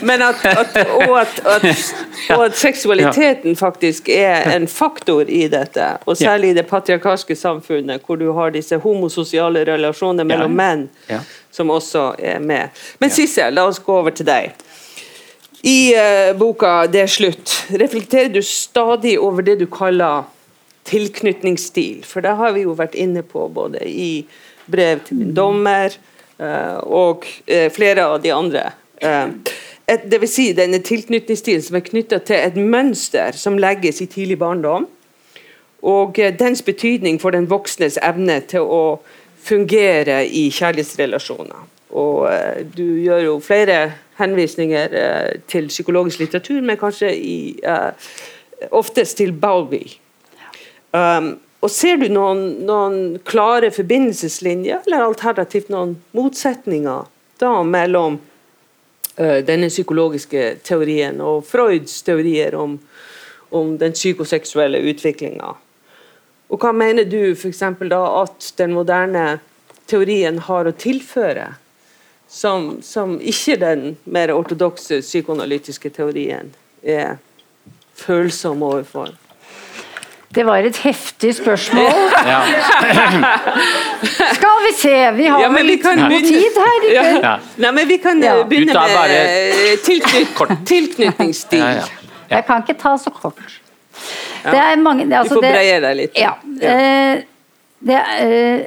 men 0.01 0.21
at, 0.21 0.45
at, 0.45 0.77
og, 1.07 1.21
at, 1.21 1.41
og 2.35 2.45
at 2.45 2.57
seksualiteten 2.57 3.55
faktisk 3.55 4.09
er 4.09 4.55
en 4.55 4.67
faktor 4.67 5.21
i 5.29 5.47
dette, 5.47 5.89
og 6.05 6.17
særlig 6.17 6.49
i 6.49 6.53
det 6.53 6.65
patriarkalske 6.67 7.35
samfunnet, 7.35 8.01
hvor 8.05 8.15
du 8.15 8.31
har 8.33 8.49
disse 8.55 8.77
homososiale 8.77 9.65
relasjoner 9.67 10.23
mellom 10.23 10.51
menn, 10.57 10.87
som 11.51 11.69
også 11.69 12.13
er 12.19 12.39
med. 12.39 12.73
Men 12.99 13.09
Sissel, 13.13 13.53
la 13.53 13.67
oss 13.67 13.79
gå 13.79 13.93
over 14.01 14.15
til 14.15 14.25
deg. 14.27 14.55
I 15.67 15.93
eh, 15.93 16.33
boka 16.37 16.87
'Det 16.87 17.01
er 17.01 17.11
slutt' 17.11 17.77
reflekterer 17.79 18.29
du 18.29 18.41
stadig 18.41 19.19
over 19.19 19.41
det 19.41 19.59
du 19.59 19.65
kaller 19.65 20.23
tilknytningsstil. 20.87 22.05
For 22.05 22.23
det 22.23 22.35
har 22.39 22.53
vi 22.55 22.63
jo 22.63 22.75
vært 22.77 22.95
inne 22.95 23.23
på 23.23 23.47
både 23.51 23.81
i 23.83 24.25
brev 24.71 25.01
til 25.03 25.17
min 25.19 25.33
dommer 25.35 25.91
eh, 26.39 26.77
og 26.83 27.27
eh, 27.47 27.67
flere 27.71 28.05
av 28.05 28.21
de 28.23 28.31
andre. 28.31 28.71
Et, 29.01 30.07
det 30.11 30.21
vil 30.21 30.31
si 30.31 30.47
denne 30.55 30.79
tilknytningsstilen 30.79 31.63
som 31.63 31.75
er 31.75 31.83
knytta 31.83 32.21
til 32.23 32.39
et 32.39 32.55
mønster 32.55 33.35
som 33.35 33.59
legges 33.59 34.01
i 34.01 34.07
tidlig 34.07 34.39
barndom. 34.39 34.87
Og 35.83 36.15
dens 36.39 36.63
betydning 36.63 37.19
for 37.21 37.35
den 37.35 37.49
voksnes 37.49 37.99
evne 38.03 38.39
til 38.47 38.63
å 38.63 38.99
fungere 39.43 40.23
i 40.25 40.47
kjærlighetsrelasjoner. 40.51 41.67
Og 41.91 42.27
du 42.75 42.83
gjør 43.03 43.21
jo 43.27 43.39
flere 43.39 43.77
henvisninger 44.17 44.93
eh, 44.93 45.41
til 45.47 45.69
psykologisk 45.71 46.23
litteratur, 46.23 46.61
men 46.61 46.79
kanskje 46.79 47.11
i, 47.15 47.37
eh, 47.63 48.13
oftest 48.71 49.17
til 49.17 49.33
Bowie. 49.33 49.99
Um, 50.91 51.35
og 51.61 51.71
Ser 51.73 51.97
du 51.97 52.07
noen, 52.09 52.63
noen 52.65 53.19
klare 53.27 53.69
forbindelseslinjer, 53.73 54.85
eller 54.85 55.05
alternativt 55.07 55.69
noen 55.73 55.95
motsetninger 56.15 57.07
da 57.41 57.51
mellom 57.65 58.17
uh, 59.19 59.39
denne 59.45 59.69
psykologiske 59.69 60.45
teorien 60.65 61.19
og 61.21 61.43
Freuds 61.45 61.99
teorier 62.07 62.55
om, 62.57 62.77
om 63.49 63.75
den 63.81 63.97
psykoseksuelle 63.97 64.81
utviklinga? 64.89 65.53
Og 66.47 66.63
hva 66.63 66.71
mener 66.71 67.09
du 67.09 67.35
eksempel 67.35 67.91
da 67.91 68.03
at 68.23 68.53
den 68.61 68.73
moderne 68.77 69.39
teorien 69.89 70.39
har 70.47 70.69
å 70.69 70.75
tilføre, 70.75 71.51
som, 72.29 72.81
som 72.81 73.19
ikke 73.21 73.55
den 73.59 73.97
mer 74.05 74.33
ortodokse 74.35 74.99
psykoanalytiske 75.01 75.89
teorien 75.95 76.53
er 76.83 77.17
følsom 77.95 78.61
overfor? 78.63 79.13
Det 80.35 80.43
var 80.45 80.57
et 80.67 80.77
heftig 80.83 81.35
spørsmål. 81.37 81.93
Ja. 82.27 82.41
Skal 84.35 84.57
vi 84.65 84.73
se, 84.75 85.11
vi 85.11 85.27
har 85.27 85.41
Ja, 85.41 85.47
men 85.49 85.55
vel 85.55 85.67
vi 85.67 85.71
litt 85.71 85.83
begynne- 85.83 86.19
tid 86.27 86.57
her. 86.57 86.87
Ja. 86.93 87.03
ikke? 87.03 87.21
Ja. 87.23 87.35
Nei, 87.63 87.71
men 87.71 87.87
vi 87.87 87.97
kan 88.03 88.21
Ja. 88.23 88.33
eh, 88.39 88.45
begynne 88.47 88.73
Du 88.73 88.79
med 88.79 88.95
bare- 88.97 89.21
eh, 89.23 89.77
tilknyt 89.83 90.65
tilknytningsstil. 90.67 91.59
Ja, 91.59 91.71
ja. 91.71 91.83
Jeg 92.29 92.45
kan 92.45 92.61
ikke 92.63 92.77
ta 92.81 92.97
så 92.97 93.09
kort. 93.11 93.39
Det 94.43 94.53
er 94.59 94.75
mange, 94.77 95.05
altså 95.17 95.35
får 95.35 95.41
det- 95.41 95.53
breie 95.53 95.79
deg 95.81 95.95
litt. 95.95 96.17
Ja. 96.17 96.33
eh, 96.61 97.21
det, 97.79 98.01
eh, 98.19 98.65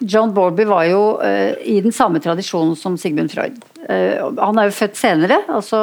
John 0.00 0.32
Borby 0.34 0.64
var 0.66 0.86
jo 0.88 1.02
uh, 1.22 1.52
i 1.62 1.78
den 1.84 1.94
samme 1.94 2.20
tradisjonen 2.22 2.74
som 2.78 2.96
Sigmund 2.98 3.32
Freud. 3.32 3.60
Uh, 3.86 4.32
han 4.40 4.58
er 4.58 4.68
jo 4.68 4.76
født 4.76 4.98
senere. 4.98 5.40
altså 5.48 5.78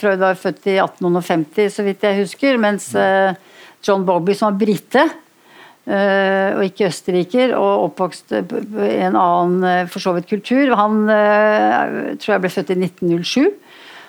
Freud 0.00 0.22
var 0.22 0.38
født 0.40 0.66
i 0.66 0.78
1850, 0.82 1.70
så 1.76 1.86
vidt 1.86 2.04
jeg 2.04 2.22
husker. 2.22 2.58
Mens 2.60 2.90
eh, 2.98 3.32
John 3.86 4.04
Borby, 4.06 4.34
som 4.34 4.52
var 4.52 4.60
brite, 4.60 5.08
og 5.88 6.60
ikke 6.66 6.90
østerriker, 6.90 7.54
og 7.56 7.86
oppvokst 7.86 8.34
i 8.36 8.40
en 9.06 9.14
annen 9.16 9.88
for 9.88 10.04
så 10.04 10.12
vidt 10.12 10.28
kultur, 10.28 10.74
han 10.76 10.98
tror 11.08 12.34
jeg 12.34 12.42
ble 12.42 12.50
født 12.52 12.72
i 12.74 12.76
1907 12.76 13.46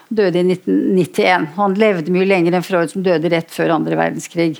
døde 0.10 0.42
i 0.42 0.44
1991. 0.58 1.48
Han 1.56 1.78
levde 1.80 2.12
mye 2.14 2.28
lenger 2.28 2.58
enn 2.58 2.66
Freud, 2.66 2.92
som 2.92 3.06
døde 3.06 3.32
rett 3.32 3.54
før 3.54 3.78
andre 3.78 3.96
verdenskrig. 3.96 4.58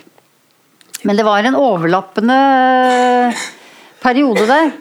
Men 1.04 1.18
det 1.18 1.26
var 1.26 1.44
en 1.44 1.58
overlappende 1.58 2.38
periode 4.02 4.48
der. 4.48 4.74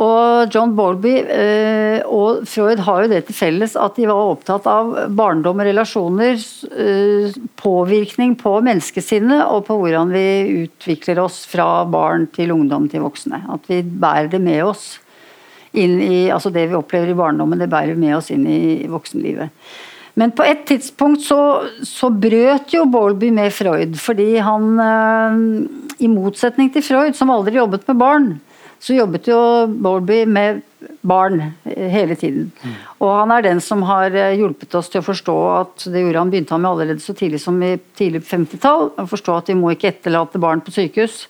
Og 0.00 0.52
John 0.54 0.76
Bowlby 0.78 1.16
eh, 1.18 1.98
og 2.06 2.44
Freud 2.48 2.78
har 2.86 3.02
jo 3.02 3.10
det 3.10 3.24
til 3.26 3.34
felles 3.34 3.74
at 3.74 3.96
de 3.98 4.06
var 4.06 4.30
opptatt 4.36 4.68
av 4.70 4.92
barndom 5.18 5.58
og 5.58 5.66
relasjoner, 5.66 6.38
eh, 6.70 7.34
påvirkning 7.58 8.36
på 8.38 8.54
menneskesinnet 8.64 9.42
og 9.50 9.64
på 9.66 9.80
hvordan 9.80 10.14
vi 10.14 10.24
utvikler 10.62 11.18
oss 11.24 11.42
fra 11.50 11.82
barn 11.90 12.28
til 12.30 12.54
ungdom 12.54 12.86
til 12.92 13.02
voksne. 13.02 13.42
At 13.50 13.66
vi 13.70 13.82
bærer 13.82 14.30
det 14.30 14.42
med 14.44 14.62
oss 14.68 14.92
inn 15.74 15.98
i, 16.02 16.30
altså 16.30 16.54
det 16.54 16.68
vi 16.70 16.78
opplever 16.78 17.10
i 17.10 17.18
barndommen, 17.18 17.58
det 17.58 17.70
bærer 17.70 17.94
vi 17.94 18.06
med 18.06 18.16
oss 18.20 18.30
inn 18.34 18.46
i 18.46 18.86
voksenlivet. 18.90 19.50
Men 20.18 20.32
på 20.34 20.46
et 20.46 20.64
tidspunkt 20.68 21.22
så, 21.26 21.66
så 21.86 22.10
brøt 22.14 22.74
jo 22.74 22.86
Bowlby 22.90 23.30
med 23.34 23.54
Freud, 23.54 23.98
fordi 23.98 24.32
han 24.42 24.82
eh, 24.86 25.89
I 26.00 26.08
motsetning 26.08 26.70
til 26.72 26.84
Freud, 26.84 27.16
som 27.18 27.32
aldri 27.32 27.58
jobbet 27.58 27.86
med 27.88 28.00
barn, 28.00 28.30
så 28.80 28.96
jobbet 28.96 29.28
jo 29.28 29.38
Bowlby 29.68 30.22
med 30.24 30.62
barn 31.04 31.40
eh, 31.64 31.88
hele 31.92 32.16
tiden. 32.16 32.50
Og 33.00 33.10
han 33.12 33.32
er 33.34 33.44
den 33.44 33.60
som 33.64 33.84
har 33.88 34.14
eh, 34.16 34.36
hjulpet 34.40 34.74
oss 34.78 34.88
til 34.92 35.02
å 35.02 35.06
forstå 35.06 35.38
at 35.58 35.88
det 35.92 36.04
gjorde 36.04 36.22
han 36.22 36.32
begynte 36.32 36.56
han 36.56 36.64
med 36.64 36.70
allerede 36.72 37.04
så 37.04 37.16
tidlig 37.16 37.42
som 37.42 37.60
i 37.64 37.74
tidlig 37.98 38.24
50-tall, 38.28 38.92
å 38.96 39.08
forstå 39.10 39.36
at 39.36 39.50
vi 39.52 39.58
må 39.60 39.74
ikke 39.74 39.92
etterlate 39.92 40.40
barn 40.40 40.64
på 40.64 40.72
sykehus 40.72 41.26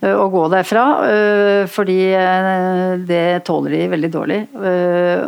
eh, 0.00 0.14
og 0.14 0.32
gå 0.38 0.46
derfra, 0.56 0.86
fordi 1.72 2.00
det 3.08 3.24
tåler 3.44 3.76
de 3.76 3.84
veldig 3.92 4.12
dårlig. 4.12 4.40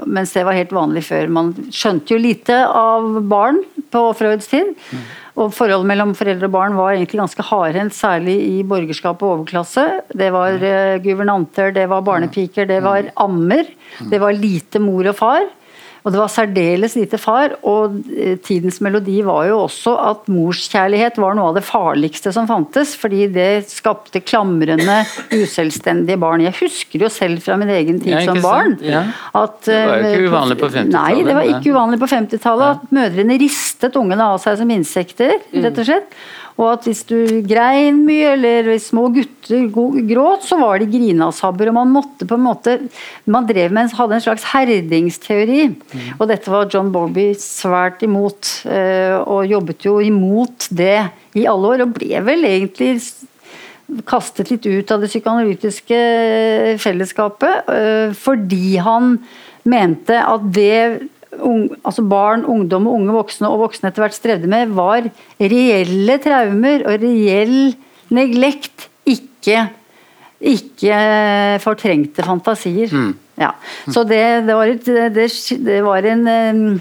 Mens 0.08 0.32
det 0.36 0.44
var 0.48 0.56
helt 0.56 0.74
vanlig 0.76 1.04
før. 1.08 1.32
Man 1.32 1.54
skjønte 1.68 2.14
jo 2.14 2.20
lite 2.22 2.62
av 2.64 3.20
barn 3.28 3.60
på 3.92 4.04
Freuds 4.16 4.48
tid. 4.48 4.76
Og 5.38 5.52
Forholdet 5.54 5.86
mellom 5.86 6.14
foreldre 6.18 6.48
og 6.48 6.54
barn 6.56 6.74
var 6.74 6.96
egentlig 6.96 7.20
ganske 7.20 7.44
hardhendt, 7.46 7.94
særlig 7.94 8.34
i 8.42 8.64
borgerskap 8.66 9.20
og 9.22 9.34
overklasse. 9.36 9.84
Det 10.10 10.32
var 10.34 10.58
eh, 10.58 10.98
guvernanter, 11.04 11.70
det 11.76 11.86
var 11.90 12.02
barnepiker, 12.06 12.66
det 12.66 12.80
var 12.82 13.12
ammer. 13.22 13.70
Det 14.10 14.18
var 14.18 14.34
lite 14.34 14.82
mor 14.82 15.06
og 15.12 15.14
far. 15.18 15.46
Og 16.08 16.14
det 16.14 16.20
var 16.22 16.30
særdeles 16.32 16.94
lite 16.96 17.18
far. 17.20 17.52
Og 17.68 17.98
eh, 18.16 18.38
tidens 18.40 18.78
melodi 18.84 19.18
var 19.26 19.44
jo 19.50 19.58
også 19.66 19.92
at 20.08 20.30
morskjærlighet 20.32 21.18
var 21.20 21.36
noe 21.36 21.50
av 21.52 21.58
det 21.58 21.64
farligste 21.68 22.32
som 22.32 22.48
fantes, 22.48 22.94
fordi 22.96 23.26
det 23.34 23.48
skapte 23.68 24.22
klamrende, 24.24 25.02
uselvstendige 25.34 26.16
barn. 26.22 26.46
Jeg 26.46 26.56
husker 26.62 27.04
jo 27.04 27.10
selv 27.12 27.42
fra 27.44 27.58
min 27.60 27.68
egen 27.76 28.00
tid 28.00 28.14
Ja, 28.16 28.24
som 28.24 28.40
barn? 28.44 28.78
Ja. 28.84 29.04
at 29.36 29.60
Det 29.68 29.76
var 29.76 30.00
jo 30.00 30.08
eh, 30.08 30.16
ikke 30.16 30.32
uvanlig 30.32 30.58
på 30.62 30.70
50-tallet, 30.72 30.96
Nei, 30.96 31.22
det 31.28 31.36
var 31.36 31.52
ikke 31.52 31.74
uvanlig 31.76 32.00
på 32.00 32.10
50-tallet 32.14 32.74
at 32.78 32.96
mødrene 33.02 33.38
ristet 33.44 34.00
ungene 34.00 34.32
av 34.32 34.40
seg 34.42 34.58
som 34.62 34.72
insekter, 34.74 35.36
Mm. 35.48 35.62
rett 35.64 35.78
og 35.80 35.86
slett. 35.88 36.14
Og 36.58 36.72
at 36.72 36.88
hvis 36.88 37.04
du 37.06 37.16
grein 37.46 38.00
mye, 38.02 38.32
eller 38.34 38.66
hvis 38.66 38.88
små 38.90 39.06
gutter 39.14 39.68
gråt, 40.08 40.42
så 40.48 40.58
var 40.58 40.82
de 40.82 40.88
grinasabber. 40.90 41.70
Og 41.70 41.76
man 41.76 41.92
måtte 41.94 42.26
på 42.26 42.34
en 42.34 42.46
måte 42.48 42.74
Man 43.30 43.46
drev 43.46 43.72
med, 43.74 43.94
hadde 43.94 44.18
en 44.18 44.24
slags 44.24 44.46
herdingsteori. 44.50 45.68
Mm. 45.70 46.08
Og 46.18 46.26
dette 46.30 46.50
var 46.50 46.68
John 46.72 46.90
Bowlby 46.94 47.30
svært 47.38 48.02
imot, 48.06 48.50
eh, 48.66 49.14
og 49.22 49.46
jobbet 49.46 49.86
jo 49.86 49.98
imot 50.02 50.66
det 50.74 50.98
i 51.38 51.46
alle 51.46 51.74
år. 51.74 51.86
Og 51.86 51.94
ble 52.00 52.24
vel 52.26 52.48
egentlig 52.48 52.96
kastet 54.08 54.50
litt 54.52 54.66
ut 54.66 54.90
av 54.92 55.00
det 55.00 55.08
psykoanalytiske 55.08 56.00
fellesskapet 56.82 57.70
øh, 57.72 58.10
fordi 58.18 58.76
han 58.84 59.14
mente 59.68 60.18
at 60.20 60.44
det 60.52 61.08
altså 61.32 62.04
barn, 62.08 62.44
ungdom 62.48 62.86
og 62.88 62.98
unge 63.00 63.16
voksne 63.16 63.50
og 63.50 63.64
voksne 63.66 63.90
etter 63.90 64.04
hvert 64.04 64.16
strevde 64.16 64.50
med, 64.50 64.72
var 64.76 65.08
reelle 65.40 66.18
traumer 66.24 66.86
og 66.88 67.02
reell 67.02 67.74
neglekt, 68.14 68.88
ikke, 69.08 69.66
ikke 70.40 71.00
fortrengte 71.64 72.24
fantasier. 72.24 72.92
Mm. 72.92 73.12
Ja. 73.38 73.52
Så 73.86 74.02
det, 74.08 74.22
det, 74.48 74.54
var 74.56 74.72
et, 74.72 74.88
det, 74.88 75.28
det, 75.66 75.82
var 75.86 76.08
en 76.08 76.80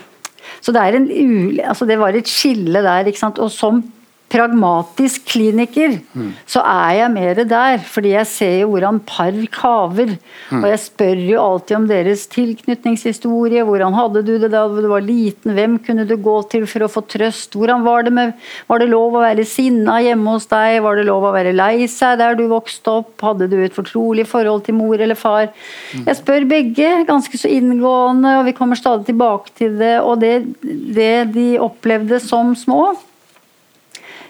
så 0.64 0.74
det, 0.74 0.84
en, 0.96 1.60
altså 1.62 1.86
det 1.86 2.00
var 2.00 2.16
et 2.18 2.30
skille 2.30 2.82
der. 2.84 3.12
Og 3.38 3.52
som 3.54 3.84
pragmatisk 4.32 5.24
kliniker, 5.32 5.98
mm. 6.12 6.32
så 6.50 6.62
er 6.68 6.98
jeg 6.98 7.12
mer 7.14 7.42
der. 7.48 7.80
Fordi 7.88 8.12
jeg 8.14 8.28
ser 8.30 8.56
jo 8.62 8.72
hvordan 8.74 9.00
par 9.08 9.36
kaver. 9.54 10.16
Mm. 10.52 10.62
Og 10.62 10.68
jeg 10.72 10.82
spør 10.84 11.22
jo 11.24 11.44
alltid 11.44 11.78
om 11.78 11.88
deres 11.90 12.26
tilknytningshistorie. 12.34 13.64
Hvordan 13.68 13.96
hadde 13.96 14.26
du 14.28 14.34
det 14.42 14.52
da 14.54 14.66
du 14.68 14.90
var 14.92 15.06
liten? 15.06 15.56
Hvem 15.56 15.78
kunne 15.84 16.08
du 16.08 16.16
gå 16.20 16.36
til 16.52 16.68
for 16.70 16.86
å 16.86 16.92
få 16.92 17.06
trøst? 17.08 17.56
Hvordan 17.56 17.86
Var 17.88 18.04
det 18.04 18.14
med, 18.14 18.34
var 18.68 18.82
det 18.84 18.90
lov 18.92 19.16
å 19.16 19.24
være 19.24 19.48
sinna 19.48 20.00
hjemme 20.04 20.36
hos 20.36 20.50
deg? 20.52 20.82
Var 20.84 21.00
det 21.00 21.08
lov 21.08 21.30
å 21.30 21.34
være 21.36 21.56
lei 21.56 21.88
seg 21.92 22.20
der 22.20 22.36
du 22.36 22.48
vokste 22.52 23.00
opp? 23.00 23.14
Hadde 23.24 23.48
du 23.52 23.58
et 23.64 23.76
fortrolig 23.76 24.28
forhold 24.28 24.66
til 24.68 24.76
mor 24.76 25.00
eller 25.00 25.16
far? 25.16 25.54
Mm. 25.96 26.04
Jeg 26.10 26.20
spør 26.20 26.50
begge 26.52 26.94
ganske 27.08 27.40
så 27.40 27.52
inngående, 27.52 28.40
og 28.42 28.48
vi 28.50 28.58
kommer 28.58 28.80
stadig 28.80 29.08
tilbake 29.08 29.56
til 29.56 29.78
det. 29.80 29.98
Og 30.04 30.20
det, 30.20 30.36
det 30.62 31.30
de 31.38 31.54
opplevde 31.64 32.20
som 32.24 32.56
små 32.58 32.92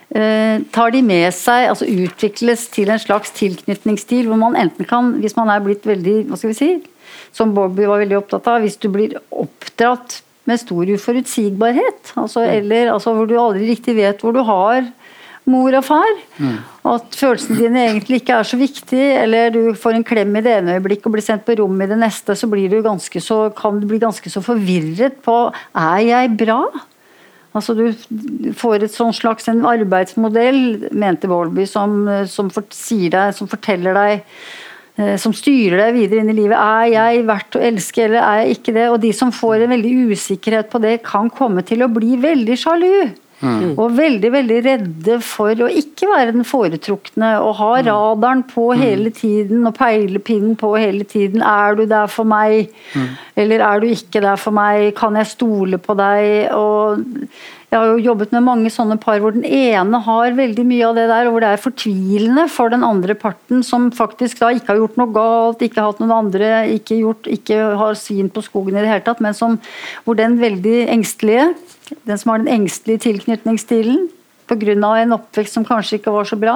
tar 0.08 0.93
de 0.95 1.01
med 1.03 1.28
seg, 1.36 1.68
altså 1.72 1.88
utvikles 1.88 2.68
til 2.74 2.91
en 2.93 3.01
slags 3.01 3.34
tilknytningsstil 3.36 4.30
hvor 4.30 4.39
man 4.39 4.55
enten 4.55 4.88
kan, 4.88 5.18
hvis 5.22 5.36
man 5.36 5.51
er 5.51 5.66
blitt 5.66 5.84
veldig, 5.88 6.22
hva 6.30 6.39
skal 6.39 6.53
vi 6.53 6.58
si, 6.58 6.70
som 7.36 7.51
Bobby 7.55 7.86
var 7.89 8.01
veldig 8.03 8.22
opptatt 8.22 8.47
av, 8.49 8.64
hvis 8.64 8.80
du 8.82 8.88
blir 8.93 9.18
oppdratt 9.30 10.22
med 10.47 10.62
stor 10.62 10.88
uforutsigbarhet, 10.95 12.14
altså, 12.16 12.45
mm. 12.45 12.53
eller 12.62 12.93
altså, 12.93 13.14
hvor 13.18 13.28
du 13.28 13.36
aldri 13.39 13.68
riktig 13.68 13.97
vet 13.97 14.24
hvor 14.24 14.36
du 14.36 14.43
har 14.47 14.88
mor 15.47 15.76
og 15.80 15.86
far. 15.88 16.10
Mm. 16.43 16.58
At 16.91 17.16
følelsene 17.16 17.60
dine 17.60 17.86
egentlig 17.88 18.22
ikke 18.22 18.39
er 18.39 18.47
så 18.47 18.60
viktige, 18.60 19.14
eller 19.24 19.51
du 19.55 19.62
får 19.80 19.97
en 19.97 20.05
klem 20.08 20.36
i 20.36 20.43
det 20.43 20.58
ene 20.60 20.76
øyeblikket 20.78 21.08
og 21.08 21.16
blir 21.16 21.26
sendt 21.26 21.45
på 21.47 21.55
rommet 21.60 21.88
i 21.88 21.93
det 21.93 21.99
neste, 22.03 22.36
så, 22.36 22.49
blir 22.51 22.72
du 22.72 22.80
så 23.24 23.39
kan 23.55 23.80
du 23.80 23.88
bli 23.88 23.99
ganske 24.03 24.32
så 24.32 24.43
forvirret 24.43 25.20
på 25.24 25.38
er 25.76 25.99
jeg 26.03 26.38
bra? 26.39 26.62
Altså 27.55 27.75
Du 27.77 28.51
får 28.57 28.85
et 28.85 28.93
sånn 28.93 29.15
slags 29.15 29.47
en 29.51 29.65
arbeidsmodell, 29.67 30.89
mente 30.91 31.29
Volby, 31.31 31.65
som, 31.69 32.03
som, 32.29 32.51
for, 32.53 32.67
deg, 32.67 33.35
som 33.35 33.49
forteller 33.49 33.97
deg 33.97 34.15
eh, 34.99 35.15
som 35.21 35.33
styrer 35.35 35.79
deg 35.85 35.95
videre 35.97 36.23
inn 36.23 36.33
i 36.33 36.37
livet. 36.37 36.57
Er 36.57 36.91
jeg 36.93 37.27
verdt 37.29 37.57
å 37.57 37.63
elske, 37.69 38.05
eller 38.05 38.21
er 38.23 38.41
jeg 38.43 38.57
ikke 38.59 38.75
det? 38.77 38.89
Og 38.93 38.99
de 39.05 39.13
som 39.15 39.33
får 39.33 39.63
en 39.63 39.73
veldig 39.77 39.95
usikkerhet 40.13 40.69
på 40.73 40.83
det, 40.83 40.99
kan 41.07 41.31
komme 41.33 41.65
til 41.65 41.85
å 41.85 41.91
bli 41.91 42.19
veldig 42.21 42.59
sjalu. 42.59 42.93
Mm. 43.38 43.75
Og 43.77 43.91
veldig 43.93 44.31
veldig 44.33 44.55
redde 44.65 45.17
for 45.21 45.59
å 45.61 45.67
ikke 45.69 46.07
være 46.09 46.33
den 46.33 46.47
foretrukne 46.47 47.35
og 47.38 47.51
ha 47.59 47.67
mm. 47.75 47.83
radaren 47.85 48.41
på 48.49 48.71
mm. 48.71 48.79
hele 48.81 49.11
tiden 49.13 49.67
og 49.69 49.75
peilepinnen 49.77 50.55
på 50.57 50.71
hele 50.73 51.05
tiden. 51.05 51.43
Er 51.45 51.77
du 51.77 51.85
der 51.85 52.09
for 52.09 52.25
meg, 52.25 52.71
mm. 52.95 53.11
eller 53.43 53.61
er 53.67 53.83
du 53.83 53.91
ikke 53.91 54.23
der 54.25 54.41
for 54.41 54.57
meg? 54.57 54.89
Kan 54.97 55.19
jeg 55.21 55.29
stole 55.35 55.77
på 55.77 55.93
deg? 55.99 56.49
Og 56.57 57.05
jeg 57.67 57.77
har 57.77 57.91
jo 57.91 57.99
jobbet 57.99 58.33
med 58.33 58.45
mange 58.47 58.69
sånne 58.73 58.95
par 59.03 59.21
hvor 59.21 59.33
den 59.35 59.45
ene 59.45 59.99
har 60.05 60.35
veldig 60.38 60.63
mye 60.65 60.89
av 60.89 60.97
det 60.97 61.05
der, 61.11 61.27
og 61.27 61.35
hvor 61.35 61.43
det 61.43 61.53
er 61.53 61.61
fortvilende 61.61 62.47
for 62.49 62.73
den 62.73 62.85
andre 62.88 63.13
parten, 63.19 63.61
som 63.61 63.89
faktisk 63.93 64.39
da 64.41 64.53
ikke 64.55 64.71
har 64.71 64.81
gjort 64.81 64.97
noe 64.97 65.13
galt, 65.13 65.61
ikke 65.61 65.83
har 65.83 65.91
hatt 65.91 65.99
noen 66.01 66.15
andre, 66.15 66.51
ikke, 66.73 67.01
gjort, 67.03 67.27
ikke 67.29 67.59
har 67.77 67.99
svin 67.99 68.31
på 68.33 68.45
skogen 68.45 68.77
i 68.77 68.81
det 68.81 68.89
hele 68.89 69.05
tatt, 69.05 69.21
men 69.21 69.35
som, 69.38 69.59
hvor 70.07 70.17
den 70.17 70.39
veldig 70.39 70.88
engstelige 70.95 71.51
den 72.07 72.19
som 72.19 72.33
har 72.33 72.43
den 72.43 72.53
engstelige 72.59 73.05
tilknytningsstilen 73.07 74.07
pga. 74.47 74.97
en 74.97 75.13
oppvekst 75.13 75.57
som 75.57 75.65
kanskje 75.65 75.99
ikke 75.99 76.13
var 76.13 76.27
så 76.27 76.38
bra, 76.39 76.55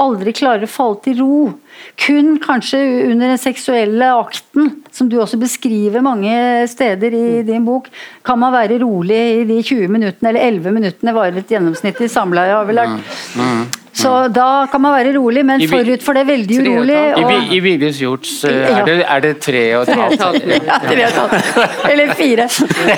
aldri 0.00 0.32
klarer 0.34 0.66
å 0.66 0.70
falle 0.70 0.98
til 1.04 1.18
ro. 1.22 1.52
Kun 2.00 2.38
kanskje 2.42 2.80
under 3.12 3.32
den 3.32 3.38
seksuelle 3.38 4.10
akten, 4.18 4.72
som 4.90 5.08
du 5.08 5.18
også 5.20 5.38
beskriver 5.38 6.02
mange 6.02 6.66
steder 6.68 7.14
i 7.14 7.42
din 7.46 7.64
bok, 7.64 7.88
kan 8.26 8.38
man 8.38 8.52
være 8.52 8.80
rolig 8.82 9.20
i 9.42 9.44
de 9.48 9.60
20 9.62 9.88
minuttene, 9.88 10.32
eller 10.32 10.48
11 10.58 10.78
minuttene 10.80 11.14
varer 11.14 11.38
et 11.38 11.54
gjennomsnittlig 11.54 12.10
samleie, 12.10 12.56
har 12.56 12.66
vi 12.66 12.78
lært. 12.80 13.77
Mm, 13.98 14.04
mm. 14.04 14.32
Så 14.32 14.34
da 14.34 14.66
kan 14.70 14.80
man 14.80 14.94
være 14.94 15.14
rolig, 15.18 15.44
men 15.46 15.64
forut 15.68 16.04
for 16.04 16.18
det 16.18 16.26
veldig 16.28 16.58
urolig. 16.62 16.98
Og... 17.18 17.32
I, 17.32 17.56
I 17.56 17.60
Vigdis 17.64 17.98
Hjorts 18.02 18.44
eh, 18.48 18.60
er, 18.68 18.84
det, 18.86 18.98
er 19.04 19.24
det 19.24 19.32
tre 19.42 19.64
og 19.78 19.88
et 19.88 20.20
halvt? 20.22 20.46
Ja, 20.68 20.78
tre 20.84 21.00
og 21.00 21.08
et 21.08 21.18
halvt. 21.22 21.64
Eller 21.92 22.14
fire. 22.18 22.48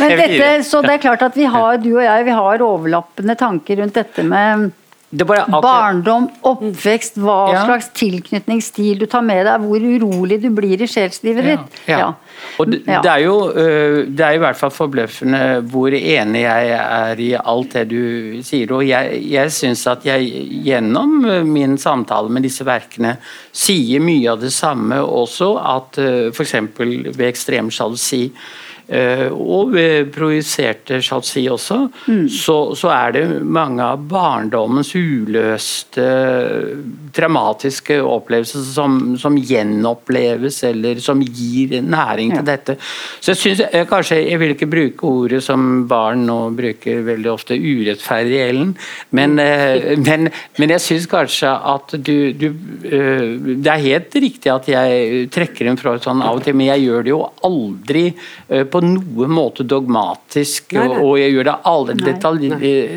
Men 0.01 0.19
dette, 0.19 0.51
så 0.69 0.83
det 0.85 0.97
er 0.99 1.03
klart 1.07 1.25
at 1.31 1.39
vi 1.39 1.49
har, 1.49 1.81
du 1.81 1.95
og 1.97 2.05
jeg, 2.05 2.29
vi 2.29 2.37
har 2.37 2.67
overlappende 2.67 3.39
tanker 3.41 3.83
rundt 3.83 3.97
dette 3.97 4.27
med 4.27 4.71
Barndom, 5.11 6.29
oppvekst, 6.47 7.17
hva 7.19 7.39
ja. 7.51 7.63
slags 7.67 7.89
tilknytningsstil 7.99 9.01
du 9.01 9.09
tar 9.11 9.25
med 9.27 9.43
deg, 9.49 9.65
hvor 9.65 9.83
urolig 9.83 10.39
du 10.39 10.47
blir 10.55 10.79
i 10.79 10.87
sjelslivet 10.87 11.49
ditt. 11.49 11.81
Ja. 11.91 11.99
ja. 11.99 12.11
Og 12.63 12.71
det, 12.71 12.85
det, 12.87 13.11
er 13.11 13.25
jo, 13.25 13.35
øh, 13.51 14.05
det 14.07 14.23
er 14.27 14.39
i 14.39 14.41
hvert 14.45 14.61
fall 14.61 14.71
forbløffende 14.71 15.43
hvor 15.73 15.91
enig 15.99 16.45
jeg 16.45 16.71
er 16.77 17.25
i 17.27 17.29
alt 17.41 17.75
det 17.75 17.85
du 17.91 18.39
sier. 18.47 18.71
Og 18.77 18.87
jeg, 18.87 19.19
jeg 19.33 19.55
syns 19.57 19.83
at 19.91 20.07
jeg 20.07 20.31
gjennom 20.69 21.19
min 21.51 21.75
samtale 21.81 22.31
med 22.31 22.47
disse 22.47 22.67
verkene 22.67 23.17
sier 23.51 23.99
mye 24.05 24.31
av 24.31 24.47
det 24.47 24.55
samme 24.55 25.03
også, 25.03 25.57
at 25.75 25.99
øh, 25.99 26.31
f.eks. 26.31 26.55
ved 26.79 27.27
ekstrem 27.33 27.75
sjalusi 27.75 28.29
og 28.91 29.71
ved 29.75 30.09
projiserte 30.11 30.99
sjalusi 31.05 31.45
også, 31.51 31.77
mm. 32.11 32.25
så, 32.35 32.57
så, 32.75 32.91
er 32.91 33.13
det 33.15 33.25
mange 33.47 33.85
av 33.85 34.03
barndommens 34.11 34.91
uløste 34.99 36.07
traumatiske 37.15 38.01
opplevelser 38.03 38.65
som, 38.67 38.97
som 39.21 39.37
gjenoppleves, 39.39 40.63
eller 40.67 41.01
som 41.03 41.23
gir 41.23 41.77
næring 41.83 42.35
til 42.35 42.43
ja. 42.43 42.47
dette. 42.51 42.77
Så 43.21 43.33
jeg 43.33 43.41
synes, 43.41 43.63
jeg, 43.67 43.89
kanskje, 43.91 44.21
jeg 44.27 44.41
vil 44.43 44.55
ikke 44.57 44.71
bruke 44.71 45.07
ordet 45.11 45.43
som 45.45 45.85
barn 45.91 46.27
nå 46.27 46.39
bruker 46.57 47.05
veldig 47.07 47.31
ofte, 47.33 47.59
urettferdig, 47.59 48.41
Ellen, 48.49 48.75
men, 49.17 49.39
eh, 49.43 49.95
men, 50.07 50.31
men 50.59 50.75
jeg 50.77 50.85
syns 50.87 51.09
kanskje 51.11 51.51
at 51.75 51.95
du, 51.95 52.33
du, 52.35 52.49
eh, 52.87 53.27
Det 53.61 53.71
er 53.71 53.87
helt 53.87 54.15
riktig 54.23 54.51
at 54.53 54.69
jeg 54.71 55.27
trekker 55.33 55.71
en 55.71 55.79
fra 55.81 55.97
sånn 56.03 56.23
av 56.25 56.41
og 56.41 56.45
til, 56.45 56.57
men 56.59 56.73
jeg 56.73 56.87
gjør 56.89 57.07
det 57.07 57.15
jo 57.15 57.23
aldri 57.47 58.05
på 58.71 58.80
noen 58.85 59.33
måte 59.35 59.65
dogmatisk, 59.67 60.73
nei, 60.77 60.87
nei. 60.91 61.03
og 61.03 61.19
jeg 61.21 61.35
gjør 61.35 61.49
det 61.49 61.57
alle 61.71 61.97
detalj, 61.99 62.47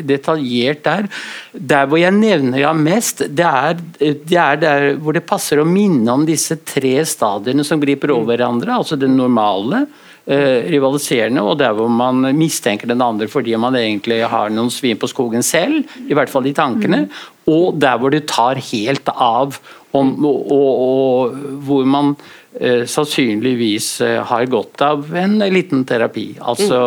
detaljert 0.06 0.84
der. 0.86 1.10
Der 1.52 1.90
hvor 1.90 2.00
jeg 2.00 2.16
nevner 2.16 2.66
ham 2.68 2.82
mest, 2.86 3.24
det 3.28 3.46
er, 3.48 3.78
det 3.98 4.38
er, 4.38 4.58
der 4.62 4.88
hvor 5.02 5.16
det 5.16 5.26
passer 5.28 5.60
å 5.60 5.68
minne 5.68 6.14
om 6.14 6.26
disse 6.28 6.58
tre 6.66 6.96
stadiene 7.08 7.66
som 7.66 7.82
griper 7.82 8.14
over 8.14 8.34
hverandre. 8.34 8.80
altså 8.80 8.98
det 8.98 9.10
normale, 9.10 9.84
eh, 10.26 10.64
rivaliserende, 10.72 11.42
og 11.42 11.58
der 11.60 11.74
hvor 11.76 11.88
man 11.92 12.24
mistenker 12.36 12.90
den 12.90 13.02
andre 13.04 13.28
fordi 13.30 13.56
man 13.60 13.76
egentlig 13.78 14.22
har 14.28 14.50
noen 14.50 14.72
svin 14.72 14.98
på 15.00 15.10
skogen 15.10 15.44
selv, 15.44 15.84
i 16.08 16.16
hvert 16.16 16.32
fall 16.32 16.46
i 16.46 16.56
tankene, 16.56 17.04
mm. 17.06 17.24
og 17.52 17.80
der 17.80 17.98
hvor 18.00 18.14
det 18.14 18.26
tar 18.30 18.60
helt 18.72 19.08
av, 19.14 19.58
om, 19.94 20.14
og, 20.26 20.52
og, 20.54 21.36
hvor 21.66 21.84
man 21.88 22.14
eh, 22.60 22.84
sannsynligvis 22.90 23.88
eh, 24.04 24.20
har 24.26 24.46
godt 24.50 24.84
av 24.86 25.10
en 25.16 25.38
liten 25.54 25.84
terapi. 25.88 26.32
Altså 26.40 26.80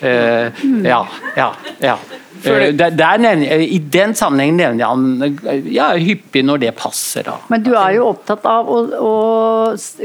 eh, 0.00 0.64
Ja, 0.84 1.02
ja. 1.36 1.50
ja. 1.84 1.98
Eh, 2.44 2.72
der, 2.76 2.90
der 2.90 3.18
nevner, 3.22 3.62
I 3.62 3.78
den 3.78 4.14
sammenhengen 4.16 4.58
nevner 4.60 4.82
jeg 4.82 4.88
han 4.88 5.66
ja, 5.72 5.88
hyppig 6.00 6.42
når 6.46 6.62
det 6.66 6.72
passer. 6.78 7.26
Da. 7.26 7.36
Men 7.52 7.64
du 7.64 7.72
er 7.74 7.96
jo 7.96 8.08
opptatt 8.10 8.46
av 8.48 8.68
å, 8.70 8.80
å 9.00 9.14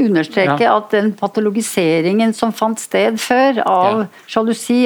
understreke 0.01 0.63
ja. 0.63 0.75
at 0.77 0.93
den 0.95 1.11
patologiseringen 1.17 2.33
som 2.37 2.53
fant 2.55 2.79
sted 2.81 3.19
før 3.21 3.61
av 3.65 4.03
sjalusi 4.29 4.83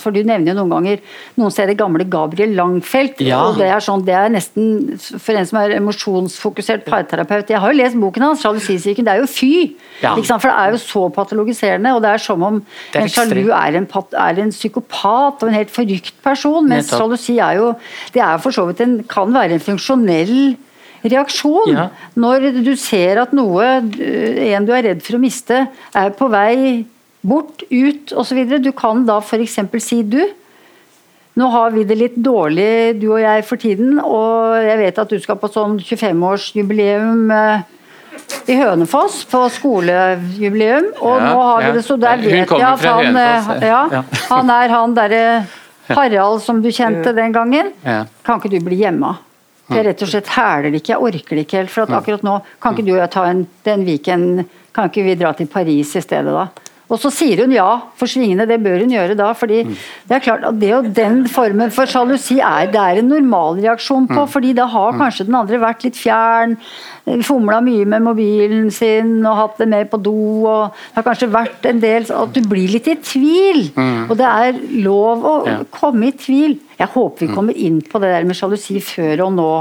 For 0.00 0.14
du 0.14 0.22
nevner 0.22 0.52
jo 0.52 0.56
noen 0.60 0.72
ganger 0.76 1.02
noen 1.40 1.54
steder 1.54 1.76
gamle 1.78 2.06
Gabriel 2.10 2.54
Langfeldt. 2.56 3.22
og 3.22 3.60
det 3.60 3.68
er, 3.68 3.82
sånn, 3.84 4.04
det 4.06 4.16
er 4.18 4.32
nesten 4.32 4.96
For 4.98 5.36
en 5.36 5.48
som 5.48 5.60
er 5.62 5.76
emosjonsfokusert 5.78 6.86
parterapeut 6.88 7.50
Jeg 7.52 7.62
har 7.62 7.72
jo 7.72 7.80
lest 7.82 7.98
boken 8.00 8.28
hans, 8.28 8.42
'Sjalusisyken'. 8.42 9.06
Det 9.06 9.12
er 9.12 9.22
jo 9.22 9.30
fy! 9.30 9.52
For 10.02 10.48
det 10.48 10.54
er 10.58 10.72
jo 10.74 10.80
så 10.82 11.02
patologiserende, 11.14 11.92
og 11.94 12.02
det 12.02 12.10
er 12.10 12.22
som 12.22 12.42
om 12.42 12.58
en 12.98 13.10
sjalu 13.12 13.52
er 13.54 13.78
en, 13.78 13.86
er 13.86 14.40
en 14.42 14.50
psykopat 14.54 15.42
og 15.44 15.50
en 15.50 15.56
helt 15.56 15.70
forrykt 15.72 16.16
person 16.24 16.61
reaksjon, 16.62 16.68
mens 16.68 16.86
Nettopp. 16.86 17.02
sjalusi 17.02 17.38
er 17.38 17.58
jo 17.58 17.74
Det 18.14 18.22
er 18.22 18.38
for 18.38 18.54
så 18.54 18.66
vidt 18.68 18.80
en, 18.80 19.02
kan 19.08 19.32
være 19.34 19.58
en 19.58 19.66
funksjonell 19.66 20.36
reaksjon. 21.02 21.72
Ja. 21.74 21.88
Når 22.14 22.62
du 22.62 22.74
ser 22.78 23.22
at 23.22 23.32
noe, 23.34 23.64
en 23.82 24.66
du 24.66 24.72
er 24.72 24.86
redd 24.90 25.02
for 25.02 25.18
å 25.18 25.22
miste, 25.22 25.66
er 25.94 26.14
på 26.16 26.30
vei 26.32 26.84
bort, 27.22 27.64
ut 27.70 28.14
osv. 28.18 28.44
Du 28.62 28.72
kan 28.74 29.04
da 29.06 29.18
f.eks. 29.22 29.58
si 29.82 30.02
du. 30.02 30.22
Nå 31.38 31.48
har 31.48 31.70
vi 31.72 31.84
det 31.88 31.96
litt 31.96 32.16
dårlig, 32.20 32.98
du 33.00 33.06
og 33.14 33.22
jeg, 33.22 33.44
for 33.48 33.56
tiden, 33.56 33.96
og 34.04 34.58
jeg 34.60 34.80
vet 34.82 34.98
at 35.00 35.12
du 35.14 35.22
skal 35.22 35.38
på 35.40 35.48
sånn 35.48 35.78
25-årsjubileum 35.80 37.32
eh, 37.32 37.62
i 38.52 38.58
Hønefoss, 38.58 39.22
på 39.30 39.40
skolejubileum. 39.54 40.90
Og 41.00 41.16
Ja, 41.16 41.30
nå 41.30 41.46
har 41.46 41.64
vi 41.64 41.72
det, 41.78 41.84
så 41.86 41.96
der 41.96 42.20
vet 42.20 42.52
jeg 42.52 42.66
at 42.68 42.84
han, 42.84 43.16
eh, 43.16 43.64
ja. 43.64 44.04
han 44.28 44.52
er 44.52 44.76
han 44.76 44.98
derre 44.98 45.24
Harald 45.88 46.42
som 46.44 46.62
du 46.62 46.70
kjente 46.72 47.12
den 47.16 47.34
gangen. 47.34 47.72
Kan 48.22 48.40
ikke 48.40 48.52
du 48.52 48.58
bli 48.64 48.78
hjemme? 48.82 49.16
Jeg 49.72 49.86
rett 49.86 50.02
og 50.04 50.10
slett 50.10 50.28
hæler 50.34 50.72
det 50.72 50.82
ikke, 50.82 50.92
jeg 50.92 51.06
orker 51.08 51.38
det 51.38 51.44
ikke 51.46 51.60
helt. 51.62 51.72
For 51.72 51.86
at 51.86 51.94
akkurat 51.96 52.24
nå 52.26 52.38
kan 52.60 52.74
ikke 52.74 52.86
du 52.86 52.92
og 52.92 53.00
jeg 53.00 53.12
ta 53.14 53.28
en, 53.30 53.46
den 53.64 53.86
Viken 53.88 54.26
Kan 54.72 54.88
ikke 54.88 55.04
vi 55.04 55.14
dra 55.20 55.34
til 55.36 55.48
Paris 55.52 55.90
i 55.98 56.00
stedet 56.00 56.32
da? 56.32 56.46
Og 56.92 57.00
så 57.00 57.10
sier 57.14 57.40
hun 57.40 57.54
ja 57.54 57.68
for 57.96 58.10
svingene, 58.10 58.44
det 58.48 58.60
bør 58.62 58.82
hun 58.84 58.92
gjøre 58.92 59.16
da. 59.18 59.30
fordi 59.36 59.62
det 59.64 60.16
er 60.16 60.24
klart 60.24 60.44
at 60.44 60.58
det 60.60 60.72
og 60.76 60.90
den 60.94 61.22
formen 61.32 61.72
for 61.72 61.88
sjalusi 61.88 62.38
er 62.44 62.68
det 62.72 62.80
er 62.80 63.00
en 63.00 63.08
normalreaksjon 63.08 64.08
på. 64.10 64.26
fordi 64.28 64.52
da 64.58 64.66
har 64.68 64.98
kanskje 65.00 65.26
den 65.28 65.38
andre 65.38 65.60
vært 65.62 65.86
litt 65.86 65.96
fjern, 65.96 66.56
fomla 67.26 67.60
mye 67.64 67.88
med 67.88 68.04
mobilen 68.04 68.70
sin 68.70 69.14
og 69.26 69.38
hatt 69.38 69.62
det 69.62 69.68
med 69.72 69.90
på 69.90 70.02
do. 70.04 70.16
og 70.46 70.72
Det 70.92 71.00
har 71.00 71.08
kanskje 71.08 71.32
vært 71.32 71.68
en 71.70 71.80
del 71.82 72.10
At 72.12 72.34
du 72.34 72.42
blir 72.46 72.68
litt 72.70 72.88
i 72.90 72.96
tvil. 73.00 73.70
Og 74.10 74.16
det 74.18 74.28
er 74.28 74.58
lov 74.84 75.24
å 75.24 75.34
komme 75.72 76.10
i 76.10 76.16
tvil. 76.16 76.58
Jeg 76.78 76.92
håper 76.92 77.26
vi 77.26 77.34
kommer 77.34 77.56
inn 77.56 77.80
på 77.82 78.00
det 78.02 78.12
der 78.12 78.26
med 78.28 78.36
sjalusi 78.36 78.80
før 78.84 79.26
og 79.26 79.32
nå. 79.38 79.52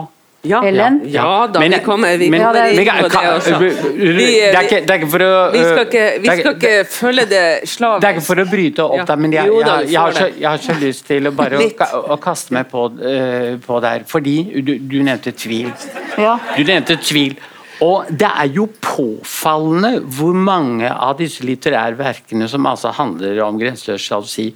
Ja, 0.44 0.64
Ellen? 0.66 1.02
ja 1.06 1.48
da, 1.48 1.60
Men- 1.60 1.72
vi 1.72 1.80
kommer, 1.86 2.18
vi 2.18 2.30
men- 2.30 2.42
kommer 2.42 2.64
men- 2.64 2.80
inn 2.80 2.88
på 2.88 3.10
det 3.10 3.30
også. 3.30 3.60
Det 3.60 4.56
er 4.56 4.62
ikke, 4.62 4.80
det 4.82 4.90
er 4.90 4.98
ikke 4.98 5.10
for 5.12 5.20
å 5.20 5.52
Vi 5.54 5.60
skal 5.60 5.86
ikke, 5.86 6.06
vi 6.22 6.28
skal 6.40 6.56
ikke 6.56 6.86
følge 6.90 7.26
det 7.30 7.70
slavisk. 7.70 8.02
Det 8.02 8.10
er 8.10 8.14
ikke 8.16 8.26
for 8.26 8.36
å 8.42 8.46
bryte 8.50 8.80
opp, 8.84 8.96
Ja. 8.98 9.06
da, 9.06 9.16
men 9.16 9.32
jeg, 9.32 9.46
jeg, 9.46 9.90
jeg, 9.92 10.00
har 10.00 10.12
så, 10.12 10.28
jeg 10.40 10.50
har 10.50 10.58
så 10.58 10.74
lyst 10.82 11.06
til 11.08 11.28
å 11.28 11.32
bare 11.36 11.62
å, 11.62 12.02
å 12.16 12.20
kaste 12.20 12.54
meg 12.54 12.72
på, 12.72 12.88
uh, 12.90 13.58
på 13.62 13.82
der. 13.82 14.04
Fordi 14.08 14.36
du, 14.66 14.80
du 14.80 15.04
nevnte 15.04 15.32
tvil. 15.38 15.72
Ja. 16.18 16.40
Du 16.58 16.64
nevnte 16.64 16.98
tvil. 16.98 17.38
Og 17.82 18.06
det 18.10 18.30
er 18.30 18.50
jo 18.54 18.68
påfallende 18.82 20.02
hvor 20.06 20.34
mange 20.38 20.90
av 20.90 21.18
disse 21.18 21.46
litterære 21.46 21.98
verkene 21.98 22.48
som 22.50 22.66
altså 22.70 22.92
handler 22.94 23.42
om 23.46 23.58
grenseløs 23.60 24.02
sjalusi, 24.02 24.54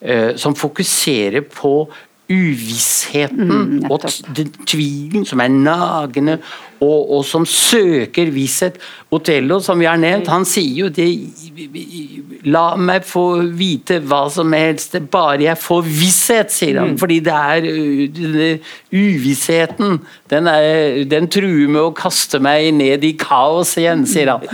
eh, 0.00 0.36
som 0.36 0.54
fokuserer 0.54 1.42
på 1.42 1.88
uvissheten 2.28 3.48
Mm, 3.48 3.84
og 3.90 4.04
tvilen 4.68 5.24
som 5.26 5.40
er 5.40 5.50
nagende, 5.52 6.38
og, 6.80 7.12
og 7.18 7.24
som 7.26 7.46
søker 7.48 8.30
visshet. 8.34 8.78
Otello, 9.10 9.58
som 9.64 9.80
vi 9.80 9.88
har 9.88 9.98
nevnt, 9.98 10.28
han 10.30 10.44
sier 10.48 10.84
jo 10.84 10.90
det 10.92 11.08
La 12.48 12.76
meg 12.76 13.06
få 13.08 13.24
vite 13.58 13.98
hva 14.04 14.26
som 14.32 14.52
helst, 14.54 14.94
bare 15.10 15.42
jeg 15.46 15.58
får 15.58 15.82
visshet, 15.86 16.52
sier 16.54 16.78
han. 16.80 16.94
Fordi 17.00 17.18
det 17.24 17.34
er 17.34 17.66
uvissheten. 18.94 19.98
Den, 20.30 20.52
er, 20.52 21.02
den 21.08 21.26
truer 21.32 21.66
med 21.66 21.82
å 21.82 21.96
kaste 21.96 22.40
meg 22.42 22.70
ned 22.76 23.04
i 23.04 23.14
kaos 23.18 23.74
igjen, 23.80 24.06
sier 24.08 24.36
han. 24.36 24.46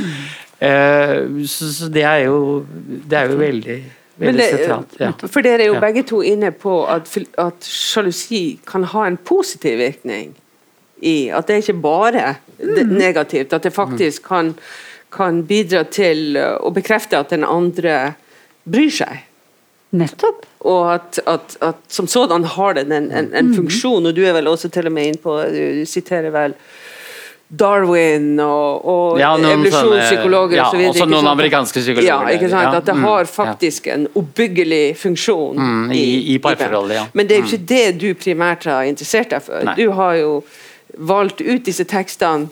Uh, 0.64 1.44
så, 1.50 1.68
så 1.74 1.90
det 1.92 2.04
er 2.06 2.22
jo 2.28 2.62
Det 3.10 3.18
er 3.18 3.26
jo 3.28 3.36
veldig 3.36 3.78
det, 4.18 4.48
sentralt. 4.50 4.96
Ja. 5.00 5.12
For 5.26 5.42
dere 5.42 5.62
er 5.62 5.66
jo 5.66 5.74
Ja. 5.74 5.80
begge 5.80 6.02
to 6.06 6.22
inne 6.22 6.50
på 6.50 6.84
at, 6.86 7.10
at 7.38 7.66
sjalusi 7.66 8.58
kan 8.66 8.84
ha 8.84 9.06
en 9.06 9.16
positiv 9.16 9.78
virkning. 9.78 10.34
I 11.02 11.30
at 11.34 11.46
det 11.46 11.54
er 11.54 11.62
ikke 11.62 11.82
bare 11.82 12.34
mm. 12.62 12.94
negativt, 12.94 13.52
at 13.52 13.62
det 13.62 13.74
faktisk 13.74 14.22
kan, 14.28 14.54
kan 15.12 15.42
bidra 15.46 15.82
til 15.84 16.36
uh, 16.38 16.56
å 16.62 16.70
bekrefte 16.70 17.18
at 17.18 17.30
den 17.34 17.44
andre 17.44 18.14
bryr 18.64 18.90
seg. 18.90 19.24
Nettopp. 19.94 20.46
Og 20.64 20.94
at, 20.94 21.18
at, 21.26 21.56
at 21.60 21.82
som 21.88 22.06
sådan 22.06 22.44
har 22.44 22.74
den 22.78 22.92
en, 22.92 23.10
en, 23.12 23.34
en 23.34 23.52
funksjon, 23.54 24.06
og 24.06 24.14
du 24.16 24.22
er 24.24 24.32
vel 24.32 24.48
også 24.48 24.70
til 24.72 24.88
og 24.88 24.94
med 24.96 25.10
inn 25.10 25.20
på 25.20 25.36
Du 25.52 25.84
siterer 25.86 26.32
vel 26.34 26.56
Darwin 27.50 28.40
og, 28.40 28.84
og 28.88 29.18
Ja, 29.20 29.34
evolusjonspsykologer 29.36 30.56
ja, 30.56 30.64
og 30.64 30.70
så 30.72 30.76
videre. 30.78 30.90
også 30.94 31.06
noen 31.10 31.26
amerikanske 31.30 31.80
psykologer 31.80 32.08
Ja, 32.08 32.18
ikke 32.34 32.48
sant? 32.50 32.62
ja. 32.72 32.76
At 32.80 32.84
det 32.86 32.94
Mm, 32.96 33.02
har 33.04 33.24
faktisk 33.24 33.86
en 33.92 34.06
oppbyggelig 34.16 34.96
funksjon 34.96 35.56
Mm, 35.56 35.92
i- 35.92 36.34
i 36.34 36.38
parforholdet, 36.38 36.94
ja. 36.94 37.06
Men 37.12 37.26
det 37.26 37.36
er 37.36 37.40
jo 37.42 37.46
ikke 37.46 37.66
det 37.66 37.98
du 38.00 38.14
primært 38.14 38.64
har 38.64 38.82
interessert 38.84 39.28
deg 39.30 39.42
for. 39.42 39.60
Nei. 39.64 39.74
Du 39.76 39.90
har 39.92 40.14
jo 40.16 40.42
valgt 40.98 41.40
ut 41.40 41.62
disse 41.64 41.84
tekstene 41.84 42.48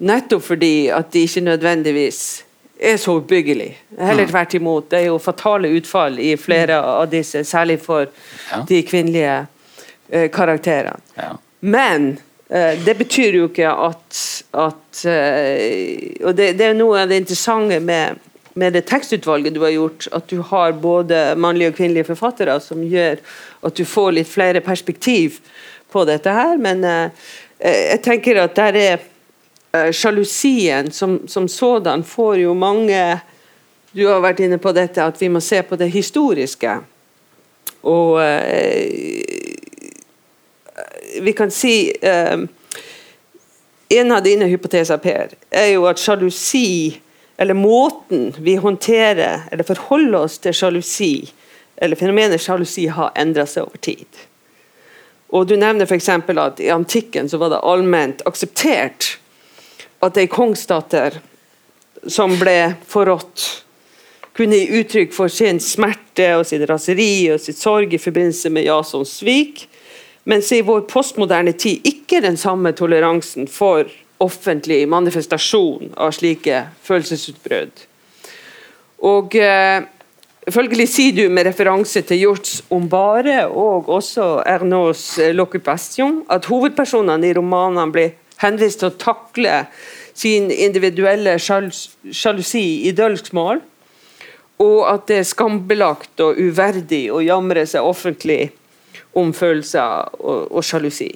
nettopp 0.00 0.42
fordi 0.42 0.88
at 0.90 1.10
de 1.12 1.22
ikke 1.24 1.40
nødvendigvis 1.44 2.42
er 2.80 2.96
så 2.96 3.16
oppbyggelig. 3.20 3.74
Heller 3.98 4.24
Mm. 4.24 4.30
tvert 4.30 4.54
imot. 4.54 4.88
Det 4.90 5.00
er 5.02 5.06
jo 5.06 5.18
fatale 5.18 5.68
utfall 5.80 6.18
i 6.18 6.36
flere 6.36 6.82
av 6.82 7.08
disse, 7.10 7.44
særlig 7.44 7.80
for 7.80 8.06
Ja. 8.52 8.62
de 8.68 8.82
kvinnelige 8.82 9.46
eh, 10.12 10.28
karakterene. 10.28 10.98
Ja. 11.16 11.36
Men 11.62 12.18
det 12.84 12.94
betyr 12.98 13.38
jo 13.38 13.46
ikke 13.48 13.70
at, 13.70 14.18
at 14.60 15.04
eh, 15.08 16.12
Og 16.20 16.34
det, 16.36 16.50
det 16.58 16.66
er 16.66 16.74
noe 16.76 17.00
av 17.00 17.08
det 17.08 17.22
interessante 17.22 17.78
med, 17.80 18.18
med 18.60 18.74
det 18.76 18.84
tekstutvalget 18.90 19.54
du 19.54 19.62
har 19.64 19.72
gjort, 19.72 20.08
at 20.12 20.28
du 20.28 20.42
har 20.50 20.74
både 20.76 21.22
mannlige 21.40 21.72
og 21.72 21.78
kvinnelige 21.78 22.10
forfattere 22.10 22.58
som 22.60 22.82
gjør 22.84 23.22
at 23.64 23.78
du 23.78 23.86
får 23.88 24.10
litt 24.18 24.28
flere 24.28 24.60
perspektiv 24.60 25.40
på 25.92 26.04
dette 26.04 26.32
her. 26.32 26.58
Men 26.60 26.84
eh, 26.84 27.26
eh, 27.58 27.80
jeg 27.94 28.02
tenker 28.04 28.42
at 28.42 28.56
der 28.58 28.78
er 28.80 28.94
eh, 29.00 29.90
sjalusien 29.96 30.92
som, 30.92 31.22
som 31.28 31.48
sådan 31.48 32.04
får 32.04 32.42
jo 32.44 32.54
mange 32.54 33.20
Du 33.92 34.06
har 34.08 34.22
vært 34.24 34.40
inne 34.40 34.56
på 34.56 34.70
dette 34.72 35.04
at 35.04 35.18
vi 35.20 35.28
må 35.28 35.40
se 35.44 35.58
på 35.68 35.76
det 35.76 35.90
historiske. 35.92 36.78
Og 37.84 38.22
eh, 38.24 39.52
vi 41.20 41.32
kan 41.32 41.50
si 41.50 41.92
eh, 42.00 42.38
En 43.92 44.12
av 44.12 44.22
dine 44.24 44.46
hypoteser, 44.48 44.96
Per, 44.96 45.34
er 45.50 45.66
jo 45.74 45.82
at 45.84 46.00
sjalusi, 46.00 46.96
eller 47.36 47.52
måten 47.52 48.30
vi 48.40 48.54
håndterer 48.56 49.42
eller 49.52 49.66
forholder 49.68 50.16
oss 50.24 50.38
til 50.40 50.54
sjalusi, 50.56 51.28
eller 51.76 52.00
fenomenet 52.00 52.40
sjalusi, 52.40 52.86
har 52.88 53.12
endra 53.20 53.44
seg 53.44 53.66
over 53.66 53.82
tid. 53.84 54.22
Og 55.32 55.44
Du 55.46 55.58
nevner 55.60 55.84
f.eks. 55.84 56.08
at 56.08 56.60
i 56.60 56.70
antikken 56.72 57.28
så 57.28 57.36
var 57.36 57.52
det 57.52 57.60
allment 57.60 58.24
akseptert 58.24 59.18
at 60.00 60.16
ei 60.16 60.26
kongsdatter 60.26 61.20
som 62.08 62.34
ble 62.40 62.74
forrådt, 62.88 63.44
kunne 64.32 64.56
gi 64.56 64.80
uttrykk 64.80 65.12
for 65.12 65.28
sin 65.32 65.60
smerte 65.60 66.30
og 66.38 66.46
sin 66.48 66.64
raseri 66.66 67.28
og 67.34 67.40
sitt 67.40 67.60
sorg 67.60 67.92
i 67.92 68.00
forbindelse 68.00 68.50
med 68.52 68.64
Jasons 68.66 69.18
svik, 69.20 69.66
mens 70.24 70.52
i 70.52 70.62
vår 70.62 70.84
postmoderne 70.90 71.54
tid 71.58 71.86
ikke 71.88 72.22
den 72.22 72.36
samme 72.40 72.72
toleransen 72.78 73.48
for 73.50 73.88
offentlig 74.22 74.84
manifestasjon 74.90 75.94
av 75.98 76.12
slike 76.14 76.66
følelsesutbrudd. 76.86 77.88
Og 79.02 79.34
eh, 79.34 79.82
Følgelig 80.50 80.88
sier 80.90 81.14
du 81.14 81.28
med 81.30 81.46
referanse 81.46 82.00
til 82.02 82.18
Hjorts 82.18 82.64
Ombare 82.74 83.44
og 83.46 83.86
også 83.94 84.40
Ernauds 84.42 85.04
L'Occupation 85.30 86.24
at 86.34 86.48
hovedpersonene 86.50 87.28
i 87.28 87.36
romanene 87.36 87.84
blir 87.94 88.16
henvist 88.42 88.80
til 88.82 88.90
å 88.90 88.96
takle 88.98 89.60
sin 90.18 90.50
individuelle 90.50 91.36
sjal- 91.38 91.70
sjalusi 92.10 92.88
i 92.88 92.90
dølgsmål, 92.90 93.62
og 94.66 94.80
at 94.90 95.06
det 95.12 95.20
er 95.20 95.30
skambelagt 95.30 96.24
og 96.26 96.42
uverdig 96.42 97.04
å 97.14 97.22
jamre 97.22 97.62
seg 97.70 97.86
offentlig 97.86 98.50
om 99.18 99.32
følelser 99.36 100.08
og, 100.20 100.46
og 100.52 100.64
sjalusi. 100.64 101.10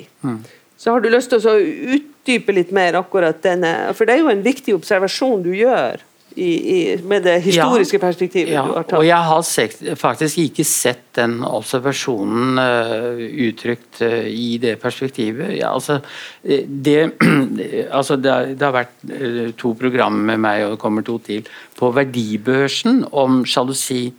Så 0.76 0.92
har 0.92 1.00
du 1.00 1.08
lyst 1.08 1.30
til 1.32 1.40
å 1.48 1.54
utdype 1.96 2.52
litt 2.52 2.72
mer 2.76 2.98
akkurat 3.00 3.38
denne 3.44 3.70
For 3.96 4.04
det 4.04 4.18
er 4.18 4.20
jo 4.26 4.28
en 4.34 4.42
viktig 4.44 4.74
observasjon 4.76 5.40
du 5.46 5.54
gjør 5.56 6.02
i, 6.36 6.50
i, 6.52 6.80
med 7.08 7.24
det 7.24 7.38
historiske 7.46 7.96
perspektivet 8.02 8.52
Ja, 8.52 8.66
du 8.66 8.74
har 8.76 8.84
tatt. 8.84 8.98
og 8.98 9.06
jeg 9.08 9.22
har 9.30 9.40
sekt, 9.48 9.78
faktisk 9.96 10.36
ikke 10.42 10.66
sett 10.68 11.06
den 11.16 11.38
observasjonen 11.48 12.60
uh, 12.60 13.22
uttrykt 13.46 14.02
uh, 14.04 14.26
i 14.28 14.58
det 14.60 14.74
perspektivet. 14.82 15.54
Ja, 15.56 15.70
altså, 15.72 15.96
eh, 16.44 16.66
det, 16.68 16.98
altså 17.98 18.18
det, 18.20 18.34
har- 18.34 18.52
det 18.52 18.66
har 18.68 18.76
vært 18.76 18.92
uh, 19.14 19.40
to 19.56 19.72
programmer 19.80 20.34
med 20.34 20.44
meg, 20.44 20.66
og 20.66 20.74
det 20.76 20.82
kommer 20.84 21.06
to 21.08 21.16
til, 21.24 21.48
på 21.80 21.88
Verdibørsen 21.96 23.06
om 23.16 23.40
sjalusi. 23.48 24.10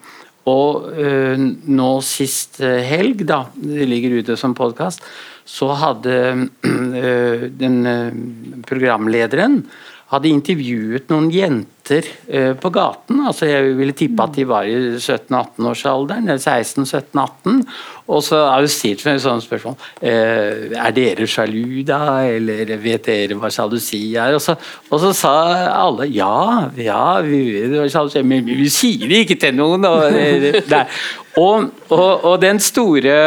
Og 0.48 0.92
eh, 0.96 1.36
nå 1.38 1.90
sist 2.06 2.62
eh, 2.64 2.80
helg, 2.88 3.26
da, 3.28 3.44
det 3.56 3.88
ligger 3.90 4.20
ute 4.22 4.38
som 4.40 4.56
podkast, 4.58 5.04
så 5.48 5.72
hadde 5.80 6.16
eh, 7.04 7.48
den 7.52 7.78
eh, 7.88 8.18
programlederen 8.68 9.62
hadde 10.08 10.30
intervjuet 10.32 11.10
noen 11.12 11.28
jenter 11.34 12.06
uh, 12.32 12.54
på 12.60 12.72
gaten. 12.72 13.20
altså 13.28 13.50
Jeg 13.50 13.76
ville 13.76 13.96
tippe 13.98 14.24
at 14.24 14.36
de 14.38 14.46
var 14.48 14.68
i 14.68 14.76
17-18-årsalderen, 14.96 16.30
eller 16.30 16.40
16-17-18. 16.40 17.62
Og 18.08 18.24
så 18.24 18.40
jeg 18.46 18.72
stilt 18.72 19.04
meg 19.04 19.20
sånne 19.24 19.44
spørsmål. 19.44 19.78
Uh, 20.00 20.72
er 20.80 20.96
dere 20.96 21.28
sjalu, 21.28 21.84
da? 21.88 22.02
Eller 22.24 22.72
vet 22.84 23.10
dere 23.10 23.40
hva 23.40 23.52
sjalusi 23.52 24.02
er? 24.16 24.38
Og 24.38 24.44
så, 24.44 24.56
og 24.88 25.04
så, 25.04 25.14
sa 25.18 25.36
alle 25.76 26.08
ja, 26.14 26.70
ja, 26.80 27.20
vi 27.26 27.42
vet 27.58 27.76
hva 27.76 27.88
sjalusi 27.92 28.22
er, 28.22 28.28
men 28.28 28.48
vi 28.48 28.70
sier 28.72 29.08
det 29.12 29.26
ikke 29.26 29.42
til 29.44 29.58
noen. 29.60 29.88
Og, 29.92 30.78
og, 31.38 31.74
og, 31.92 32.30
og 32.32 32.38
den 32.42 32.64
store 32.64 33.18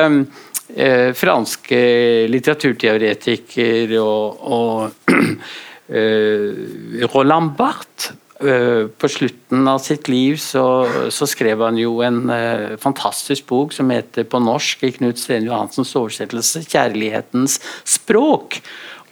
eh, 0.76 1.11
franske 1.16 1.81
litteraturteoretiker 2.31 3.99
og, 4.01 4.47
og 4.49 5.12
eh, 5.12 5.70
Roland 5.91 7.57
Barth 7.59 8.12
eh, 8.38 8.86
på 8.86 9.09
slutten 9.11 9.68
av 9.68 9.80
sitt 9.82 10.09
liv 10.09 10.36
så, 10.38 10.64
så 11.11 11.26
skrev 11.26 11.64
han 11.64 11.78
jo 11.80 11.97
en 12.07 12.22
uh, 12.30 12.76
fantastisk 12.78 13.49
bok 13.51 13.74
som 13.74 13.91
heter 13.91 14.28
på 14.30 14.38
norsk 14.43 14.84
i 14.86 14.93
Knut 14.95 15.18
Steen 15.18 15.49
Johansens 15.49 15.97
oversettelse 15.99 16.62
'Kjærlighetens 16.62 17.59
språk'. 17.82 18.61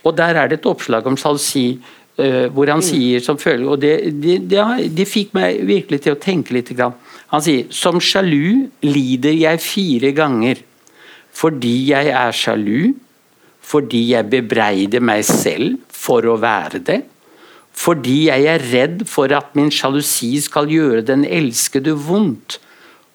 Og 0.07 0.17
Der 0.17 0.39
er 0.39 0.49
det 0.49 0.61
et 0.61 0.71
oppslag 0.71 1.07
om 1.07 1.19
sjalusi. 1.19 1.81
Uh, 2.19 2.51
hvor 2.51 2.67
han 2.67 2.81
mm. 2.83 2.83
sier 2.83 3.23
som 3.23 3.39
følger, 3.39 3.69
og 3.71 3.79
det, 3.79 3.93
det, 4.19 4.41
det, 4.51 4.63
det, 4.91 5.05
fikk 5.07 5.37
meg 5.39 5.61
virkelig 5.63 6.01
til 6.03 6.17
å 6.17 6.19
tenke 6.19 6.51
litt. 6.57 6.73
Han 7.31 7.45
sier 7.45 7.69
som 7.71 8.01
sjalu 8.03 8.67
lider 8.83 9.37
jeg 9.39 9.63
fire 9.63 10.11
ganger. 10.17 10.65
Fordi 11.31 11.77
jeg 11.93 12.11
er 12.11 12.35
sjalu, 12.35 12.97
fordi 13.63 14.01
jeg 14.17 14.27
bebreider 14.33 15.05
meg 15.05 15.23
selv 15.29 15.79
for 15.99 16.27
å 16.29 16.39
være 16.41 16.83
det, 16.87 17.03
fordi 17.79 18.25
jeg 18.27 18.47
er 18.51 18.65
redd 18.73 19.05
for 19.09 19.31
at 19.37 19.53
min 19.59 19.71
sjalusi 19.75 20.33
skal 20.43 20.71
gjøre 20.71 21.05
den 21.07 21.25
elskede 21.25 21.95
vondt, 22.09 22.59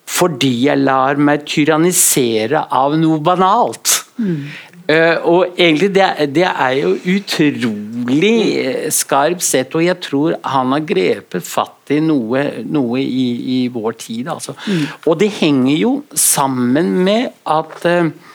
fordi 0.08 0.52
jeg 0.68 0.84
lar 0.84 1.20
meg 1.20 1.46
tyrannisere 1.50 2.66
av 2.72 2.96
noe 3.00 3.20
banalt. 3.24 3.98
Mm. 4.20 4.46
Uh, 4.84 5.18
og 5.32 5.54
egentlig 5.56 5.94
det, 5.96 6.08
det, 6.36 6.44
er 6.44 6.74
jo 6.82 6.90
utrolig 7.14 8.34
uh, 8.60 8.90
skarpt 8.92 9.46
sett, 9.46 9.76
og 9.80 9.86
jeg 9.86 9.96
tror 10.04 10.36
han 10.44 10.76
har 10.76 10.84
grepet 10.84 11.48
fatt 11.48 11.94
i 11.96 12.02
noe, 12.04 12.44
noe 12.68 13.00
i, 13.00 13.28
i, 13.56 13.62
vår 13.72 13.96
tid. 14.04 14.28
Altså. 14.36 14.58
Mm. 14.68 14.84
Og 15.08 15.18
det 15.24 15.32
henger 15.40 15.78
jo 15.80 15.94
sammen 16.20 16.92
med 17.08 17.32
at 17.48 17.88
uh, 17.88 18.12
Eh, 18.12 18.33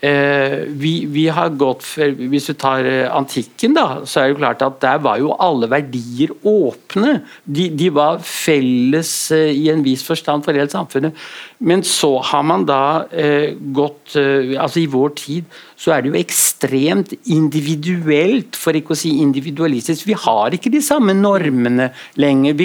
vi, 0.00 0.92
vi, 1.08 1.26
har 1.32 1.54
gått 1.56 1.84
for, 1.86 2.12
Hvis 2.30 2.48
du 2.50 2.54
tar 2.58 2.84
eh, 2.84 3.06
antikken, 3.10 3.74
da, 3.76 4.02
så 4.04 4.20
er 4.20 4.32
det 4.32 4.40
klart 4.40 4.64
at 4.64 4.80
der 4.82 5.00
var 5.04 5.20
jo 5.22 5.34
alle 5.40 5.68
verdier 5.70 6.34
åpne. 6.46 7.20
De, 7.44 7.68
de 7.72 7.90
var 7.94 8.20
felles 8.20 9.12
eh, 9.34 9.54
i 9.56 9.70
en 9.72 9.84
viss 9.86 10.04
forstand 10.06 10.44
for 10.44 10.56
hele 10.56 10.70
samfunnet. 10.72 11.16
Men 11.58 11.84
så 11.86 12.18
har 12.30 12.44
man 12.44 12.66
da 12.68 13.06
eh, 13.10 13.56
gått 13.56 14.16
eh, 14.20 14.56
altså 14.60 14.82
I 14.82 14.90
vår 14.92 15.14
tid 15.16 15.60
så 15.76 15.92
er 15.92 16.02
det 16.02 16.10
jo 16.12 16.18
ekstremt 16.18 17.12
individuelt, 17.32 18.56
for 18.56 18.76
ikke 18.76 18.94
å 18.94 18.98
si 18.98 19.12
individualistisk. 19.20 20.06
Vi 20.08 20.16
har 20.16 20.56
ikke 20.56 20.72
de 20.72 20.80
samme 20.84 21.12
normene 21.16 21.90
lenger. 22.16 22.62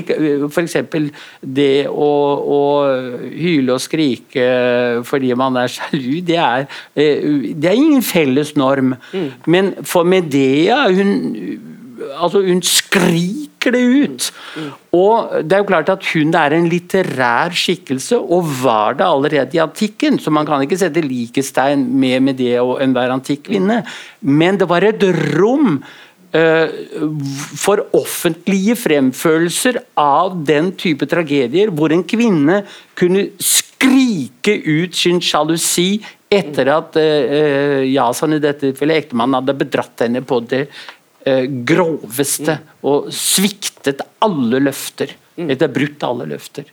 F.eks. 0.47 0.77
det 1.41 1.87
å, 1.91 2.11
å, 2.55 2.61
hyle 3.35 3.75
og 3.75 3.83
skrike 3.83 4.45
fordi 5.07 5.33
man 5.37 5.59
er 5.59 5.71
sjalu, 5.71 6.21
det 6.25 6.39
er, 6.39 6.69
det 6.95 7.67
er 7.67 7.75
ingen 7.75 8.05
felles 8.05 8.55
norm. 8.59 8.95
Mm. 9.11 9.27
Men 9.51 9.73
for 9.87 10.07
Medea 10.07 10.85
hun, 10.91 11.11
altså 12.17 12.41
hun 12.45 12.61
skriker 12.65 13.75
det 13.75 13.81
ut. 13.81 14.27
Og 14.97 15.31
det 15.45 15.55
er 15.55 15.61
jo 15.61 15.69
klart 15.69 15.89
at 15.93 16.05
Hun 16.13 16.33
er 16.33 16.55
en 16.55 16.69
litterær 16.71 17.53
skikkelse, 17.55 18.17
og 18.17 18.47
var 18.63 18.97
det 18.99 19.07
allerede 19.07 19.57
i 19.57 19.63
antikken. 19.63 20.19
Så 20.19 20.33
man 20.33 20.45
kan 20.45 20.61
ikke 20.61 20.79
sette 20.81 21.03
likestein 21.05 21.85
med, 21.99 22.19
med 22.21 22.39
det 22.41 22.59
og 22.59 22.81
enhver 22.83 23.13
antikk 23.13 23.47
kvinne. 23.49 23.83
Men 24.21 24.57
det 24.57 24.69
var 24.69 24.83
et 24.83 25.03
rom 25.37 25.81
uh, 26.35 26.67
for 27.57 27.85
offentlige 27.97 28.75
fremførelser 28.79 29.81
av 29.99 30.39
den 30.47 30.73
type 30.79 31.05
tragedier, 31.05 31.69
hvor 31.69 31.93
en 31.93 32.03
kvinne 32.03 32.63
kunne 32.97 33.29
skrike 33.37 34.57
ut 34.65 34.95
sin 34.97 35.21
sjalusi 35.21 36.01
etter 36.31 36.71
at 36.71 36.97
uh, 36.97 37.83
Jason, 37.85 38.37
i 38.37 38.41
dette 38.43 38.73
ektemannen, 38.73 39.41
hadde 39.41 39.59
bedratt 39.61 40.07
henne 40.07 40.23
på 40.25 40.41
det 40.47 40.65
groveste 41.67 42.55
og 42.87 43.11
sviktet 43.13 44.01
alle 44.25 44.61
løfter. 44.63 45.11
Mm. 45.37 45.47
Dette 45.51 45.67
er 45.67 45.75
brutt 45.75 46.05
alle 46.07 46.25
løfter. 46.31 46.69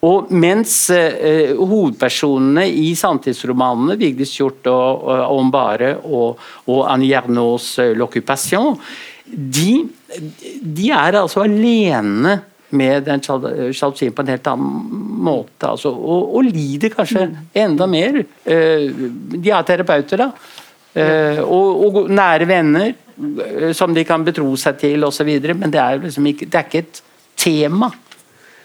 Og 0.00 0.30
mens 0.32 0.74
eh, 0.94 1.52
hovedpersonene 1.58 2.64
i 2.72 2.94
samtidsromanene, 2.96 3.98
Vigdis 4.00 4.32
Hjorth 4.38 4.70
og, 4.72 5.04
og 5.04 5.34
Ombare 5.36 5.92
og, 6.00 6.40
og 6.72 6.86
Annie 6.88 7.12
Gernauds 7.12 7.74
uh, 7.78 7.92
'L'Occupation', 7.92 8.78
de, 9.30 9.84
de, 10.62 10.88
er 10.90 11.20
altså 11.20 11.44
alene 11.44 12.40
med 12.70 13.04
den 13.06 13.22
sjalusien 13.22 14.14
på 14.14 14.24
en 14.24 14.32
helt 14.32 14.48
annen 14.50 15.04
måte. 15.22 15.68
Altså, 15.68 15.92
og, 15.92 16.32
og, 16.34 16.48
lider 16.48 16.90
kanskje 16.94 17.28
mm. 17.28 17.36
enda 17.62 17.86
mer. 17.90 18.18
Eh, 18.44 18.88
de 19.36 19.52
er 19.52 19.68
terapeuter, 19.68 20.24
da. 20.24 20.30
Og, 20.96 21.84
og 21.86 22.10
nære 22.10 22.48
venner 22.50 22.92
Eh, 23.20 23.72
som 23.72 23.94
de 23.94 24.04
kan 24.04 24.24
betro 24.24 24.52
seg 24.58 24.78
til 24.80 25.08
osv. 25.08 25.32
Men 25.54 25.72
det 25.72 25.80
er, 25.80 26.04
liksom 26.06 26.30
ikke, 26.32 26.48
det 26.48 26.60
er 26.60 26.70
ikke 26.70 26.86
et 26.86 27.02
tema 27.40 27.90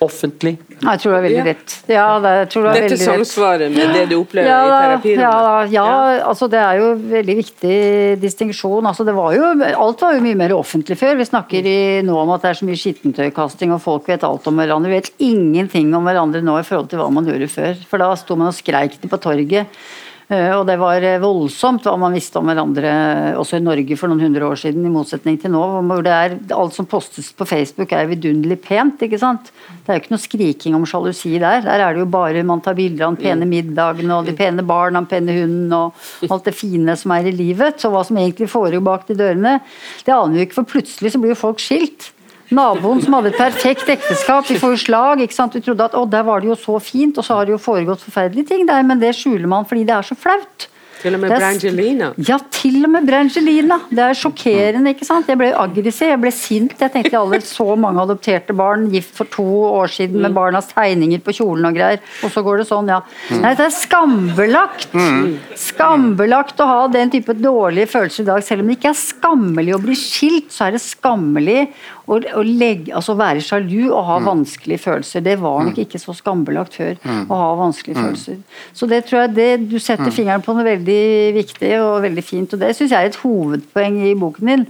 offentlig. 0.05 0.57
Jeg 0.75 0.99
tror 1.01 1.13
du 1.13 1.15
har 1.15 1.23
veldig 1.23 1.43
rett. 1.47 1.73
Ja, 1.89 2.07
det, 2.21 2.31
tror 2.51 2.65
du 2.65 2.67
har 2.67 2.77
Dette 2.83 2.97
samsvaret 2.99 3.71
med 3.71 3.93
det 3.95 4.03
du 4.11 4.17
opplever 4.17 4.49
ja, 4.51 4.57
i 4.59 4.73
terapien? 4.73 5.21
Ja, 5.23 5.61
ja, 5.71 5.85
altså 6.27 6.49
det 6.51 6.59
er 6.59 6.81
jo 6.81 6.89
veldig 7.15 7.35
viktig 7.39 7.77
distinksjon. 8.21 8.85
Altså 8.85 9.07
det 9.07 9.15
var 9.15 9.33
jo, 9.33 9.47
alt 9.71 10.03
var 10.03 10.17
jo 10.17 10.25
mye 10.27 10.37
mer 10.43 10.53
offentlig 10.57 10.99
før. 10.99 11.15
Vi 11.17 11.29
snakker 11.31 11.71
i, 11.71 11.79
nå 12.05 12.19
om 12.21 12.33
at 12.35 12.43
det 12.43 12.51
er 12.51 12.59
så 12.59 12.67
mye 12.67 12.81
skittentøykasting 12.83 13.73
og 13.73 13.81
folk 13.87 14.11
vet 14.11 14.27
alt 14.27 14.51
om 14.51 14.61
hverandre. 14.61 14.91
Vi 14.91 14.99
vet 14.99 15.25
ingenting 15.31 15.95
om 15.97 16.05
hverandre 16.05 16.43
nå 16.43 16.59
i 16.59 16.67
forhold 16.67 16.91
til 16.91 17.01
hva 17.01 17.09
man 17.15 17.31
gjorde 17.31 17.49
før. 17.55 17.79
For 17.89 18.03
da 18.03 18.11
sto 18.19 18.37
man 18.37 18.51
og 18.51 18.59
skreik 18.59 18.99
det 18.99 19.09
på 19.09 19.21
torget. 19.23 19.79
Eh, 20.25 20.51
og 20.55 20.63
det 20.65 20.79
var 20.81 21.03
eh, 21.05 21.19
voldsomt 21.21 21.85
hva 21.85 21.93
man 22.01 22.15
visste 22.17 22.39
om 22.39 22.47
hverandre 22.49 22.91
også 23.37 23.59
i 23.59 23.65
Norge 23.65 23.97
for 23.99 24.09
noen 24.09 24.23
hundre 24.25 24.47
år 24.47 24.57
siden, 24.57 24.87
i 24.87 24.93
motsetning 24.93 25.37
til 25.41 25.53
nå. 25.53 25.61
hvor 25.85 26.01
det 26.05 26.15
er, 26.15 26.37
Alt 26.55 26.73
som 26.73 26.87
postes 26.89 27.29
på 27.37 27.45
Facebook 27.45 27.93
er 27.93 28.09
vidunderlig 28.09 28.57
pent. 28.63 29.03
ikke 29.05 29.19
sant? 29.21 29.51
Det 29.85 29.91
er 29.91 29.99
jo 29.99 30.03
ikke 30.03 30.15
noe 30.15 30.23
skriking 30.23 30.77
om 30.77 30.87
sjalusi 30.89 31.35
der. 31.37 31.61
Der 31.67 31.83
er 31.85 31.93
det 31.93 32.01
jo 32.01 32.09
bare 32.09 32.41
man 32.47 32.63
tar 32.65 32.77
bilder 32.77 33.05
av 33.05 33.13
den 33.13 33.21
pene 33.21 33.49
middagen 33.49 34.15
og 34.17 34.25
de 34.25 34.33
pene 34.37 34.65
barna, 34.65 35.03
den 35.03 35.11
pene 35.11 35.37
hunden 35.37 35.77
og 35.77 36.31
alt 36.31 36.49
det 36.49 36.57
fine 36.57 36.97
som 36.97 37.13
er 37.13 37.29
i 37.29 37.35
livet. 37.35 37.77
Så 37.81 37.93
hva 37.93 38.01
som 38.07 38.17
egentlig 38.17 38.49
foregår 38.49 38.81
bak 38.85 39.05
de 39.11 39.19
dørene, 39.19 39.59
det 40.05 40.15
aner 40.15 40.39
vi 40.39 40.47
ikke, 40.47 40.61
for 40.63 40.73
plutselig 40.73 41.13
så 41.13 41.21
blir 41.21 41.35
jo 41.35 41.43
folk 41.45 41.61
skilt. 41.61 42.14
Naboen 42.53 43.01
som 43.01 43.17
hadde 43.17 43.31
et 43.33 43.39
perfekt 43.39 43.89
ekteskap, 43.89 44.45
vi 44.49 44.59
får 44.61 44.75
jo 44.75 44.83
slag. 44.85 45.25
ikke 45.25 45.37
sant? 45.37 45.55
Vi 45.55 45.63
trodde 45.65 45.89
at 45.89 45.97
å, 45.97 46.05
der 46.09 46.25
var 46.27 46.43
det 46.43 46.51
jo 46.51 46.59
så 46.59 46.77
fint, 46.83 47.17
og 47.17 47.25
så 47.25 47.39
har 47.39 47.47
det 47.47 47.55
jo 47.55 47.61
foregått 47.61 48.05
forferdelige 48.05 48.53
ting 48.53 48.65
der, 48.69 48.85
men 48.85 49.01
det 49.01 49.15
skjuler 49.17 49.49
man 49.49 49.65
fordi 49.65 49.85
det 49.87 49.97
er 49.97 50.05
så 50.05 50.17
flaut. 50.19 50.69
Til 51.05 51.13
og 51.13 51.21
med 51.21 51.33
Brangelina? 51.35 52.07
Ja, 52.25 52.37
til 52.53 52.79
og 52.81 52.89
med 52.89 53.05
Brangelina. 53.05 53.77
Det 53.93 54.01
er 54.01 54.17
sjokkerende. 54.17 54.93
ikke 54.95 55.05
sant? 55.05 55.27
Jeg 55.29 55.37
ble 55.37 55.51
aggressiv, 55.53 56.09
jeg 56.09 56.21
ble 56.23 56.31
sint. 56.33 56.73
Jeg 56.81 56.93
tenkte 56.93 57.19
alle 57.19 57.39
så 57.45 57.67
mange 57.77 58.01
adopterte 58.01 58.55
barn, 58.57 58.87
gift 58.93 59.13
for 59.19 59.29
to 59.29 59.45
år 59.67 59.91
siden 59.91 60.17
med 60.17 60.31
mm. 60.31 60.37
barnas 60.39 60.71
tegninger 60.71 61.21
på 61.25 61.35
kjolen 61.37 61.69
og 61.69 61.77
greier. 61.77 62.01
Og 62.25 62.33
så 62.33 62.41
går 62.45 62.63
det 62.63 62.67
sånn, 62.71 62.89
ja. 62.89 63.01
Mm. 63.29 63.43
Nei, 63.43 63.53
det 63.59 63.67
er 63.67 63.75
skambelagt! 63.75 64.95
Mm. 64.97 65.35
Skambelagt 65.67 66.65
å 66.65 66.69
ha 66.71 66.81
den 66.89 67.13
type 67.13 67.37
dårlige 67.37 67.91
følelser 67.91 68.25
i 68.25 68.29
dag. 68.31 68.47
Selv 68.47 68.65
om 68.65 68.71
det 68.71 68.79
ikke 68.79 68.93
er 68.95 69.01
skammelig 69.03 69.77
å 69.77 69.81
bli 69.85 69.99
skilt, 69.99 70.49
så 70.55 70.69
er 70.69 70.77
det 70.77 70.83
skammelig 70.87 71.67
å, 72.05 72.41
legge, 72.45 72.93
altså 72.95 73.15
være 73.17 73.41
sjalu 73.43 73.87
og 73.87 74.01
ha 74.07 74.17
mm. 74.19 74.27
vanskelige 74.29 74.83
følelser. 74.83 75.23
Det 75.25 75.37
var 75.41 75.63
nok 75.65 75.79
mm. 75.79 75.85
ikke 75.85 76.01
så 76.01 76.13
skambelagt 76.17 76.77
før 76.77 76.99
mm. 77.01 77.23
å 77.33 77.39
ha 77.39 77.47
vanskelige 77.59 77.97
mm. 77.97 78.03
følelser. 78.05 78.61
Så 78.77 78.89
det 78.91 79.01
tror 79.07 79.23
jeg 79.23 79.33
det, 79.37 79.49
du 79.71 79.79
setter 79.79 80.11
mm. 80.11 80.15
fingeren 80.17 80.45
på 80.45 80.53
noe 80.55 80.67
veldig 80.67 81.01
viktig 81.39 81.71
og 81.79 81.95
veldig 82.05 82.25
fint. 82.25 82.53
Og 82.53 82.61
det 82.61 82.75
syns 82.77 82.93
jeg 82.93 82.99
er 82.99 83.11
et 83.11 83.23
hovedpoeng 83.23 83.99
i 84.05 84.13
boken 84.21 84.53
din. 84.53 84.69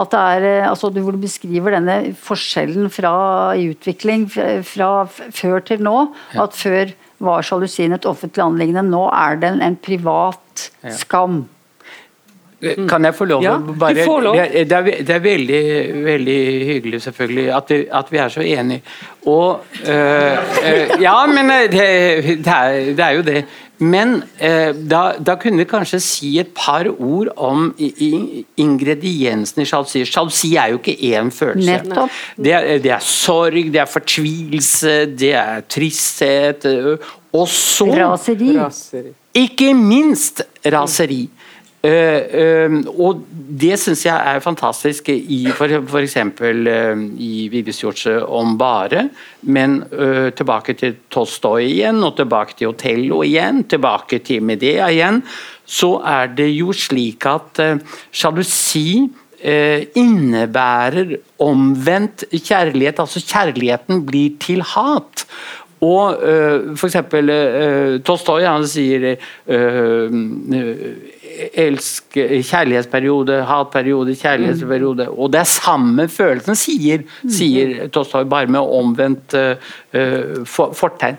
At 0.00 0.12
det 0.14 0.20
er, 0.34 0.44
altså 0.70 0.88
du, 0.88 1.02
Hvor 1.04 1.12
du 1.12 1.20
beskriver 1.20 1.74
denne 1.76 2.14
forskjellen 2.16 2.88
fra, 2.90 3.14
i 3.60 3.68
utvikling 3.74 4.24
fra, 4.32 4.92
før 5.06 5.64
til 5.68 5.84
nå. 5.84 5.96
Ja. 6.32 6.46
At 6.46 6.56
før 6.56 6.94
var 7.22 7.44
sjalusien 7.46 7.94
et 7.94 8.08
offentlig 8.08 8.42
anliggende, 8.42 8.88
nå 8.88 9.04
er 9.14 9.38
den 9.42 9.60
en 9.62 9.76
privat 9.78 10.70
skam. 10.96 11.44
Mm. 12.62 12.88
Kan 12.88 13.04
jeg 13.04 13.14
få 13.14 13.24
lov 13.26 13.42
ja, 13.42 13.56
bare, 13.78 14.04
lov. 14.22 14.36
Det, 14.36 14.72
er, 14.72 14.82
det, 15.02 15.10
er, 15.10 15.18
veldig, 15.18 15.62
veldig 16.04 16.66
hyggelig 16.66 17.02
selvfølgelig 17.02 17.48
at, 17.56 17.70
vi, 17.70 17.78
at 17.92 18.12
vi 18.12 18.20
er 18.22 18.28
så 18.28 18.40
enige. 18.40 18.82
Og 19.26 19.60
øh, 19.88 20.32
øh, 20.70 21.02
Ja, 21.06 21.26
men 21.26 21.50
det, 21.50 21.72
det, 21.72 22.46
er, 22.46 22.70
det, 22.94 23.00
er, 23.00 23.10
jo 23.10 23.22
det. 23.22 23.44
Men 23.78 24.22
eh, 24.38 24.70
da, 24.90 25.00
da, 25.18 25.34
kunne 25.34 25.58
vi 25.58 25.66
kanskje 25.66 26.00
si 26.00 26.30
et 26.38 26.52
par 26.54 26.86
ord 26.98 27.32
om 27.36 27.74
i, 27.78 27.90
i, 27.98 28.44
ingrediensene 28.62 29.66
i 29.66 29.66
sjalusi. 29.66 30.04
Sjalusi 30.06 30.54
er 30.54 30.70
jo 30.70 30.78
ikke 30.78 30.94
én 31.10 31.34
følelse. 31.34 31.80
Det 32.36 32.54
er, 32.54 32.78
det 32.78 32.94
er, 32.94 33.02
sorg, 33.02 33.58
det 33.74 33.82
er 33.82 33.90
fortvilelse, 33.90 34.94
det 35.18 35.34
er 35.34 35.66
tristhet. 35.66 36.66
Og 37.32 37.48
så 37.48 37.90
Raseri. 37.90 38.54
Ikke 39.34 39.74
minst 39.74 40.44
raseri. 40.66 41.24
Uh, 41.82 41.88
uh, 42.38 42.74
og 42.94 43.24
det 43.58 43.74
syns 43.82 44.04
jeg 44.06 44.14
er 44.14 44.42
fantastisk 44.44 45.08
i 45.10 45.40
f.eks. 45.50 46.14
Uh, 46.38 47.00
i 47.18 47.32
Vivesjordsjø 47.50 48.20
om 48.22 48.52
Bare, 48.58 49.08
men 49.42 49.80
tilbake 50.38 50.76
til 50.78 50.94
Tolstoy 51.10 51.64
igjen, 51.66 51.98
og 52.06 52.14
tilbake 52.20 52.54
til 52.58 52.70
Otello 52.70 53.24
igjen, 53.26 53.64
tilbake 53.66 54.20
til 54.22 54.44
Medea 54.46 54.92
igjen, 54.94 55.18
så 55.66 55.96
er 56.06 56.30
det 56.38 56.52
jo 56.52 56.70
slik 56.76 57.26
at 57.26 57.58
sjalusi 58.14 59.02
innebærer 59.98 61.16
omvendt 61.42 62.28
kjærlighet, 62.30 63.02
altså 63.02 63.24
kjærligheten 63.26 64.04
blir 64.06 64.36
til 64.42 64.62
hat. 64.62 65.26
Og 65.82 66.20
uh, 66.22 66.72
f.eks. 66.76 66.98
Uh, 67.10 67.98
Tolstoy 68.06 68.46
han 68.46 68.66
sier 68.70 69.08
uh, 69.50 70.18
elsk, 71.58 72.14
kjærlighetsperiode, 72.14 73.40
hatperiode, 73.48 74.14
kjærlighetsperiode. 74.20 75.08
Mm. 75.10 75.16
Og 75.16 75.32
det 75.32 75.42
er 75.42 75.50
samme 75.50 76.06
følelsen, 76.12 76.58
sier, 76.58 77.02
sier 77.26 77.88
Tolstoy, 77.92 78.28
bare 78.30 78.52
med 78.52 78.62
omvendt 78.62 79.34
uh, 79.34 80.38
fortegn. 80.46 81.18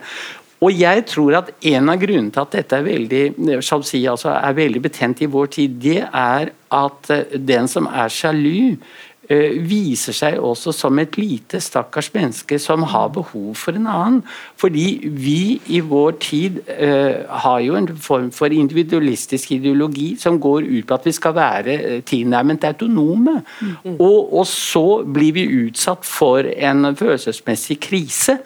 Og 0.64 0.72
jeg 0.80 1.04
tror 1.12 1.42
at 1.42 1.50
En 1.68 1.92
av 1.92 1.98
grunnene 2.00 2.32
til 2.32 2.40
at 2.40 2.54
dette 2.56 2.78
er 2.78 2.86
veldig 2.86 3.58
si, 3.84 4.06
altså 4.08 4.32
er 4.32 4.54
veldig 4.56 4.82
betent 4.86 5.26
i 5.26 5.28
vår 5.28 5.50
tid, 5.58 5.76
det 5.84 6.06
er 6.08 6.54
at 6.72 7.10
den 7.36 7.68
som 7.68 7.90
er 7.92 8.08
sjalu, 8.08 8.78
Eh, 9.13 9.13
viser 9.30 10.16
seg 10.16 10.40
også 10.44 10.74
som 10.76 11.00
et 11.00 11.16
lite, 11.18 11.62
stakkars 11.64 12.10
menneske 12.14 12.58
som 12.60 12.84
har 12.92 13.12
behov 13.16 13.54
for 13.56 13.78
en 13.78 13.88
annen. 13.88 14.18
Fordi 14.60 15.08
vi 15.08 15.62
i 15.72 15.80
vår 15.80 16.18
tid 16.24 16.60
uh, 16.68 17.24
har 17.44 17.60
jo 17.64 17.78
en 17.80 17.88
form 17.96 18.32
for 18.36 18.54
individualistisk 18.54 19.56
ideologi 19.56 20.14
som 20.20 20.40
går 20.44 20.68
ut 20.68 20.88
på 20.88 20.98
at 20.98 21.08
vi 21.08 21.16
skal 21.16 21.36
være 21.38 21.78
uh, 21.80 21.98
tilnærmet 22.08 22.68
autonome. 22.68 23.40
Mm. 23.62 23.96
Og, 23.96 24.34
og, 24.34 24.46
så 24.48 25.04
blir 25.08 25.34
vi 25.36 25.48
utsatt 25.64 26.06
for 26.08 26.44
en 26.44 26.92
følelsesmessig 26.96 27.80
krise. 27.84 28.38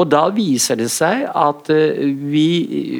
Og 0.00 0.08
da 0.08 0.24
viser 0.32 0.78
det 0.80 0.88
seg 0.88 1.26
at 1.28 1.68
vi, 1.68 2.46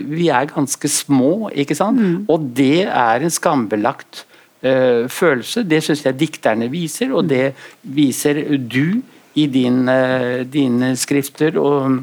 vi, 0.04 0.26
er 0.28 0.50
ganske 0.50 0.88
små, 0.92 1.48
ikke 1.48 1.74
sant? 1.74 1.96
Mm. 1.98 2.26
Og 2.28 2.44
det 2.56 2.84
er 2.84 3.24
en 3.24 3.32
skambelagt 3.32 4.26
følelse. 4.62 5.64
Det 5.66 5.80
syns 5.82 6.04
jeg 6.06 6.18
dikterne 6.20 6.68
viser, 6.70 7.10
og 7.12 7.26
det 7.26 7.52
viser 7.82 8.44
du 8.62 9.02
i 9.34 9.46
din, 9.50 9.88
uh, 9.88 10.42
dine 10.46 10.94
skrifter. 10.96 11.58
og 11.58 12.02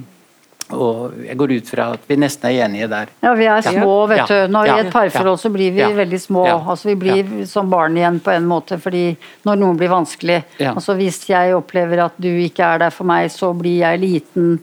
og 0.70 1.14
jeg 1.26 1.38
går 1.38 1.52
ut 1.58 1.70
fra 1.72 1.86
at 1.96 2.04
vi 2.06 2.16
nesten 2.22 2.50
er 2.50 2.66
enige 2.68 2.88
der. 2.92 3.10
Ja, 3.24 3.32
vi 3.38 3.48
er 3.50 3.64
små, 3.66 3.94
vet 4.10 4.30
du. 4.30 4.36
Når 4.54 4.68
ja. 4.70 4.76
I 4.76 4.84
et 4.84 4.92
parforhold 4.94 5.40
så 5.42 5.50
blir 5.54 5.74
vi 5.74 5.82
ja. 5.82 5.90
veldig 5.98 6.20
små. 6.22 6.44
Altså 6.46 6.92
Vi 6.92 6.96
blir 7.00 7.32
som 7.50 7.72
barn 7.72 7.98
igjen 7.98 8.20
på 8.22 8.36
en 8.36 8.46
måte, 8.46 8.78
fordi 8.82 9.16
når 9.48 9.60
noe 9.64 9.78
blir 9.80 9.90
vanskelig. 9.90 10.44
Altså 10.62 10.94
Hvis 11.00 11.24
jeg 11.30 11.56
opplever 11.58 12.04
at 12.06 12.22
du 12.22 12.30
ikke 12.30 12.68
er 12.68 12.84
der 12.86 12.94
for 12.94 13.10
meg, 13.10 13.32
så 13.34 13.50
blir 13.58 13.82
jeg 13.82 14.04
liten 14.04 14.60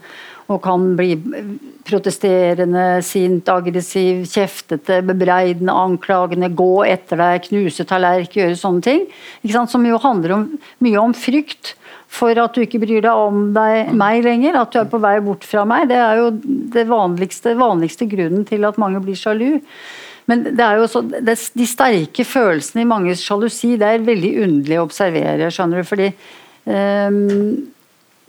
og 0.47 0.61
kan 0.63 0.93
bli 0.99 1.17
protesterende, 1.87 2.85
sint, 3.07 3.49
aggressiv, 3.51 4.23
kjeftete, 4.31 5.01
bebreidende, 5.07 5.75
anklagende, 5.75 6.53
gå 6.55 6.85
etter 6.87 7.19
deg, 7.19 7.49
knuse 7.49 7.87
tallerk, 7.89 8.37
gjøre 8.37 8.59
sånne 8.59 8.87
ting. 8.87 9.03
Som 9.67 9.87
jo 9.89 9.99
handler 10.03 10.37
om, 10.37 10.47
mye 10.87 11.03
om 11.03 11.15
frykt 11.17 11.75
for 12.17 12.39
at 12.39 12.55
du 12.55 12.63
ikke 12.63 12.81
bryr 12.83 13.03
deg 13.05 13.27
om 13.27 13.51
deg, 13.57 13.93
meg 13.99 14.23
lenger, 14.25 14.61
at 14.61 14.73
du 14.73 14.81
er 14.81 14.91
på 14.91 15.03
vei 15.03 15.19
bort 15.25 15.47
fra 15.47 15.67
meg. 15.69 15.89
Det 15.91 15.99
er 15.99 16.23
jo 16.23 16.33
det 16.77 16.87
vanligste, 16.91 17.57
vanligste 17.59 18.09
grunnen 18.11 18.47
til 18.49 18.67
at 18.69 18.79
mange 18.81 19.03
blir 19.03 19.19
sjalu. 19.19 19.59
Men 20.31 20.43
det 20.47 20.63
er 20.63 20.81
jo 20.81 20.89
så, 20.91 21.03
det, 21.07 21.37
de 21.55 21.67
sterke 21.69 22.27
følelsene 22.27 22.83
i 22.83 22.89
manges 22.89 23.23
sjalusi, 23.23 23.77
det 23.79 23.91
er 23.91 24.07
veldig 24.07 24.33
underlig 24.47 24.79
å 24.81 24.87
observere, 24.89 25.51
skjønner 25.55 25.83
du. 25.83 25.87
fordi 25.87 26.09
um, 26.67 27.67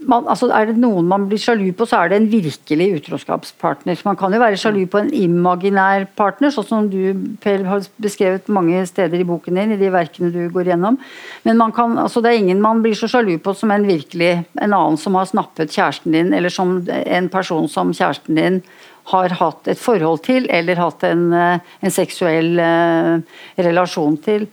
man, 0.06 0.28
altså 0.30 0.50
er 0.54 0.70
det 0.70 0.78
noen 0.80 1.08
man 1.10 1.26
blir 1.30 1.42
sjalu 1.42 1.72
på, 1.78 1.88
så 1.90 2.04
er 2.04 2.12
det 2.12 2.20
en 2.20 2.28
virkelig 2.30 2.88
utroskapspartner. 3.00 3.98
Man 4.06 4.18
kan 4.20 4.34
jo 4.34 4.42
være 4.42 4.60
sjalu 4.62 4.84
på 4.92 5.02
en 5.02 5.10
imaginær 5.16 6.06
partner, 6.18 6.54
sånn 6.54 6.68
som 6.70 6.90
du 6.92 7.00
Per, 7.42 7.64
har 7.66 7.86
beskrevet 8.02 8.50
mange 8.54 8.84
steder 8.90 9.22
i 9.22 9.28
boken 9.28 9.58
din, 9.58 9.74
i 9.74 9.80
de 9.80 9.92
verkene 9.94 10.32
du 10.34 10.44
går 10.54 10.72
gjennom. 10.72 11.00
Men 11.48 11.64
kan, 11.76 11.98
altså 12.02 12.22
det 12.24 12.34
er 12.34 12.42
ingen 12.44 12.62
man 12.64 12.84
blir 12.86 12.98
så 12.98 13.10
sjalu 13.12 13.38
på 13.42 13.56
som 13.58 13.74
en 13.74 13.88
virkelig 13.88 14.34
en 14.38 14.74
annen 14.74 15.00
som 15.02 15.18
har 15.18 15.30
snappet 15.30 15.74
kjæresten 15.74 16.14
din, 16.14 16.34
eller 16.34 16.54
som 16.54 16.80
en 16.88 17.32
person 17.34 17.70
som 17.72 17.94
kjæresten 17.96 18.38
din 18.38 18.62
har 19.08 19.38
hatt 19.40 19.70
et 19.72 19.80
forhold 19.80 20.26
til, 20.26 20.50
eller 20.52 20.82
hatt 20.82 21.06
en, 21.08 21.30
eh, 21.34 21.60
en 21.80 21.94
seksuell 21.94 22.60
uh, 22.60 23.16
relasjon 23.56 24.18
til. 24.20 24.50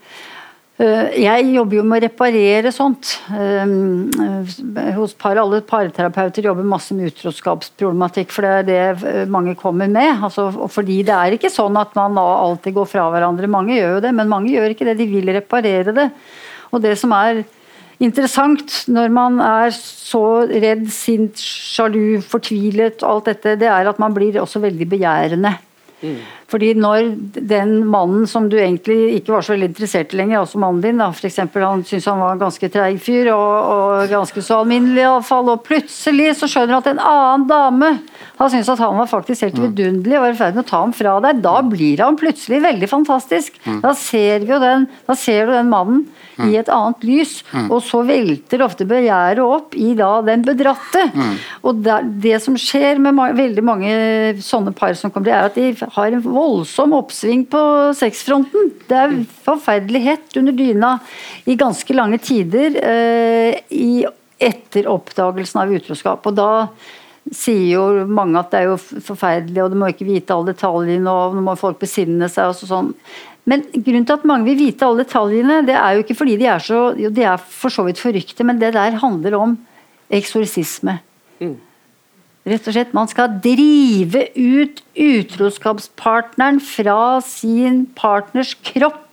Eh, 0.75 1.21
jeg 1.23 1.53
jobber 1.53 1.77
jo 1.77 1.83
med 1.87 2.01
å 2.01 2.03
reparere 2.03 2.71
sånt. 2.75 3.13
Eh, 3.31 4.91
hos 4.97 5.13
par, 5.15 5.39
alle 5.39 5.61
parterapeuter 5.63 6.49
jobber 6.49 6.67
masse 6.67 6.95
med 6.97 7.13
utroskapsproblematikk, 7.13 8.33
for 8.35 8.43
det 8.43 8.51
er 8.51 8.67
det 8.67 9.07
eh, 9.07 9.21
mange 9.31 9.55
kommer 9.59 9.87
med. 9.91 10.19
Altså, 10.19 10.49
fordi 10.71 10.99
det 11.07 11.15
er 11.15 11.37
ikke 11.37 11.53
sånn 11.53 11.79
at 11.79 11.95
man 11.95 12.19
alltid 12.19 12.75
går 12.75 12.89
fra 12.91 13.07
hverandre. 13.13 13.51
Mange 13.51 13.77
gjør 13.77 13.97
jo 13.97 14.01
det, 14.03 14.11
men 14.19 14.31
mange 14.31 14.51
gjør 14.51 14.75
ikke 14.75 14.89
det. 14.89 14.97
De 14.99 15.07
vil 15.13 15.31
reparere 15.37 15.95
det. 15.95 16.09
Og 16.75 16.83
det 16.83 16.97
som 16.99 17.15
er 17.15 17.45
interessant 18.03 18.81
når 18.91 19.13
man 19.15 19.39
er 19.39 19.71
så 19.71 20.43
redd, 20.49 20.89
sint, 20.91 21.39
sjalu, 21.39 22.19
fortvilet, 22.19 22.99
alt 23.07 23.31
dette, 23.31 23.55
det 23.61 23.71
er 23.71 23.87
at 23.87 24.01
man 24.03 24.11
blir 24.17 24.41
også 24.43 24.59
veldig 24.65 24.89
begjærende. 24.91 25.55
Mm. 26.03 26.19
Fordi 26.51 26.75
når 26.77 27.07
den 27.49 27.79
mannen 27.89 28.27
som 28.29 28.45
du 28.51 28.57
egentlig 28.59 29.15
ikke 29.17 29.33
var 29.33 29.45
så 29.45 29.55
veldig 29.55 29.71
interessert 29.71 30.13
i 30.13 30.19
lenger, 30.19 30.43
altså 30.43 30.59
mannen 30.61 30.83
din, 30.83 31.01
da, 31.01 31.07
for 31.15 31.25
eksempel, 31.29 31.65
han 31.65 31.81
syntes 31.81 32.05
han 32.11 32.21
var 32.21 32.35
en 32.35 32.43
ganske 32.43 32.69
treig 32.69 32.99
fyr 33.01 33.31
og, 33.33 33.71
og, 33.73 34.03
ganske 34.11 34.43
så 34.45 34.59
alminnelig 34.61 35.01
iallfall, 35.01 35.49
og 35.55 35.63
plutselig 35.65 36.35
så 36.37 36.49
skjønner 36.51 36.77
han 36.77 36.83
at 36.83 36.91
en 36.91 37.01
annen 37.01 37.47
dame 37.49 37.91
har 38.37 38.51
syntes 38.53 38.69
at 38.75 38.83
han 38.83 38.99
var 38.99 39.09
faktisk 39.09 39.47
helt 39.47 39.57
mm. 39.57 39.65
vidunderlig 39.65 40.19
og 40.19 40.25
var 40.27 40.35
i 40.35 40.39
ferd 40.43 40.59
med 40.59 40.65
å 40.65 40.69
ta 40.69 40.83
ham 40.83 40.93
fra 40.95 41.15
deg, 41.25 41.41
da 41.45 41.55
blir 41.65 42.05
han 42.05 42.19
plutselig 42.19 42.61
veldig 42.67 42.91
fantastisk. 42.91 43.57
Mm. 43.65 43.81
Da 43.81 43.95
ser 43.97 44.45
den, 44.45 44.87
da 45.09 45.17
ser 45.17 45.49
du 45.49 45.55
den 45.55 45.73
mannen 45.73 46.05
i 46.43 46.57
et 46.59 46.69
annet 46.71 47.03
lys. 47.07 47.37
Mm. 47.53 47.69
Og 47.71 47.81
så 47.85 48.01
velter 48.07 48.63
ofte 48.65 48.87
begjæret 48.89 49.41
opp 49.43 49.75
i 49.79 49.93
da 49.97 50.11
den 50.25 50.43
bedratte. 50.45 51.07
Mm. 51.15 51.35
Og 51.65 51.81
det, 51.85 51.99
det 52.25 52.39
som 52.43 52.57
skjer 52.59 53.01
med 53.01 53.15
ma 53.17 53.29
veldig 53.35 53.63
mange 53.65 53.93
sånne 54.43 54.75
par 54.75 54.95
som 54.99 55.13
kommer, 55.13 55.31
er 55.31 55.49
at 55.49 55.57
de 55.57 55.71
har 55.95 56.11
en 56.11 56.25
voldsom 56.35 56.93
oppsving 56.97 57.45
på 57.51 57.61
sexfronten. 57.97 58.69
Det 58.89 58.99
er 58.99 59.15
forferdelig 59.45 60.03
hett 60.05 60.37
under 60.41 60.55
dyna 60.55 60.91
i 61.49 61.57
ganske 61.59 61.95
lange 61.95 62.19
tider 62.23 62.77
eh, 62.81 64.05
etter 64.37 64.89
oppdagelsen 64.91 65.63
av 65.63 65.73
utroskap. 65.73 66.27
Og 66.27 66.37
da 66.37 66.49
sier 67.33 67.69
jo 67.71 67.85
mange 68.05 68.37
at 68.39 68.51
det 68.53 68.61
er 68.61 68.67
jo 68.69 68.79
forferdelig, 68.79 69.61
og 69.63 69.71
du 69.73 69.79
må 69.81 69.89
ikke 69.89 70.07
vite 70.07 70.35
alle 70.35 70.53
detaljene, 70.53 71.09
og 71.09 71.37
nå 71.37 71.45
må 71.45 71.55
folk 71.57 71.79
besinne 71.81 72.29
seg. 72.29 72.51
og 72.51 72.69
sånn. 72.69 72.91
Men 73.49 73.63
grunnen 73.73 74.05
til 74.05 74.17
at 74.17 74.25
mange 74.27 74.49
vil 74.49 74.59
vite 74.59 74.85
alle 74.85 75.05
detaljene, 75.05 75.61
det 75.65 75.77
er 75.77 75.95
jo 75.95 76.05
ikke 76.05 76.17
fordi 76.17 76.37
de 76.41 76.49
er 76.49 76.61
så 76.65 76.81
jo, 76.97 77.11
de 77.13 77.25
er 77.25 77.41
for 77.41 77.73
så 77.73 77.85
vidt 77.85 78.01
forrykte, 78.01 78.45
men 78.45 78.61
det 78.61 78.73
der 78.77 78.97
handler 79.01 79.37
om 79.37 79.57
eksorsisme. 80.13 80.99
Mm. 81.41 81.57
Rett 82.45 82.67
og 82.69 82.75
slett, 82.75 82.93
Man 82.93 83.09
skal 83.09 83.39
drive 83.41 84.27
ut 84.37 84.83
utroskapspartneren 84.93 86.59
fra 86.61 87.19
sin 87.25 87.85
partners 87.97 88.53
kropp 88.61 89.04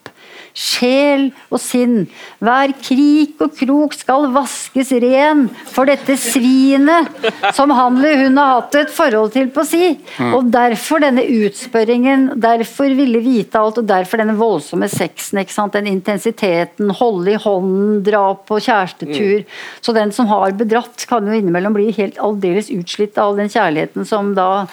sjel 0.55 1.30
og 1.50 1.61
sinn. 1.62 2.07
Hver 2.42 2.74
krik 2.82 3.40
og 3.42 3.55
krok 3.57 3.96
skal 3.96 4.28
vaskes 4.34 4.92
ren 5.03 5.46
for 5.72 5.88
dette 5.88 6.16
svinet 6.20 7.11
som 7.57 7.72
han 7.72 7.98
eller 7.98 8.24
hun 8.26 8.40
har 8.40 8.55
hatt 8.57 8.78
et 8.82 8.92
forhold 8.92 9.32
til 9.34 9.50
på 9.55 9.64
si. 9.68 9.92
Mm. 10.18 10.32
Og 10.36 10.53
derfor 10.53 11.03
denne 11.03 11.24
utspørringen, 11.24 12.28
derfor 12.42 12.92
ville 12.96 13.22
vite 13.24 13.61
alt, 13.61 13.80
og 13.80 13.88
derfor 13.88 14.22
denne 14.22 14.36
voldsomme 14.38 14.88
sexen. 14.92 15.40
ikke 15.42 15.57
sant? 15.57 15.76
Den 15.76 15.90
intensiteten, 15.90 16.92
holde 16.98 17.34
i 17.34 17.40
hånden, 17.40 18.00
dra 18.07 18.24
på 18.36 18.61
kjærestetur. 18.62 19.42
Mm. 19.42 19.61
Så 19.80 19.96
den 19.96 20.12
som 20.14 20.30
har 20.30 20.57
bedratt, 20.59 21.07
kan 21.09 21.26
jo 21.26 21.36
innimellom 21.36 21.76
bli 21.76 21.90
helt 21.96 22.18
aldeles 22.22 22.70
utslitt 22.72 23.18
av 23.18 23.32
all 23.32 23.40
den 23.40 23.53
kjærligheten 23.53 24.09
som 24.09 24.34
da 24.36 24.66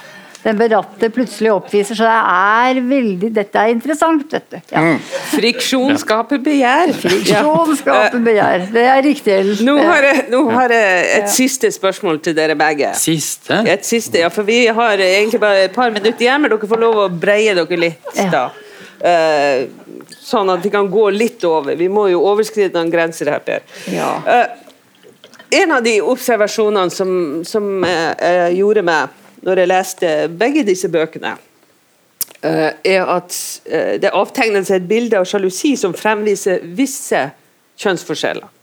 den 0.43 0.59
beratte 0.59 1.09
plutselig 1.11 1.51
oppviser. 1.51 1.97
Så 1.99 2.05
det 2.07 2.19
er 2.31 2.79
veldig 2.87 3.31
Dette 3.35 3.63
er 3.63 3.73
interessant, 3.73 4.23
vet 4.31 4.45
du. 4.53 4.57
Ja. 4.71 4.83
Mm. 4.85 5.01
Friksjon 5.33 5.99
skaper 5.99 6.39
begjær. 6.43 6.93
Friksjon 7.01 7.73
skaper 7.79 8.23
begjær. 8.23 8.65
Det 8.73 8.85
er 8.93 9.03
riktig. 9.05 9.35
Nå 9.67 9.75
har, 9.81 10.07
jeg, 10.07 10.25
nå 10.31 10.45
har 10.53 10.75
jeg 10.75 11.03
et 11.17 11.33
siste 11.33 11.71
spørsmål 11.75 12.21
til 12.23 12.37
dere 12.37 12.55
begge. 12.59 12.93
Siste? 12.99 13.61
Et 13.69 13.85
siste, 13.85 14.21
ja, 14.23 14.31
for 14.33 14.47
Vi 14.47 14.63
har 14.65 15.03
egentlig 15.03 15.41
bare 15.41 15.67
et 15.67 15.75
par 15.75 15.91
minutter 15.91 16.25
igjen, 16.25 16.41
men 16.41 16.51
dere 16.53 16.71
får 16.71 16.83
lov 16.85 17.03
å 17.03 17.11
breie 17.11 17.53
dere 17.57 17.83
litt. 17.87 18.09
da. 18.31 18.47
Uh, 18.99 19.69
sånn 20.19 20.49
at 20.51 20.63
vi 20.63 20.71
kan 20.73 20.89
gå 20.91 21.05
litt 21.15 21.43
over. 21.47 21.75
Vi 21.79 21.87
må 21.91 22.09
jo 22.11 22.23
overskride 22.27 22.75
noen 22.75 22.91
grenser 22.91 23.31
her, 23.31 23.43
Per. 23.43 23.63
Ja. 23.93 24.15
Uh, 24.25 24.65
en 25.59 25.71
av 25.73 25.83
de 25.83 25.95
observasjonene 26.05 26.93
som, 26.93 27.11
som 27.47 27.69
jeg, 27.85 28.11
jeg 28.21 28.59
gjorde 28.59 28.83
meg 28.85 29.18
når 29.45 29.61
jeg 29.61 29.71
leste 29.71 30.13
begge 30.39 30.65
disse 30.67 30.89
bøkene, 30.91 31.35
uh, 32.43 32.69
er 32.83 33.11
at 33.17 33.35
uh, 33.69 33.95
det 34.01 34.13
avtegner 34.13 34.65
seg 34.67 34.81
et 34.81 34.89
bilde 34.89 35.19
av 35.19 35.27
sjalusi 35.29 35.75
som 35.79 35.95
fremviser 35.95 36.63
visse 36.77 37.27
kjønnsforskjeller. 37.79 38.55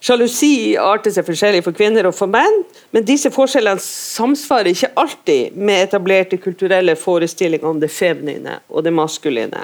Sjalusi 0.00 0.78
arter 0.80 1.12
seg 1.12 1.26
forskjellig 1.26 1.60
for 1.66 1.76
kvinner 1.76 2.06
og 2.08 2.14
for 2.16 2.30
menn, 2.32 2.62
men 2.94 3.04
disse 3.04 3.28
forskjellene 3.34 3.82
samsvarer 3.84 4.72
ikke 4.72 4.94
alltid 5.02 5.58
med 5.60 5.82
etablerte 5.90 6.38
kulturelle 6.40 6.94
forestillinger 6.96 7.68
om 7.68 7.82
det 7.82 7.90
feminine 7.92 8.62
og 8.72 8.86
det 8.86 8.94
maskuline. 8.96 9.60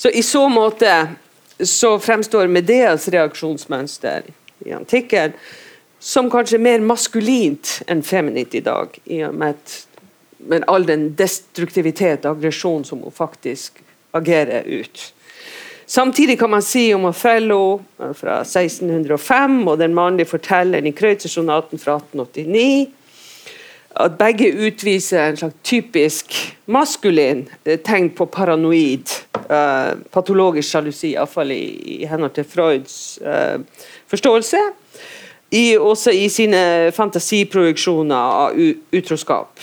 Så 0.00 0.08
I 0.08 0.22
så 0.24 0.46
måte 0.48 0.94
så 1.60 1.98
fremstår 2.00 2.48
Medeas 2.50 3.04
reaksjonsmønster 3.12 4.24
i 4.64 4.72
antikken 4.74 5.36
som 6.04 6.28
kanskje 6.28 6.58
er 6.58 6.64
mer 6.66 6.82
maskulint 6.84 7.78
enn 7.88 8.02
feminint 8.04 8.52
i 8.54 8.60
dag, 8.64 8.92
i 9.08 9.22
og 9.24 9.36
med, 9.40 9.76
med 10.44 10.66
all 10.68 10.84
den 10.84 11.06
destruktivitet 11.16 12.26
og 12.26 12.36
aggresjon 12.36 12.84
som 12.84 13.00
hun 13.00 13.14
faktisk 13.14 13.80
agerer 14.12 14.68
ut. 14.68 15.06
Samtidig 15.86 16.36
kan 16.40 16.52
man 16.52 16.64
si 16.64 16.90
om 16.94 17.08
Othello 17.08 17.80
fra 17.96 18.42
1605 18.42 19.56
og 19.68 19.80
den 19.80 19.96
mannlige 19.96 20.28
fortelleren 20.28 20.86
i 20.86 20.92
Kreutzer-sonaten 20.96 21.80
fra 21.80 21.96
1889 21.96 22.92
at 24.04 24.20
begge 24.20 24.52
utviser 24.66 25.24
en 25.24 25.36
slags 25.40 25.56
typisk 25.64 26.36
maskulin 26.66 27.46
eh, 27.64 27.78
tegn 27.78 28.10
på 28.10 28.26
paranoid, 28.26 29.12
uh, 29.46 29.94
patologisk 30.10 30.72
sjalusi, 30.72 31.12
iallfall 31.14 31.52
i, 31.54 31.62
i 31.94 31.98
henhold 32.10 32.34
til 32.34 32.48
Freuds 32.48 32.96
uh, 33.22 33.60
forståelse 34.10 34.64
i, 35.54 35.76
også 35.78 36.10
i 36.10 36.26
sine 36.32 36.90
fantasiproduksjoner 36.94 38.16
av 38.16 38.58
utroskap. 38.94 39.60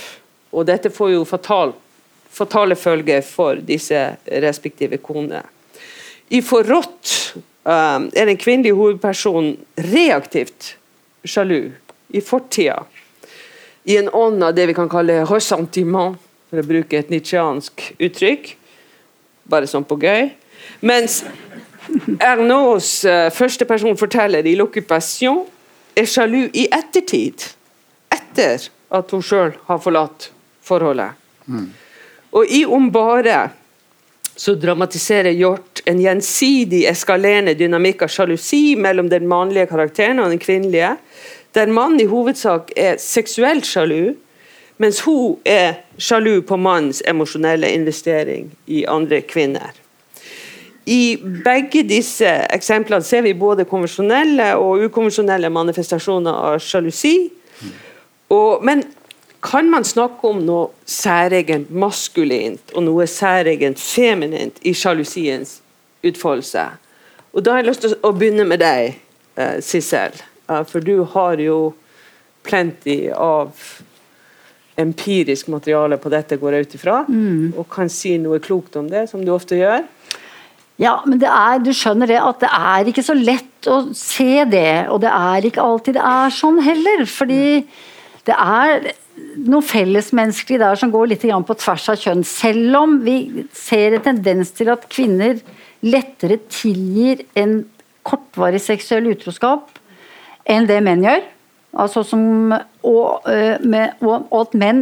Og 0.51 0.67
dette 0.67 0.91
får 0.93 1.13
jo 1.15 1.25
fatal, 1.27 1.73
fatale 2.31 2.77
følger 2.79 3.23
for 3.25 3.59
disse 3.67 3.99
respektive 4.43 5.01
konene. 5.03 5.43
I 6.31 6.39
Forrådt 6.47 7.35
um, 7.35 8.07
er 8.15 8.29
den 8.29 8.39
kvinnelige 8.39 8.77
hovedpersonen 8.77 9.57
reaktivt 9.91 10.75
sjalu 11.27 11.73
i 12.15 12.23
fortida. 12.23 12.85
I 13.83 13.97
en 13.99 14.11
ånd 14.15 14.43
av 14.43 14.55
det 14.55 14.69
vi 14.69 14.77
kan 14.77 14.91
kalle 14.91 15.25
ressentiment, 15.27 16.19
for 16.51 16.59
å 16.59 16.67
bruke 16.67 16.99
et 16.99 17.11
nitsjiansk 17.11 17.83
uttrykk. 17.95 18.53
Bare 19.51 19.67
sånn 19.67 19.87
på 19.87 19.95
gøy. 19.99 20.29
Mens 20.83 21.21
Ernauds 22.19 23.01
uh, 23.07 23.27
første 23.35 23.67
person 23.67 23.97
forteller 23.99 24.47
i 24.47 24.55
'L'Occupation' 24.55 25.47
er 25.95 26.07
sjalu 26.09 26.47
i 26.53 26.67
ettertid. 26.71 27.47
Etter 28.11 28.67
at 28.91 29.11
hun 29.11 29.23
sjøl 29.23 29.55
har 29.67 29.81
forlatt 29.81 30.29
forholdet. 30.65 31.17
Mm. 31.45 31.69
Og 32.31 32.51
i 32.51 32.63
Om 32.65 32.91
bare 32.91 33.49
så 34.35 34.55
dramatiserer 34.55 35.35
Hjort 35.35 35.81
en 35.85 35.99
gjensidig 36.01 36.85
eskalerende 36.89 37.53
dynamikk 37.59 38.05
av 38.05 38.11
sjalusi 38.13 38.75
mellom 38.79 39.09
den 39.11 39.27
mannlige 39.29 39.67
karakteren 39.69 40.21
og 40.23 40.31
den 40.31 40.41
kvinnelige, 40.41 40.95
der 41.53 41.67
mannen 41.67 41.99
i 41.99 42.07
hovedsak 42.09 42.71
er 42.79 42.97
seksuelt 43.01 43.67
sjalu, 43.67 44.15
mens 44.81 45.01
hun 45.05 45.37
er 45.45 45.83
sjalu 45.99 46.41
på 46.47 46.57
mannens 46.57 47.03
emosjonelle 47.07 47.69
investering 47.75 48.49
i 48.65 48.85
andre 48.89 49.21
kvinner. 49.27 49.75
I 50.85 51.17
begge 51.45 51.83
disse 51.85 52.29
eksemplene 52.49 53.05
ser 53.05 53.21
vi 53.25 53.35
både 53.37 53.67
konvensjonelle 53.69 54.55
og 54.57 54.87
ukonvensjonelle 54.87 55.51
manifestasjoner 55.53 56.39
av 56.49 56.57
sjalusi. 56.63 57.29
Og, 58.31 58.63
men 58.65 58.81
kan 59.45 59.69
man 59.69 59.85
snakke 59.85 60.29
om 60.29 60.41
noe 60.45 60.69
særegent 60.89 61.69
maskulint 61.73 62.73
og 62.75 62.85
noe 62.85 63.05
særegent 63.09 63.81
feminint 63.81 64.57
i 64.65 64.73
sjalusiens 64.77 65.59
utfoldelse? 66.05 66.65
Og 67.31 67.45
Da 67.45 67.53
har 67.53 67.61
jeg 67.61 67.69
lyst 67.69 67.85
til 67.85 67.95
å 68.01 68.11
begynne 68.15 68.45
med 68.47 68.61
deg, 68.61 68.97
uh, 69.39 69.61
Sissel. 69.63 70.17
For 70.67 70.83
du 70.83 71.05
har 71.13 71.39
jo 71.39 71.71
plenty 72.43 73.05
av 73.15 73.55
empirisk 74.81 75.47
materiale 75.47 75.97
på 76.01 76.09
dette, 76.11 76.37
går 76.41 76.57
jeg 76.57 76.65
ut 76.65 76.75
ifra, 76.75 76.97
mm. 77.07 77.53
og 77.59 77.67
kan 77.71 77.89
si 77.91 78.15
noe 78.19 78.41
klokt 78.43 78.75
om 78.79 78.89
det, 78.91 79.05
som 79.11 79.23
du 79.23 79.31
ofte 79.33 79.59
gjør. 79.59 79.85
Ja, 80.81 80.95
men 81.05 81.19
det 81.21 81.29
er, 81.29 81.59
du 81.61 81.69
skjønner 81.77 82.09
det 82.09 82.17
at 82.17 82.41
det 82.41 82.49
er 82.49 82.89
ikke 82.89 83.05
så 83.05 83.13
lett 83.13 83.69
å 83.69 83.83
se 83.97 84.45
det. 84.49 84.87
Og 84.89 85.03
det 85.03 85.11
er 85.13 85.45
ikke 85.45 85.61
alltid 85.61 85.99
det 85.99 86.05
er 86.09 86.33
sånn 86.33 86.57
heller. 86.65 87.03
Fordi 87.05 87.43
det 88.25 88.37
er 88.37 88.87
noe 89.45 89.65
fellesmenneskelig 89.65 90.57
der 90.61 90.79
som 90.81 90.93
går 90.93 91.11
litt 91.11 91.25
på 91.25 91.57
tvers 91.61 91.85
av 91.93 91.99
kjønn. 92.01 92.23
Selv 92.25 92.79
om 92.79 92.97
vi 93.05 93.45
ser 93.53 93.97
en 93.97 94.07
tendens 94.09 94.53
til 94.57 94.71
at 94.73 94.87
kvinner 94.89 95.37
lettere 95.85 96.39
tilgir 96.49 97.23
en 97.37 97.61
kortvarig 98.05 98.61
seksuell 98.61 99.11
utroskap 99.13 99.69
enn 100.49 100.65
det 100.69 100.79
menn 100.81 101.05
gjør. 101.05 101.21
Altså 101.71 102.01
som, 102.03 102.51
og, 102.83 103.27
eh, 103.31 103.55
og, 104.03 104.25
og, 104.27 104.41
at 104.41 104.55
menn 104.59 104.81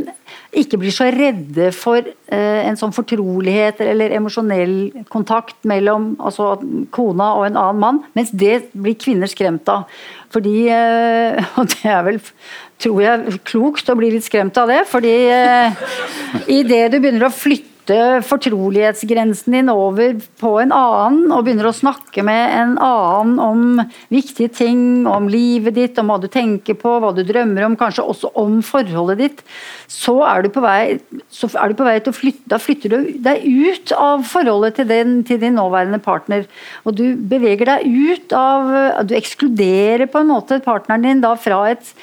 ikke 0.57 0.79
blir 0.81 0.93
så 0.93 1.11
redde 1.13 1.67
for 1.77 2.01
uh, 2.01 2.61
en 2.65 2.77
sånn 2.79 2.93
fortrolighet 2.95 3.83
eller 3.85 4.15
emosjonell 4.17 5.03
kontakt 5.13 5.59
mellom 5.69 6.15
altså, 6.17 6.55
kona 6.95 7.27
og 7.37 7.45
en 7.45 7.59
annen 7.61 7.83
mann, 7.83 8.01
mens 8.17 8.33
det 8.33 8.71
blir 8.73 8.97
kvinner 8.97 9.29
skremt 9.29 9.69
av. 9.69 9.85
Fordi, 10.33 10.55
uh, 10.73 11.37
og 11.61 11.69
det 11.75 11.93
er 11.93 12.01
vel, 12.09 12.19
tror 12.81 13.03
jeg, 13.05 13.39
klokt 13.45 13.93
å 13.93 13.97
bli 13.99 14.09
litt 14.15 14.25
skremt 14.25 14.57
av 14.57 14.73
det, 14.73 14.81
fordi 14.89 15.13
idet 16.49 16.87
du 16.89 16.97
begynner 16.97 17.27
å 17.29 17.33
flytte 17.35 17.68
flytte 17.89 18.21
fortrolighetsgrensen 18.27 19.53
din 19.53 19.69
over 19.69 20.13
på 20.39 20.51
en 20.61 20.71
annen, 20.71 21.31
og 21.33 21.45
begynner 21.45 21.69
å 21.69 21.73
snakke 21.73 22.21
med 22.23 22.51
en 22.53 22.75
annen 22.77 23.39
om 23.41 23.81
viktige 24.09 24.49
ting, 24.53 25.07
om 25.07 25.29
livet 25.29 25.73
ditt, 25.75 25.97
om 25.97 26.11
hva 26.11 26.19
du 26.21 26.27
tenker 26.29 26.77
på, 26.77 26.99
hva 26.99 27.11
du 27.15 27.23
drømmer 27.23 27.65
om, 27.65 27.77
kanskje 27.79 28.05
også 28.05 28.31
om 28.37 28.61
forholdet 28.61 29.19
ditt, 29.23 29.41
så 29.87 30.19
er 30.27 30.43
du 30.43 30.51
på 30.53 30.61
vei, 30.61 30.99
du 30.99 31.75
på 31.75 31.87
vei 31.87 31.97
til 31.99 32.13
å 32.13 32.17
flytte 32.19 32.49
Da 32.49 32.57
flytter 32.61 32.93
du 32.93 33.09
deg 33.25 33.43
ut 33.45 33.91
av 33.97 34.23
forholdet 34.25 34.79
til, 34.79 34.87
den, 34.89 35.19
til 35.25 35.39
din 35.41 35.57
nåværende 35.57 35.99
partner. 36.01 36.45
Og 36.85 36.95
du 36.97 37.17
beveger 37.17 37.69
deg 37.69 37.85
ut 37.85 38.33
av 38.33 39.05
Du 39.09 39.13
ekskluderer 39.17 40.09
på 40.09 40.21
en 40.21 40.31
måte 40.31 40.61
partneren 40.65 41.05
din 41.05 41.21
da 41.25 41.35
fra 41.37 41.65
et 41.73 41.93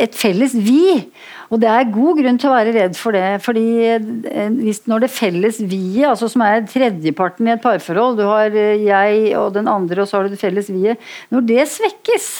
et 0.00 0.14
felles 0.16 0.54
vi. 0.54 1.08
Og 1.52 1.60
det 1.60 1.68
er 1.68 1.90
god 1.92 2.16
grunn 2.16 2.38
til 2.40 2.48
å 2.48 2.54
være 2.54 2.72
redd 2.72 2.94
for 2.96 3.12
det. 3.12 3.26
fordi 3.44 3.66
eh, 3.84 4.54
hvis 4.56 4.86
Når 4.88 5.04
det 5.04 5.10
felles 5.12 5.60
vi-et, 5.60 6.08
altså 6.08 6.30
som 6.32 6.44
er 6.46 6.64
tredjeparten 6.68 7.48
i 7.48 7.52
et 7.52 7.64
parforhold, 7.64 8.16
du 8.16 8.24
har 8.24 8.56
eh, 8.56 8.80
jeg 8.86 9.34
og 9.36 9.52
den 9.58 9.68
andre, 9.68 10.00
og 10.00 10.08
så 10.08 10.18
har 10.18 10.26
du 10.26 10.32
det 10.32 10.40
felles 10.40 10.70
vi-et, 10.72 11.12
når 11.34 11.44
det 11.50 11.66
svekkes, 11.74 12.30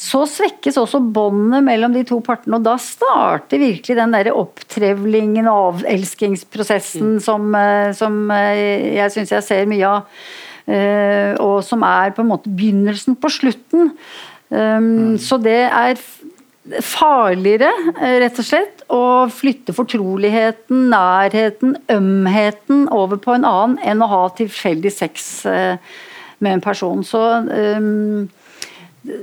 så 0.00 0.22
svekkes 0.28 0.78
også 0.80 1.02
båndet 1.12 1.64
mellom 1.66 1.92
de 1.92 2.04
to 2.08 2.22
partene. 2.24 2.56
Og 2.56 2.64
da 2.64 2.78
starter 2.80 3.60
virkelig 3.60 3.96
den 3.98 4.16
der 4.16 4.32
opptrevlingen 4.32 5.48
og 5.52 5.82
avelskingsprosessen 5.82 7.16
mm. 7.16 7.22
som, 7.24 7.52
eh, 7.60 7.90
som 7.96 8.18
jeg 8.32 9.12
syns 9.12 9.36
jeg 9.36 9.44
ser 9.44 9.68
mye 9.68 9.92
av. 9.98 10.20
Og 10.66 11.60
som 11.62 11.84
er 11.86 12.10
på 12.10 12.24
en 12.24 12.30
måte 12.32 12.50
begynnelsen 12.50 13.14
på 13.22 13.28
slutten. 13.30 13.92
Um, 14.50 15.12
mm. 15.14 15.18
Så 15.22 15.38
det 15.42 15.60
er 15.68 16.00
farligere, 16.82 17.70
eh, 18.00 18.18
rett 18.22 18.38
og 18.40 18.46
slett, 18.46 18.82
å 18.90 19.26
flytte 19.30 19.74
fortroligheten, 19.74 20.88
nærheten, 20.90 21.76
ømheten 21.92 22.86
over 22.94 23.20
på 23.22 23.34
en 23.36 23.46
annen 23.46 23.78
enn 23.84 24.02
å 24.02 24.10
ha 24.10 24.22
tilfeldig 24.36 24.92
sex 24.92 25.46
eh, 25.46 25.78
med 26.38 26.56
en 26.56 26.64
person. 26.64 27.04
Så, 27.06 27.22
um, 27.46 28.28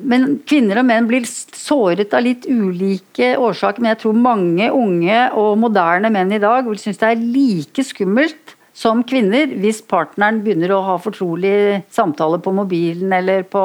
men 0.03 0.27
kvinner 0.47 0.79
og 0.79 0.87
menn 0.87 1.07
blir 1.09 1.27
såret 1.27 2.13
av 2.15 2.23
litt 2.25 2.47
ulike 2.47 3.33
årsaker. 3.35 3.83
Men 3.83 3.93
jeg 3.93 4.01
tror 4.05 4.17
mange 4.17 4.71
unge 4.71 5.21
og 5.39 5.57
moderne 5.59 6.11
menn 6.13 6.31
i 6.33 6.41
dag 6.43 6.67
vil 6.67 6.79
synes 6.79 7.01
det 7.01 7.11
er 7.11 7.23
like 7.23 7.85
skummelt 7.85 8.55
som 8.73 9.03
kvinner 9.05 9.51
hvis 9.61 9.83
partneren 9.85 10.41
begynner 10.41 10.73
å 10.73 10.83
ha 10.87 10.95
fortrolig 11.01 11.83
samtale 11.93 12.39
på 12.41 12.55
mobilen 12.55 13.13
eller 13.13 13.45
på 13.45 13.63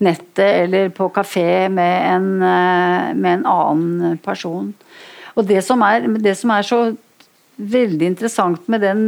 nettet 0.00 0.64
eller 0.64 0.88
på 0.94 1.10
kafé 1.14 1.68
med 1.72 2.14
en, 2.14 2.28
eh, 2.42 3.10
med 3.14 3.32
en 3.38 3.46
annen 3.46 4.18
person. 4.24 4.72
Og 5.36 5.46
det 5.46 5.62
som 5.64 5.82
er, 5.86 6.08
det 6.18 6.36
som 6.38 6.50
er 6.50 6.66
så 6.66 6.80
veldig 7.56 8.06
interessant 8.06 8.68
med 8.68 8.80
den 8.80 9.04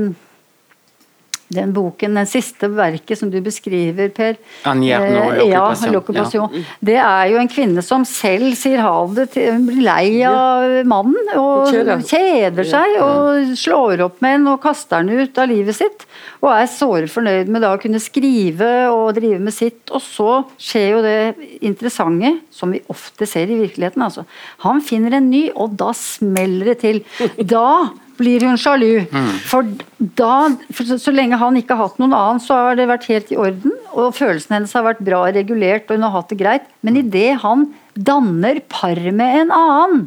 den 1.55 1.73
boken, 1.75 2.17
den 2.19 2.29
siste 2.29 2.69
verket 2.73 3.21
som 3.21 3.31
du 3.33 3.39
beskriver, 3.45 4.11
Per. 4.13 4.37
Eh, 4.37 4.83
ja, 4.89 5.01
l'occupation. 5.01 5.93
l'occupation. 5.93 6.65
Det 6.81 6.99
er 6.99 7.31
jo 7.33 7.41
en 7.41 7.51
kvinne 7.51 7.85
som 7.85 8.07
selv 8.09 8.57
sier 8.59 8.83
ha 8.85 8.95
det 9.17 9.29
til 9.35 9.53
Hun 9.53 9.67
blir 9.69 9.83
lei 9.85 10.23
av 10.27 10.83
mannen 10.89 11.33
og 11.37 11.73
kjeder 12.09 12.67
seg 12.69 12.99
og 13.03 13.53
slår 13.59 14.05
opp 14.07 14.23
med 14.25 14.39
en 14.39 14.53
og 14.55 14.61
kaster 14.63 15.03
den 15.03 15.23
ut 15.23 15.39
av 15.39 15.51
livet 15.51 15.77
sitt. 15.77 16.07
Og 16.43 16.51
er 16.51 16.71
såre 16.71 17.11
fornøyd 17.11 17.51
med 17.53 17.63
da 17.65 17.75
å 17.77 17.81
kunne 17.83 18.01
skrive 18.03 18.71
og 18.91 19.15
drive 19.19 19.41
med 19.43 19.55
sitt. 19.55 19.83
Og 19.95 20.03
så 20.03 20.31
skjer 20.61 20.89
jo 20.97 21.03
det 21.05 21.19
interessante, 21.63 22.37
som 22.55 22.73
vi 22.75 22.83
ofte 22.93 23.29
ser 23.29 23.51
i 23.51 23.61
virkeligheten. 23.61 24.03
Altså. 24.03 24.25
Han 24.67 24.83
finner 24.85 25.19
en 25.19 25.31
ny, 25.31 25.45
og 25.55 25.77
da 25.79 25.93
smeller 25.97 26.73
det 26.73 26.79
til. 26.83 27.03
Da 27.39 27.93
blir 28.19 28.45
hun 28.47 28.59
sjalu. 28.61 29.05
For 29.49 29.69
da, 29.99 30.51
for 30.75 30.89
så, 30.99 31.15
lenge 31.15 31.39
han 31.41 31.59
ikke 31.59 31.77
har 31.77 31.91
hatt 31.91 32.01
noen 32.03 32.17
annen, 32.17 32.43
så 32.43 32.59
har 32.59 32.79
det 32.79 32.89
vært 32.91 33.09
helt 33.11 33.33
i 33.33 33.39
orden. 33.41 33.77
Og 33.93 34.15
følelsen 34.17 34.57
hennes 34.57 34.75
har 34.77 34.87
vært 34.87 35.05
bra 35.05 35.25
regulert, 35.35 35.89
og 35.89 35.99
hun 35.99 36.09
har 36.09 36.17
hatt 36.17 36.33
det 36.33 36.41
greit. 36.43 36.69
Men 36.87 37.01
idet 37.01 37.41
han 37.45 37.69
danner 37.95 38.63
par 38.73 38.99
med 39.13 39.41
en 39.43 39.55
annen, 39.57 40.05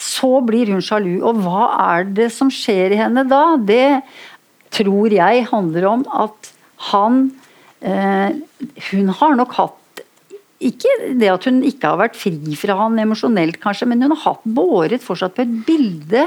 så 0.00 0.38
blir 0.46 0.72
hun 0.72 0.84
sjalu. 0.84 1.18
Og 1.26 1.42
hva 1.44 1.70
er 1.96 2.08
det 2.16 2.30
som 2.34 2.52
skjer 2.52 2.94
i 2.94 3.00
henne 3.02 3.26
da? 3.28 3.44
Det 3.58 4.00
tror 4.74 5.12
jeg 5.12 5.46
handler 5.50 5.88
om 5.90 6.06
at 6.14 6.52
han 6.90 7.24
eh, 7.84 8.38
Hun 8.90 9.10
har 9.18 9.34
nok 9.36 9.52
hatt 9.58 9.76
ikke 10.60 10.90
det 11.16 11.30
at 11.32 11.46
hun 11.48 11.62
ikke 11.64 11.88
har 11.88 12.00
vært 12.02 12.18
fri 12.20 12.54
fra 12.60 12.76
han 12.82 12.98
emosjonelt, 13.00 13.56
kanskje, 13.62 13.88
men 13.88 14.04
hun 14.04 14.12
har 14.12 14.24
hatt 14.26 14.42
båret 14.44 15.00
fortsatt 15.00 15.38
på 15.38 15.46
et 15.46 15.54
bilde 15.64 16.26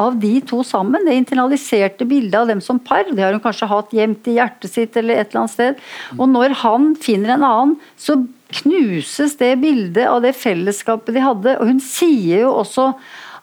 av 0.00 0.16
de 0.20 0.38
to 0.46 0.62
sammen. 0.66 1.04
Det 1.06 1.16
internaliserte 1.16 2.06
bildet 2.08 2.38
av 2.40 2.48
dem 2.50 2.62
som 2.64 2.80
par. 2.82 3.06
Det 3.10 3.22
har 3.22 3.34
hun 3.34 3.42
kanskje 3.44 3.70
hatt 3.70 3.92
gjemt 3.94 4.30
i 4.30 4.38
hjertet 4.38 4.72
sitt 4.72 4.96
eller 5.00 5.20
et 5.20 5.30
eller 5.30 5.44
annet 5.44 5.54
sted. 5.54 5.84
Og 6.18 6.26
når 6.30 6.56
han 6.64 6.92
finner 7.00 7.36
en 7.36 7.46
annen, 7.48 7.76
så 8.00 8.18
knuses 8.62 9.36
det 9.40 9.54
bildet 9.62 10.06
av 10.10 10.22
det 10.24 10.34
fellesskapet 10.38 11.16
de 11.16 11.24
hadde. 11.24 11.56
Og 11.58 11.72
hun 11.72 11.82
sier 11.82 12.44
jo 12.44 12.54
også 12.60 12.92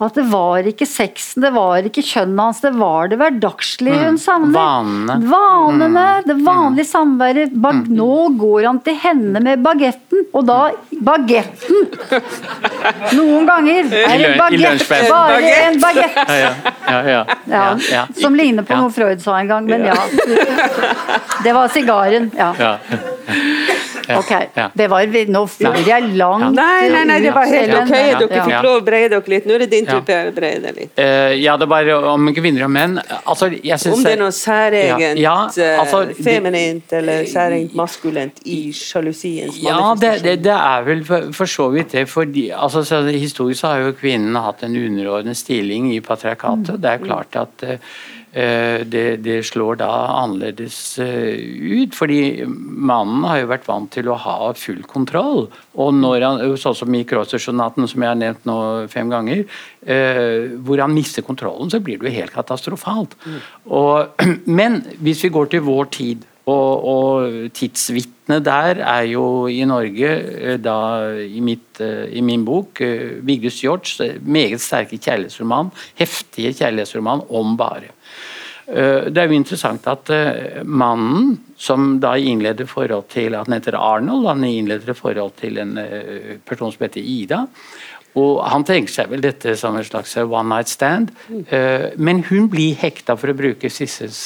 at 0.08 0.18
det 0.18 0.26
var 0.32 0.68
ikke 0.70 0.88
sexen, 0.89 1.43
det 1.45 1.52
var 1.56 1.88
ikke 1.88 2.04
kjønnet 2.06 2.41
hans, 2.41 2.62
det 2.64 2.72
var 2.78 3.12
det 3.12 3.20
hverdagslige 3.22 3.99
hun 4.06 4.20
savner. 4.22 4.56
Vanene. 4.56 5.18
Vanene, 5.32 6.06
det 6.26 6.38
vanlige 6.45 6.89
samværet. 6.89 7.54
Bag 7.62 7.89
nå 7.91 8.30
går 8.39 8.68
han 8.70 8.80
til 8.86 8.97
henne 9.04 9.41
med 9.43 9.62
bagetten, 9.66 10.26
og 10.34 10.47
da 10.49 10.62
Bagetten! 11.02 11.88
Noen 13.18 13.47
ganger 13.47 13.88
er 14.04 14.22
i 14.22 14.28
bagett 14.38 14.84
bare 15.10 15.39
en 15.66 15.80
bagett. 15.82 16.20
Ja, 16.30 16.36
ja, 16.38 16.52
ja, 16.86 16.99
ja, 17.10 17.22
Ja, 17.49 17.64
ja. 17.91 18.04
som 18.22 18.36
ligner 18.38 18.66
på 18.68 18.78
noe 18.78 18.91
Freud 18.93 19.24
sa 19.24 19.39
en 19.39 19.49
gang, 19.49 19.66
men 19.70 19.88
ja. 19.89 19.97
Det 21.43 21.54
var 21.58 21.72
sigaren. 21.74 22.30
Ja. 22.38 22.52
Ja. 24.08 24.20
Ok, 24.20 24.32
ja. 24.56 24.68
det 24.74 24.88
var 24.91 25.06
Nå 25.32 25.41
fører 25.52 25.82
jeg 25.86 26.08
langt 26.18 26.56
Nei, 26.56 26.89
nei, 26.89 27.04
nei, 27.08 27.18
det 27.24 27.34
var 27.36 27.47
helt 27.49 27.74
ok. 27.76 27.91
Dere 27.91 28.38
ja. 28.38 28.45
fikk 28.47 28.66
lov 28.66 28.78
å 28.80 28.84
breie 28.86 29.10
dere 29.12 29.34
litt. 29.34 29.47
Nå 29.47 29.56
er 29.56 29.64
det 29.66 29.70
din 29.72 29.88
tur. 29.88 30.02
Per. 30.06 30.30
å 30.32 30.36
Breie 30.36 30.60
deg 30.64 30.78
litt. 30.78 30.93
Uh, 30.97 31.34
ja, 31.38 31.56
det 31.60 31.68
er 31.68 31.72
bare 31.72 31.97
om 32.12 32.30
kvinner 32.36 32.66
og 32.66 32.72
menn. 32.74 32.97
Altså, 33.22 33.49
Om 33.52 34.06
det 34.06 34.14
er 34.14 34.22
noe 34.22 34.34
særegent 34.36 35.20
Ja, 35.22 35.36
ja, 35.58 35.72
altså, 35.82 36.04
eh, 36.10 36.22
feminint 36.24 36.93
eller 36.97 37.26
særegent 37.30 37.76
maskulent 37.78 38.41
i 38.49 38.60
sjalusiens 38.76 39.60
Ja, 39.62 39.93
det, 39.99 40.14
det, 40.26 40.38
det 40.45 40.56
er 40.56 40.88
vel 40.88 41.04
for, 41.08 41.30
for 41.36 41.49
så 41.49 41.70
vidt 41.74 41.95
det. 41.95 42.08
Fordi, 42.12 42.49
altså, 42.56 42.86
så 42.88 43.04
historisk 43.10 43.62
så 43.62 43.74
har 43.74 43.86
jo 43.86 43.93
kvinnen 43.97 44.38
hatt 44.41 44.64
en 44.66 44.78
underordnet 44.78 45.38
stilling 45.38 45.91
i 45.93 46.02
patriarkatet. 46.06 46.80
Det 46.82 46.95
er 46.95 47.06
klart 47.06 47.38
at 47.39 47.68
eh, 47.68 47.78
eh, 47.78 48.02
det, 48.32 49.05
det 49.25 49.41
slår 49.43 49.82
da 49.82 49.89
annerledes 50.21 50.77
eh, 51.03 51.36
ut. 51.82 51.95
Fordi 51.97 52.45
mannen 52.47 53.25
har 53.27 53.41
jo 53.41 53.51
vært 53.51 53.67
vant 53.67 53.91
til 53.91 54.07
å 54.11 54.19
ha 54.23 54.53
full 54.57 54.82
kontroll. 54.88 55.49
Og 55.75 55.93
når 55.97 56.27
han, 56.27 56.41
sånn 56.59 56.77
som 56.77 56.95
i 56.95 57.03
Crosser-sonaten, 57.07 57.89
som 57.91 58.03
jeg 58.03 58.13
har 58.13 58.19
nevnt 58.19 58.47
nå 58.47 58.57
fem 58.91 59.11
ganger, 59.11 59.43
eh, 59.84 60.57
hvor 60.63 60.84
han 60.84 60.95
mister 60.95 61.25
kontrollen, 61.27 61.71
så 61.71 61.82
blir 61.84 61.99
det 61.99 62.11
jo 62.11 62.19
helt 62.21 62.36
katastrofalt. 62.36 63.17
Og, 63.67 64.21
men 64.59 64.82
hvis 64.99 65.25
vi 65.27 65.36
går 65.36 65.51
til 65.51 65.67
vår 65.67 65.91
tid 65.97 66.27
og, 66.49 66.86
og 66.89 67.53
tidsvitnet 67.53 68.43
der 68.45 68.82
er 68.82 69.05
jo 69.11 69.25
i 69.51 69.61
Norge, 69.67 70.11
eh, 70.41 70.57
da 70.61 70.77
i, 71.21 71.41
mitt, 71.43 71.82
eh, 71.84 72.07
i 72.17 72.23
min 72.25 72.45
bok, 72.47 72.82
eh, 72.82 73.19
Vigdis 73.21 73.61
Hjorts 73.61 73.99
eh, 74.01 74.17
meget 74.23 74.63
sterke 74.63 74.97
kjærlighetsroman, 74.97 75.71
heftige 75.99 76.53
kjærlighetsroman 76.57 77.25
om 77.29 77.57
bare. 77.59 77.93
Eh, 78.72 79.11
Det 79.11 79.19
er 79.19 79.28
jo 79.28 79.38
interessant 79.38 79.88
at 79.91 80.09
eh, 80.15 80.61
mannen, 80.63 81.36
som 81.59 81.97
da 82.01 82.15
innleder 82.17 82.69
forhold 82.69 83.09
til 83.11 83.36
at 83.36 83.49
han 83.49 83.57
heter 83.57 83.78
Arnold, 83.78 84.28
han 84.30 84.45
innleder 84.47 84.95
forhold 84.97 85.36
til 85.41 85.59
en 85.61 85.78
eh, 85.78 86.38
person 86.47 86.72
som 86.72 86.86
heter 86.88 87.01
Ida. 87.03 87.45
Og 88.19 88.41
Han 88.51 88.65
tenker 88.67 88.91
seg 88.91 89.07
vel 89.07 89.22
dette 89.24 89.53
som 89.55 89.76
en 89.80 89.86
slags 89.88 90.17
one 90.19 90.49
night 90.49 90.67
stand, 90.67 91.13
men 91.95 92.17
hun 92.28 92.49
blir 92.51 92.76
hekta, 92.76 93.15
for 93.15 93.32
å 93.32 93.36
bruke 93.39 93.69
Sisses 93.72 94.17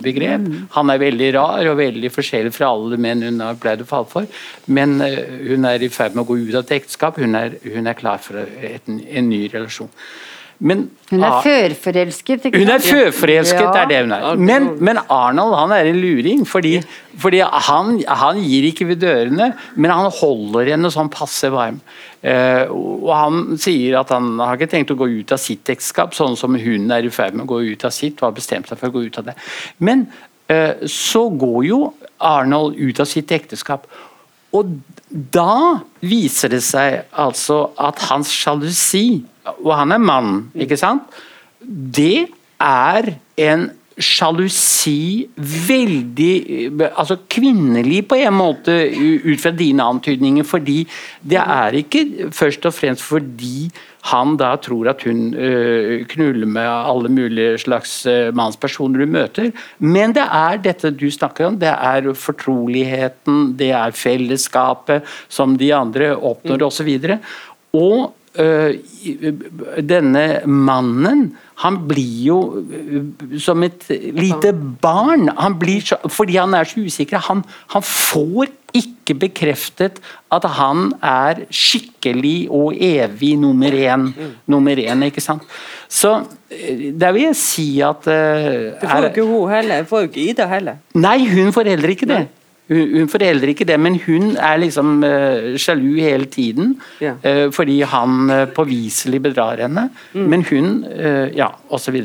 begrep. 0.00 0.46
Han 0.72 0.88
er 0.88 1.02
veldig 1.02 1.28
rar 1.36 1.68
og 1.68 1.76
veldig 1.76 2.08
forskjellig 2.08 2.54
fra 2.56 2.70
alle 2.72 2.96
menn 2.96 3.20
hun 3.20 3.42
har 3.44 3.58
pleid 3.60 3.84
å 3.84 3.88
falle 3.90 4.08
for, 4.08 4.24
men 4.72 4.96
hun 5.04 5.68
er 5.68 5.84
i 5.84 5.90
ferd 5.92 6.16
med 6.16 6.24
å 6.24 6.30
gå 6.30 6.38
ut 6.40 6.56
av 6.56 6.62
et 6.64 6.72
ekteskap, 6.78 7.20
hun 7.20 7.36
er, 7.36 7.58
hun 7.68 7.84
er 7.84 8.00
klar 8.00 8.16
for 8.16 8.40
et, 8.40 8.88
en 8.88 9.28
ny 9.28 9.42
relasjon. 9.52 9.92
Men 10.58 10.86
Hun 11.10 11.22
er 11.22 11.42
førforelsket. 11.44 12.46
ikke 12.48 12.58
hun 12.62 12.70
er 12.72 12.78
førforelsket, 12.80 13.60
Ja. 13.60 13.72
det 13.72 13.80
er 13.82 13.88
det 13.90 13.98
hun 14.06 14.12
er. 14.16 14.36
Men, 14.36 14.68
men 14.80 14.98
Arnold 15.12 15.54
han 15.54 15.72
er 15.76 15.90
en 15.90 16.00
luring, 16.00 16.46
fordi, 16.48 16.80
fordi 17.18 17.42
han, 17.44 18.02
han 18.08 18.40
gir 18.40 18.64
ikke 18.70 18.86
ved 18.88 19.02
dørene, 19.04 19.50
men 19.76 19.90
han 19.92 20.10
holder 20.10 20.70
henne 20.72 20.90
sånn 20.90 21.10
passe 21.12 21.50
varm. 21.52 21.80
Eh, 22.22 22.64
og 22.72 23.12
han 23.12 23.58
sier 23.60 23.98
at 24.00 24.08
han 24.10 24.38
har 24.40 24.56
ikke 24.56 24.70
tenkt 24.72 24.90
å 24.90 24.98
gå 24.98 25.10
ut 25.20 25.32
av 25.36 25.38
sitt 25.38 25.68
ekteskap, 25.68 26.16
sånn 26.16 26.36
som 26.40 26.56
hun 26.58 26.90
er 26.90 27.04
i 27.04 27.12
ferd 27.12 27.36
med 27.36 27.44
å 27.44 27.52
gå 27.52 27.60
ut 27.74 27.84
av 27.84 27.92
sitt, 27.94 28.16
og 28.22 28.30
har 28.30 28.38
bestemt 28.40 28.68
seg 28.72 28.80
for 28.80 28.88
å 28.88 28.96
gå 28.96 29.04
ut 29.06 29.18
av 29.20 29.28
det. 29.28 29.36
Men 29.78 30.08
eh, 30.48 30.72
så 30.88 31.28
går 31.30 31.64
jo 31.68 31.80
Arnold 32.18 32.80
ut 32.80 32.98
av 33.04 33.06
sitt 33.12 33.30
ekteskap. 33.36 33.84
Og 34.56 34.78
da 35.12 35.82
viser 36.00 36.48
det 36.48 36.62
seg 36.64 37.02
altså 37.12 37.66
at 37.76 38.00
hans 38.08 38.30
sjalusi, 38.32 39.22
og 39.62 39.72
han 39.78 39.94
er 39.94 40.02
mann, 40.02 40.36
ikke 40.54 40.78
sant? 40.80 41.18
Det 41.60 42.26
er 42.62 43.12
en 43.46 43.68
sjalusi 43.96 45.24
veldig 45.40 46.32
altså 46.90 47.16
kvinnelig 47.32 48.02
på 48.10 48.18
en 48.20 48.34
måte 48.36 48.74
ut 48.92 49.40
fra 49.40 49.52
dine 49.56 49.84
antydninger, 49.88 50.44
fordi 50.44 50.82
det 51.24 51.40
er 51.40 51.78
ikke 51.80 52.30
først 52.36 52.68
og 52.68 52.76
fremst 52.76 53.04
fordi 53.06 53.70
han 54.12 54.36
da 54.38 54.52
tror 54.62 54.92
at 54.92 55.00
hun 55.08 55.32
knuller 56.12 56.46
med 56.46 56.68
alle 56.68 57.10
mulige 57.10 57.56
slags 57.64 58.04
mannspersoner 58.36 59.02
du 59.02 59.10
møter, 59.16 59.48
men 59.80 60.14
det 60.14 60.26
er 60.28 60.60
dette 60.62 60.92
du 60.94 61.08
snakker 61.10 61.48
om, 61.48 61.58
det 61.58 61.72
er 61.72 62.12
fortroligheten, 62.14 63.56
det 63.58 63.72
er 63.74 63.96
fellesskapet 63.96 65.08
som 65.28 65.56
de 65.58 65.72
andre 65.74 66.12
oppnår 66.14 66.68
osv. 66.68 66.92
Og 67.74 67.98
øh, 68.04 68.12
denne 68.36 70.24
mannen 70.46 71.30
han 71.62 71.78
blir 71.88 72.16
jo 72.26 72.38
øh, 72.60 73.40
som 73.40 73.62
et 73.64 73.86
lite 74.12 74.52
barn. 74.82 75.28
Han 75.38 75.56
blir 75.58 75.80
så, 75.80 75.96
fordi 76.12 76.36
han 76.36 76.54
er 76.54 76.68
så 76.68 76.82
usikker. 76.84 77.22
Han, 77.30 77.42
han 77.72 77.84
får 77.86 78.50
ikke 78.76 79.14
bekreftet 79.22 80.02
at 80.32 80.44
han 80.58 80.90
er 81.00 81.46
skikkelig 81.48 82.50
og 82.52 82.76
evig 82.76 83.36
nummer 83.40 83.72
én. 83.72 84.10
Nummer 84.46 84.76
én 84.76 85.06
ikke 85.08 85.24
sant? 85.24 85.42
Så 85.88 86.18
øh, 86.52 86.92
der 87.00 87.12
vil 87.16 87.30
jeg 87.30 87.36
si 87.40 87.68
at 87.80 88.04
uh, 88.04 88.12
Det 88.12 88.90
får 88.90 88.98
jo 89.06 89.12
ikke 89.14 89.28
hun 89.30 89.50
heller. 89.50 89.84
Får 89.84 90.04
jo 90.04 90.10
ikke 90.10 90.30
Ida 90.30 90.50
heller. 90.50 90.82
Nei, 90.94 91.18
hun 91.30 91.52
får 91.56 91.72
heller 91.72 91.88
ikke 91.88 92.10
det. 92.10 92.26
Hun, 92.26 92.34
hun 92.68 93.10
får 93.10 93.22
heller 93.28 93.52
ikke 93.52 93.66
det, 93.68 93.76
men 93.78 93.98
hun 94.02 94.32
er 94.34 94.58
liksom 94.58 95.04
sjalu 95.60 96.00
hele 96.02 96.26
tiden. 96.30 96.74
Ja. 96.98 97.14
eh, 97.22 97.46
fordi 97.54 97.76
han 97.86 98.30
uh, 98.30 98.46
påviselig 98.50 99.20
bedrar 99.22 99.62
henne. 99.62 99.88
Men 100.12 100.42
hun 100.50 100.84
Ja, 101.36 101.50
osv. 101.68 101.96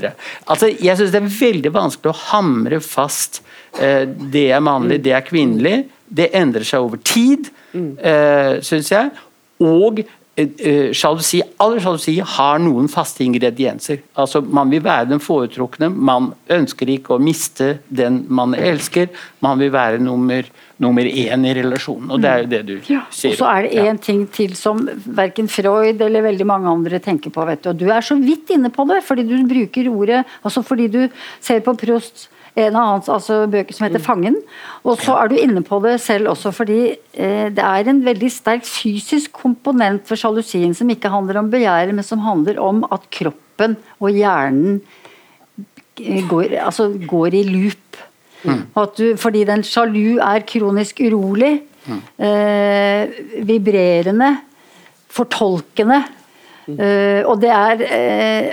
Altså, 0.45 0.69
jeg 0.69 0.97
syns 0.97 1.11
det 1.13 1.21
er 1.21 1.33
veldig 1.33 1.71
vanskelig 1.73 2.11
å 2.11 2.21
hamre 2.31 2.79
fast 2.83 3.41
eh, 3.79 4.05
det 4.05 4.49
er 4.51 4.63
mannlig, 4.63 5.01
det 5.05 5.15
er 5.15 5.25
kvinnelig. 5.25 5.75
Det 6.11 6.29
endrer 6.35 6.65
seg 6.67 6.83
over 6.83 6.99
tid, 7.07 7.47
uh, 7.73 8.59
syns 8.65 8.91
jeg. 8.91 9.11
Og 9.61 10.01
eh, 10.01 10.17
sjalusi, 10.95 11.41
all 11.59 11.75
sjalusi 11.83 12.13
har 12.23 12.59
noen 12.63 12.87
faste 12.89 13.23
ingredienser. 13.25 13.99
Altså, 14.15 14.39
man 14.41 14.71
vil 14.71 14.83
være 14.83 15.09
den 15.09 15.19
foretrukne, 15.19 15.89
man 15.91 16.31
ønsker 16.51 16.89
ikke 16.93 17.17
å 17.17 17.19
miste 17.21 17.81
den 17.89 18.23
man 18.31 18.55
elsker. 18.55 19.11
Man 19.43 19.59
vil 19.59 19.73
være 19.73 19.99
nummer, 19.99 20.47
nummer 20.79 21.03
én 21.03 21.45
i 21.47 21.53
relasjonen. 21.59 22.09
Og 22.15 22.23
det 22.23 22.31
er 22.31 22.43
jo 22.45 22.49
det 22.53 22.61
du 22.69 22.73
ja. 22.93 23.03
sier. 23.11 23.35
Og 23.35 23.41
så 23.43 23.51
er 23.51 23.67
det 23.67 23.85
én 23.85 24.01
ting 24.01 24.23
til 24.31 24.55
som 24.55 24.81
verken 25.05 25.51
Freud 25.51 26.01
eller 26.01 26.25
veldig 26.29 26.47
mange 26.47 26.71
andre 26.71 27.03
tenker 27.03 27.33
på. 27.33 27.45
vet 27.51 27.63
du. 27.63 27.73
Og 27.73 27.81
du 27.83 27.89
er 27.91 28.05
så 28.05 28.15
vidt 28.15 28.55
inne 28.55 28.71
på 28.71 28.87
det, 28.89 29.01
fordi 29.03 29.27
du 29.27 29.37
bruker 29.49 29.91
ordet 29.91 30.23
altså 30.41 30.63
fordi 30.63 30.87
du 30.91 31.01
ser 31.43 31.59
på 31.65 31.75
Prost 31.75 32.29
en 32.59 32.75
av 32.75 32.87
hans 32.89 33.09
altså, 33.11 33.45
bøker 33.51 33.75
som 33.75 33.85
heter 33.85 34.01
mm. 34.01 34.05
'Fangen'. 34.05 34.39
Og 34.83 34.99
så 34.99 35.15
er 35.17 35.31
du 35.31 35.37
inne 35.39 35.63
på 35.63 35.79
det 35.83 35.95
selv 36.03 36.33
også 36.33 36.51
fordi 36.55 36.81
eh, 37.13 37.47
det 37.53 37.63
er 37.63 37.87
en 37.87 38.01
veldig 38.05 38.31
sterk 38.31 38.65
fysisk 38.67 39.31
komponent 39.43 40.07
for 40.07 40.19
sjalusien 40.19 40.75
som 40.75 40.89
ikke 40.91 41.11
handler 41.13 41.39
om 41.39 41.51
begjæret, 41.51 41.95
men 41.95 42.03
som 42.03 42.23
handler 42.25 42.59
om 42.59 42.83
at 42.91 43.07
kroppen 43.11 43.77
og 43.99 44.11
hjernen 44.11 44.81
eh, 46.01 46.23
går, 46.27 46.57
altså, 46.59 46.91
går 47.07 47.39
i 47.39 47.43
loop. 47.47 47.99
Mm. 48.43 48.63
Du, 48.97 49.05
fordi 49.21 49.43
den 49.45 49.63
sjalu 49.63 50.17
er 50.17 50.43
kronisk 50.49 50.99
urolig, 51.05 51.61
mm. 51.85 51.99
eh, 52.25 53.19
vibrerende, 53.47 54.33
fortolkende. 55.11 56.01
Mm. 56.67 56.79
Eh, 56.79 57.21
og 57.27 57.39
det 57.41 57.53
er 57.53 57.85
eh, 57.87 58.49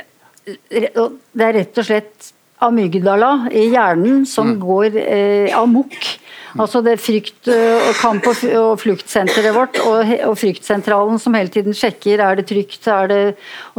det 0.69 1.45
er 1.45 1.55
rett 1.57 1.81
og 1.81 1.87
slett 1.87 2.33
amygdala 2.65 3.49
i 3.55 3.69
hjernen 3.73 4.25
som 4.27 4.55
mm. 4.55 4.59
går 4.63 4.99
eh, 5.05 5.59
amok. 5.59 5.99
Altså 6.57 6.81
det 6.83 6.97
frykt- 7.01 7.49
og 7.51 7.91
kamp- 8.01 8.27
og 8.29 8.79
fluktsenteret 8.81 9.53
vårt 9.55 9.79
og, 9.83 10.13
og, 10.27 10.35
fryktsentralen 10.41 11.21
som 11.21 11.37
hele 11.37 11.53
tiden 11.53 11.77
sjekker 11.77 12.23
er 12.25 12.39
det 12.39 12.47
trygt. 12.49 12.89
Er 12.89 13.11
det, 13.11 13.21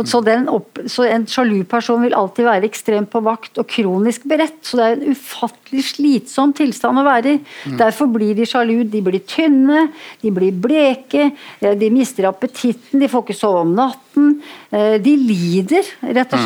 så, 0.06 0.22
opp, 0.54 0.82
så, 0.86 1.08
En 1.10 1.26
sjalu 1.28 1.64
person 1.70 2.02
vil 2.04 2.16
alltid 2.16 2.46
være 2.46 2.70
ekstremt 2.70 3.12
på 3.12 3.24
vakt 3.26 3.58
og 3.60 3.68
kronisk 3.68 4.28
beredt. 4.30 4.62
Så 4.62 4.80
det 4.80 4.86
er 4.86 4.98
en 4.98 5.16
ufattelig 5.16 5.86
slitsom 5.92 6.54
tilstand 6.58 7.02
å 7.02 7.08
være 7.08 7.36
i. 7.36 7.40
Mm. 7.40 7.78
Derfor 7.82 8.12
blir 8.14 8.38
de 8.38 8.48
sjalu. 8.48 8.84
De 8.90 9.02
blir 9.06 9.26
tynne, 9.28 9.88
de 10.22 10.34
blir 10.34 10.54
bleke, 10.54 11.32
de 11.60 11.90
mister 11.94 12.30
appetitten, 12.30 13.02
de 13.02 13.10
får 13.10 13.26
ikke 13.26 13.40
sove 13.40 13.66
om 13.66 13.74
natten. 13.76 14.38
Eh, 14.72 15.00
de 15.02 15.16
lider, 15.20 15.90
rett 16.06 16.38
og 16.38 16.46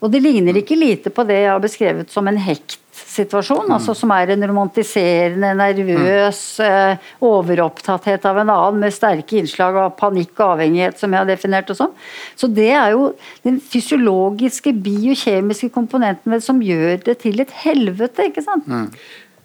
Og 0.00 0.12
det 0.12 0.20
ligner 0.24 0.58
ikke 0.60 0.76
lite 0.78 1.12
på 1.14 1.24
det 1.26 1.40
jeg 1.42 1.52
har 1.52 1.62
beskrevet 1.62 2.12
som 2.12 2.28
en 2.28 2.38
hektsituasjon, 2.40 3.64
mm. 3.68 3.74
altså 3.78 3.94
som 3.96 4.12
er 4.12 4.32
en 4.34 4.46
romantiserende, 4.50 5.52
nervøs 5.56 6.40
mm. 6.60 7.04
overopptatthet 7.24 8.26
av 8.28 8.42
en 8.42 8.52
annen 8.52 8.82
med 8.84 8.94
sterke 8.94 9.40
innslag 9.40 9.78
av 9.80 9.94
panikk 9.98 10.34
og 10.36 10.56
avhengighet, 10.56 10.98
som 11.00 11.14
jeg 11.14 11.22
har 11.22 11.30
definert 11.30 11.70
det 11.70 11.78
som. 11.78 11.94
Så 12.36 12.50
det 12.52 12.70
er 12.76 12.92
jo 12.96 13.12
den 13.46 13.60
fysiologiske, 13.60 14.74
biokjemiske 14.84 15.72
komponenten 15.74 16.36
som 16.44 16.60
gjør 16.62 17.00
det 17.08 17.20
til 17.24 17.40
et 17.44 17.56
helvete, 17.64 18.30
ikke 18.30 18.44
sant? 18.44 18.68
Mm. 18.68 18.90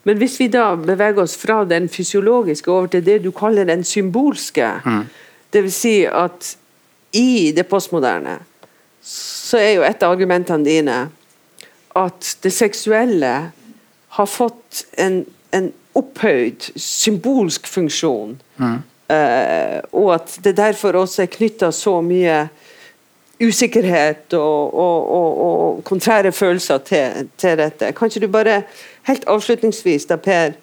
Men 0.04 0.18
hvis 0.18 0.40
vi 0.42 0.48
da 0.50 0.72
beveger 0.76 1.22
oss 1.22 1.36
fra 1.38 1.62
den 1.70 1.88
fysiologiske 1.92 2.72
over 2.74 2.90
til 2.92 3.04
det 3.06 3.20
du 3.24 3.30
kaller 3.36 3.68
den 3.70 3.84
symbolske, 3.86 4.68
mm. 4.86 5.04
dvs. 5.54 5.76
Si 5.82 5.98
at 6.06 6.56
i 7.18 7.52
det 7.56 7.68
postmoderne 7.70 8.40
så 9.02 9.58
er 9.58 9.76
jo 9.76 9.86
et 9.88 10.04
av 10.04 10.14
argumentene 10.14 10.66
dine 10.66 11.00
at 11.98 12.38
det 12.44 12.54
seksuelle 12.56 13.34
har 14.16 14.28
fått 14.30 14.86
en, 15.00 15.24
en 15.52 15.72
opphøyd 15.98 16.72
symbolsk 16.80 17.68
funksjon. 17.68 18.38
Mm. 18.62 18.80
Uh, 19.12 19.80
og 19.92 20.14
at 20.16 20.38
det 20.46 20.56
derfor 20.56 20.96
også 21.02 21.26
er 21.26 21.34
knytta 21.34 21.72
så 21.76 21.98
mye 22.06 22.46
usikkerhet 23.42 24.36
og, 24.38 24.74
og, 24.78 25.12
og, 25.12 25.40
og 25.42 25.84
kontrære 25.84 26.32
følelser 26.32 26.84
til, 26.88 27.30
til, 27.38 27.58
dette. 27.60 27.92
Kan 27.98 28.12
ikke 28.12 28.24
du 28.24 28.32
bare 28.32 28.62
helt 29.10 29.26
avslutningsvis, 29.28 30.06
da 30.08 30.20
Per, 30.22 30.54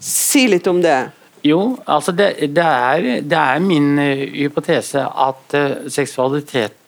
si 0.00 0.46
litt 0.48 0.68
om 0.70 0.80
det? 0.84 1.00
Jo, 1.44 1.76
altså 1.88 2.12
det, 2.12 2.34
det, 2.54 2.64
er, 2.64 3.08
det 3.24 3.36
er, 3.36 3.60
min 3.64 3.98
uh, 3.98 4.24
hypotese 4.36 5.04
at 5.04 5.56
uh, 5.56 5.90
seksualitet 5.90 6.79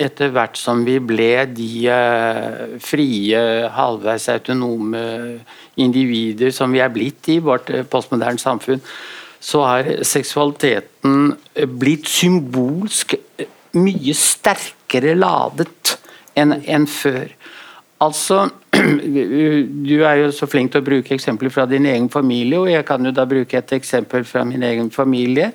etter 0.00 0.30
hvert 0.32 0.56
som 0.56 0.84
vi 0.86 0.96
ble 1.04 1.44
de 1.52 1.68
uh, 1.92 2.78
frie, 2.80 3.40
halvveis 3.76 4.28
autonome 4.32 5.02
individer 5.80 6.54
som 6.54 6.72
vi 6.72 6.80
er 6.84 6.92
blitt 6.94 7.28
i 7.34 7.40
vårt 7.44 7.72
uh, 7.74 7.82
postmoderne 7.84 8.40
samfunn, 8.40 8.80
så 9.44 9.60
har 9.68 9.90
seksualiteten 10.08 11.34
blitt 11.76 12.08
symbolsk 12.08 13.18
mye 13.76 14.14
sterkere 14.16 15.12
ladet 15.18 15.98
enn 16.38 16.56
en 16.64 16.86
før. 16.88 17.28
Altså, 18.04 18.48
Du 19.88 20.02
er 20.02 20.18
jo 20.18 20.30
så 20.34 20.48
flink 20.50 20.72
til 20.72 20.82
å 20.82 20.86
bruke 20.86 21.14
eksempler 21.14 21.52
fra 21.52 21.64
din 21.70 21.86
egen 21.88 22.08
familie, 22.12 22.58
og 22.58 22.70
jeg 22.72 22.84
kan 22.88 23.04
jo 23.06 23.12
da 23.14 23.26
bruke 23.28 23.58
et 23.58 23.74
eksempel 23.76 24.24
fra 24.26 24.44
min 24.48 24.64
egen 24.66 24.90
familie. 24.90 25.52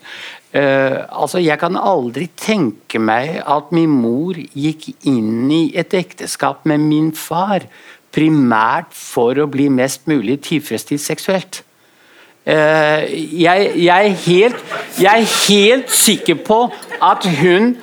Uh, 0.49 1.05
altså, 1.13 1.37
Jeg 1.37 1.59
kan 1.61 1.77
aldri 1.77 2.25
tenke 2.33 2.97
meg 2.97 3.35
at 3.45 3.69
min 3.75 3.91
mor 4.01 4.33
gikk 4.33 4.87
inn 5.05 5.45
i 5.53 5.67
et 5.77 5.93
ekteskap 5.93 6.65
med 6.65 6.81
min 6.81 7.11
far 7.13 7.67
primært 8.09 8.89
for 8.97 9.37
å 9.37 9.45
bli 9.45 9.67
mest 9.69 10.07
mulig 10.09 10.39
tilfredsstilt 10.47 11.03
seksuelt. 11.03 11.61
Uh, 12.49 13.05
jeg, 13.05 13.69
jeg, 13.77 13.93
er 13.93 14.17
helt, 14.25 14.63
jeg 14.97 15.21
er 15.21 15.37
helt 15.45 15.93
sikker 15.93 16.41
på 16.41 16.63
at 16.97 17.29
hun, 17.43 17.75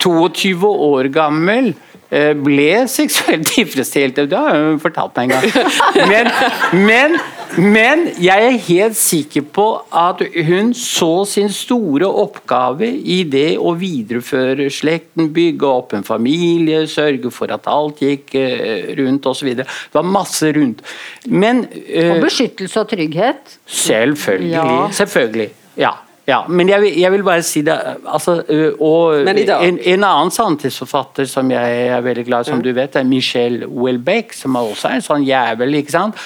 22 0.00 0.64
år 0.64 1.10
gammel, 1.12 1.74
uh, 2.08 2.32
ble 2.40 2.86
seksuelt 2.88 3.52
tilfredsstilt. 3.52 4.24
Det 4.32 4.44
har 4.46 4.56
hun 4.70 4.80
fortalt 4.80 5.20
meg 5.20 5.28
en 5.28 5.36
gang. 5.36 5.72
Men, 6.14 6.32
men 6.72 7.20
men 7.58 8.06
jeg 8.22 8.46
er 8.46 8.56
helt 8.66 8.96
sikker 8.98 9.44
på 9.54 9.66
at 9.94 10.22
hun 10.48 10.72
så 10.76 11.24
sin 11.28 11.50
store 11.52 12.08
oppgave 12.08 12.88
i 12.88 13.20
det 13.30 13.56
å 13.58 13.74
videreføre 13.78 14.66
slekten, 14.72 15.30
bygge 15.34 15.68
opp 15.68 15.94
en 15.94 16.06
familie, 16.06 16.84
sørge 16.90 17.30
for 17.34 17.52
at 17.54 17.68
alt 17.70 18.02
gikk 18.02 18.34
eh, 18.40 18.94
rundt 18.98 19.26
osv. 19.30 19.52
Det 19.60 19.68
var 19.94 20.08
masse 20.08 20.50
rundt. 20.56 20.82
Men, 21.28 21.64
uh, 21.66 22.16
og 22.16 22.24
beskyttelse 22.24 22.82
og 22.82 22.90
trygghet? 22.90 23.54
Selvfølgelig. 23.66 24.50
Ja. 24.54 24.88
Selvfølgelig. 25.02 25.50
Ja. 25.80 25.94
Ja, 26.24 26.38
men 26.48 26.68
jeg 26.68 26.80
vil, 26.80 26.94
jeg 26.96 27.12
vil, 27.12 27.22
bare 27.24 27.42
si 27.44 27.60
det 27.60 27.74
altså, 28.08 28.38
eh, 28.48 28.78
og 28.80 29.28
en, 29.28 29.76
en, 29.76 30.04
annen 30.08 30.30
sanntidsforfatter 30.32 31.28
som 31.28 31.50
jeg 31.52 31.82
er 31.84 32.00
veldig 32.00 32.24
glad 32.24 32.46
i, 32.46 32.48
som 32.48 32.62
mm. 32.62 32.64
du 32.64 32.70
vet, 32.72 32.96
er 32.96 33.04
Michelle 33.04 33.68
Welbeck, 33.68 34.32
som 34.32 34.56
er 34.56 34.70
også 34.70 34.88
er 34.88 35.02
en 35.02 35.04
sånn 35.04 35.26
jævel. 35.28 35.76
ikke 35.82 35.92
sant? 35.92 36.22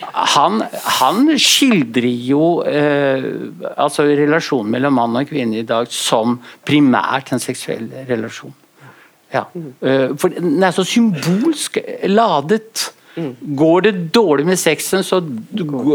Han, 0.00 0.60
han, 0.98 1.30
skildrer 1.40 2.08
jo 2.28 2.60
eh, 2.68 3.24
altså 3.76 4.04
relasjonen 4.04 4.74
mellom 4.74 4.98
mann 4.98 5.16
og 5.22 5.30
kvinne 5.30 5.62
i 5.62 5.66
dag 5.66 5.88
som 5.92 6.36
primært 6.66 7.32
en 7.32 7.42
seksuell 7.42 7.88
relasjon. 8.08 8.52
Ja. 9.32 9.46
Eh, 9.80 10.12
for 10.20 10.34
den 10.34 10.62
er 10.62 10.76
så 10.76 10.84
symbolsk 10.86 11.80
ladet. 12.12 12.90
Går 13.16 13.86
det 13.86 13.94
dårlig 14.12 14.44
med 14.46 14.60
sexen, 14.60 15.00
så, 15.04 15.22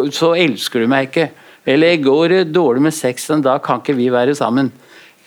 så, 0.10 0.34
elsker 0.34 0.82
du 0.82 0.90
meg 0.90 1.12
ikke. 1.12 1.30
Eller 1.70 2.02
går 2.02 2.34
det 2.34 2.42
dårlig 2.56 2.82
med 2.88 2.96
sexen, 2.98 3.44
da 3.46 3.60
kan 3.62 3.84
ikke 3.84 3.94
vi 4.00 4.10
være 4.12 4.34
sammen. 4.36 4.72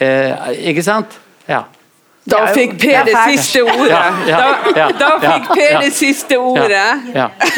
Eh, 0.03 0.35
ikke 0.73 0.83
sant? 0.83 1.15
Ja. 1.47 1.63
Da 2.25 2.47
fikk 2.57 2.79
Per 2.81 3.05
det 3.05 3.17
siste 3.35 3.61
ordet. 3.63 4.29
Da, 4.29 4.87
da 4.97 5.11
fikk 5.21 5.51
Per 5.51 5.75
det 5.85 5.91
siste 5.93 6.39
ordet. 6.41 6.87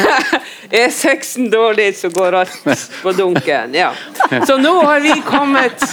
Er 0.81 0.91
sexen 0.91 1.51
dårlig, 1.51 1.93
så 2.01 2.11
går 2.11 2.35
alt 2.41 2.57
på 3.03 3.13
dunken. 3.15 3.77
Ja. 3.79 3.93
Så 4.47 4.57
nå 4.59 4.75
har 4.83 5.01
vi 5.01 5.15
kommet 5.27 5.85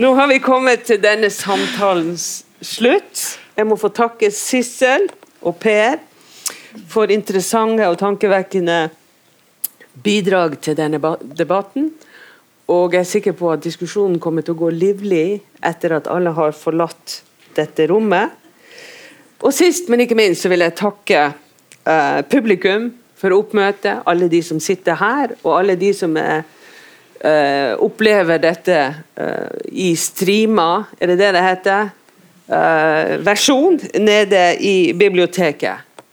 Nå 0.00 0.14
har 0.16 0.30
vi 0.30 0.38
kommet 0.40 0.86
til 0.88 1.02
denne 1.02 1.28
samtalens 1.30 2.46
slutt. 2.64 3.26
Jeg 3.52 3.68
må 3.68 3.76
få 3.76 3.90
takke 3.92 4.30
Sissel 4.32 5.04
og 5.44 5.58
Per 5.60 5.98
for 6.88 7.12
interessante 7.12 7.84
og 7.84 7.98
tankevekkende 8.00 8.86
bidrag 10.02 10.56
til 10.64 10.78
denne 10.78 10.96
debatten. 11.36 11.90
Og 12.72 12.96
jeg 12.96 13.04
er 13.04 13.10
sikker 13.10 13.36
på 13.36 13.50
at 13.52 13.64
diskusjonen 13.66 14.16
kommer 14.22 14.46
til 14.46 14.56
å 14.56 14.62
gå 14.62 14.70
livlig 14.72 15.42
etter 15.60 15.98
at 15.98 16.08
alle 16.08 16.32
har 16.38 16.56
forlatt 16.56 17.18
dette 17.56 17.86
rommet. 17.90 18.38
Og 19.42 19.54
sist, 19.54 19.88
men 19.90 20.04
ikke 20.04 20.18
minst, 20.18 20.44
så 20.44 20.50
vil 20.52 20.62
jeg 20.62 20.76
takke 20.78 21.22
uh, 21.32 22.20
publikum 22.30 22.90
for 23.18 23.34
oppmøtet. 23.34 24.04
Alle 24.06 24.28
de 24.30 24.42
som 24.46 24.60
sitter 24.62 24.98
her, 25.00 25.34
og 25.42 25.56
alle 25.58 25.74
de 25.78 25.90
som 25.96 26.14
er, 26.20 26.44
uh, 27.24 27.72
opplever 27.82 28.38
dette 28.42 28.78
uh, 29.18 29.50
i 29.72 29.92
streama, 29.98 30.84
er 31.00 31.12
det 31.12 31.18
det 31.24 31.34
det 31.38 31.48
heter? 31.48 31.98
versjon 33.22 33.78
nede 34.02 34.40
i 34.60 34.92
biblioteket. 34.92 36.04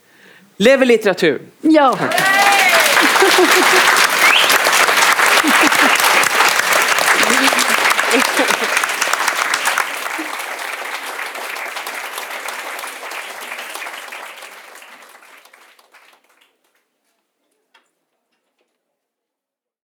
Leve 0.63 0.85
litteraturen! 0.85 1.49
Ja. 1.67 1.89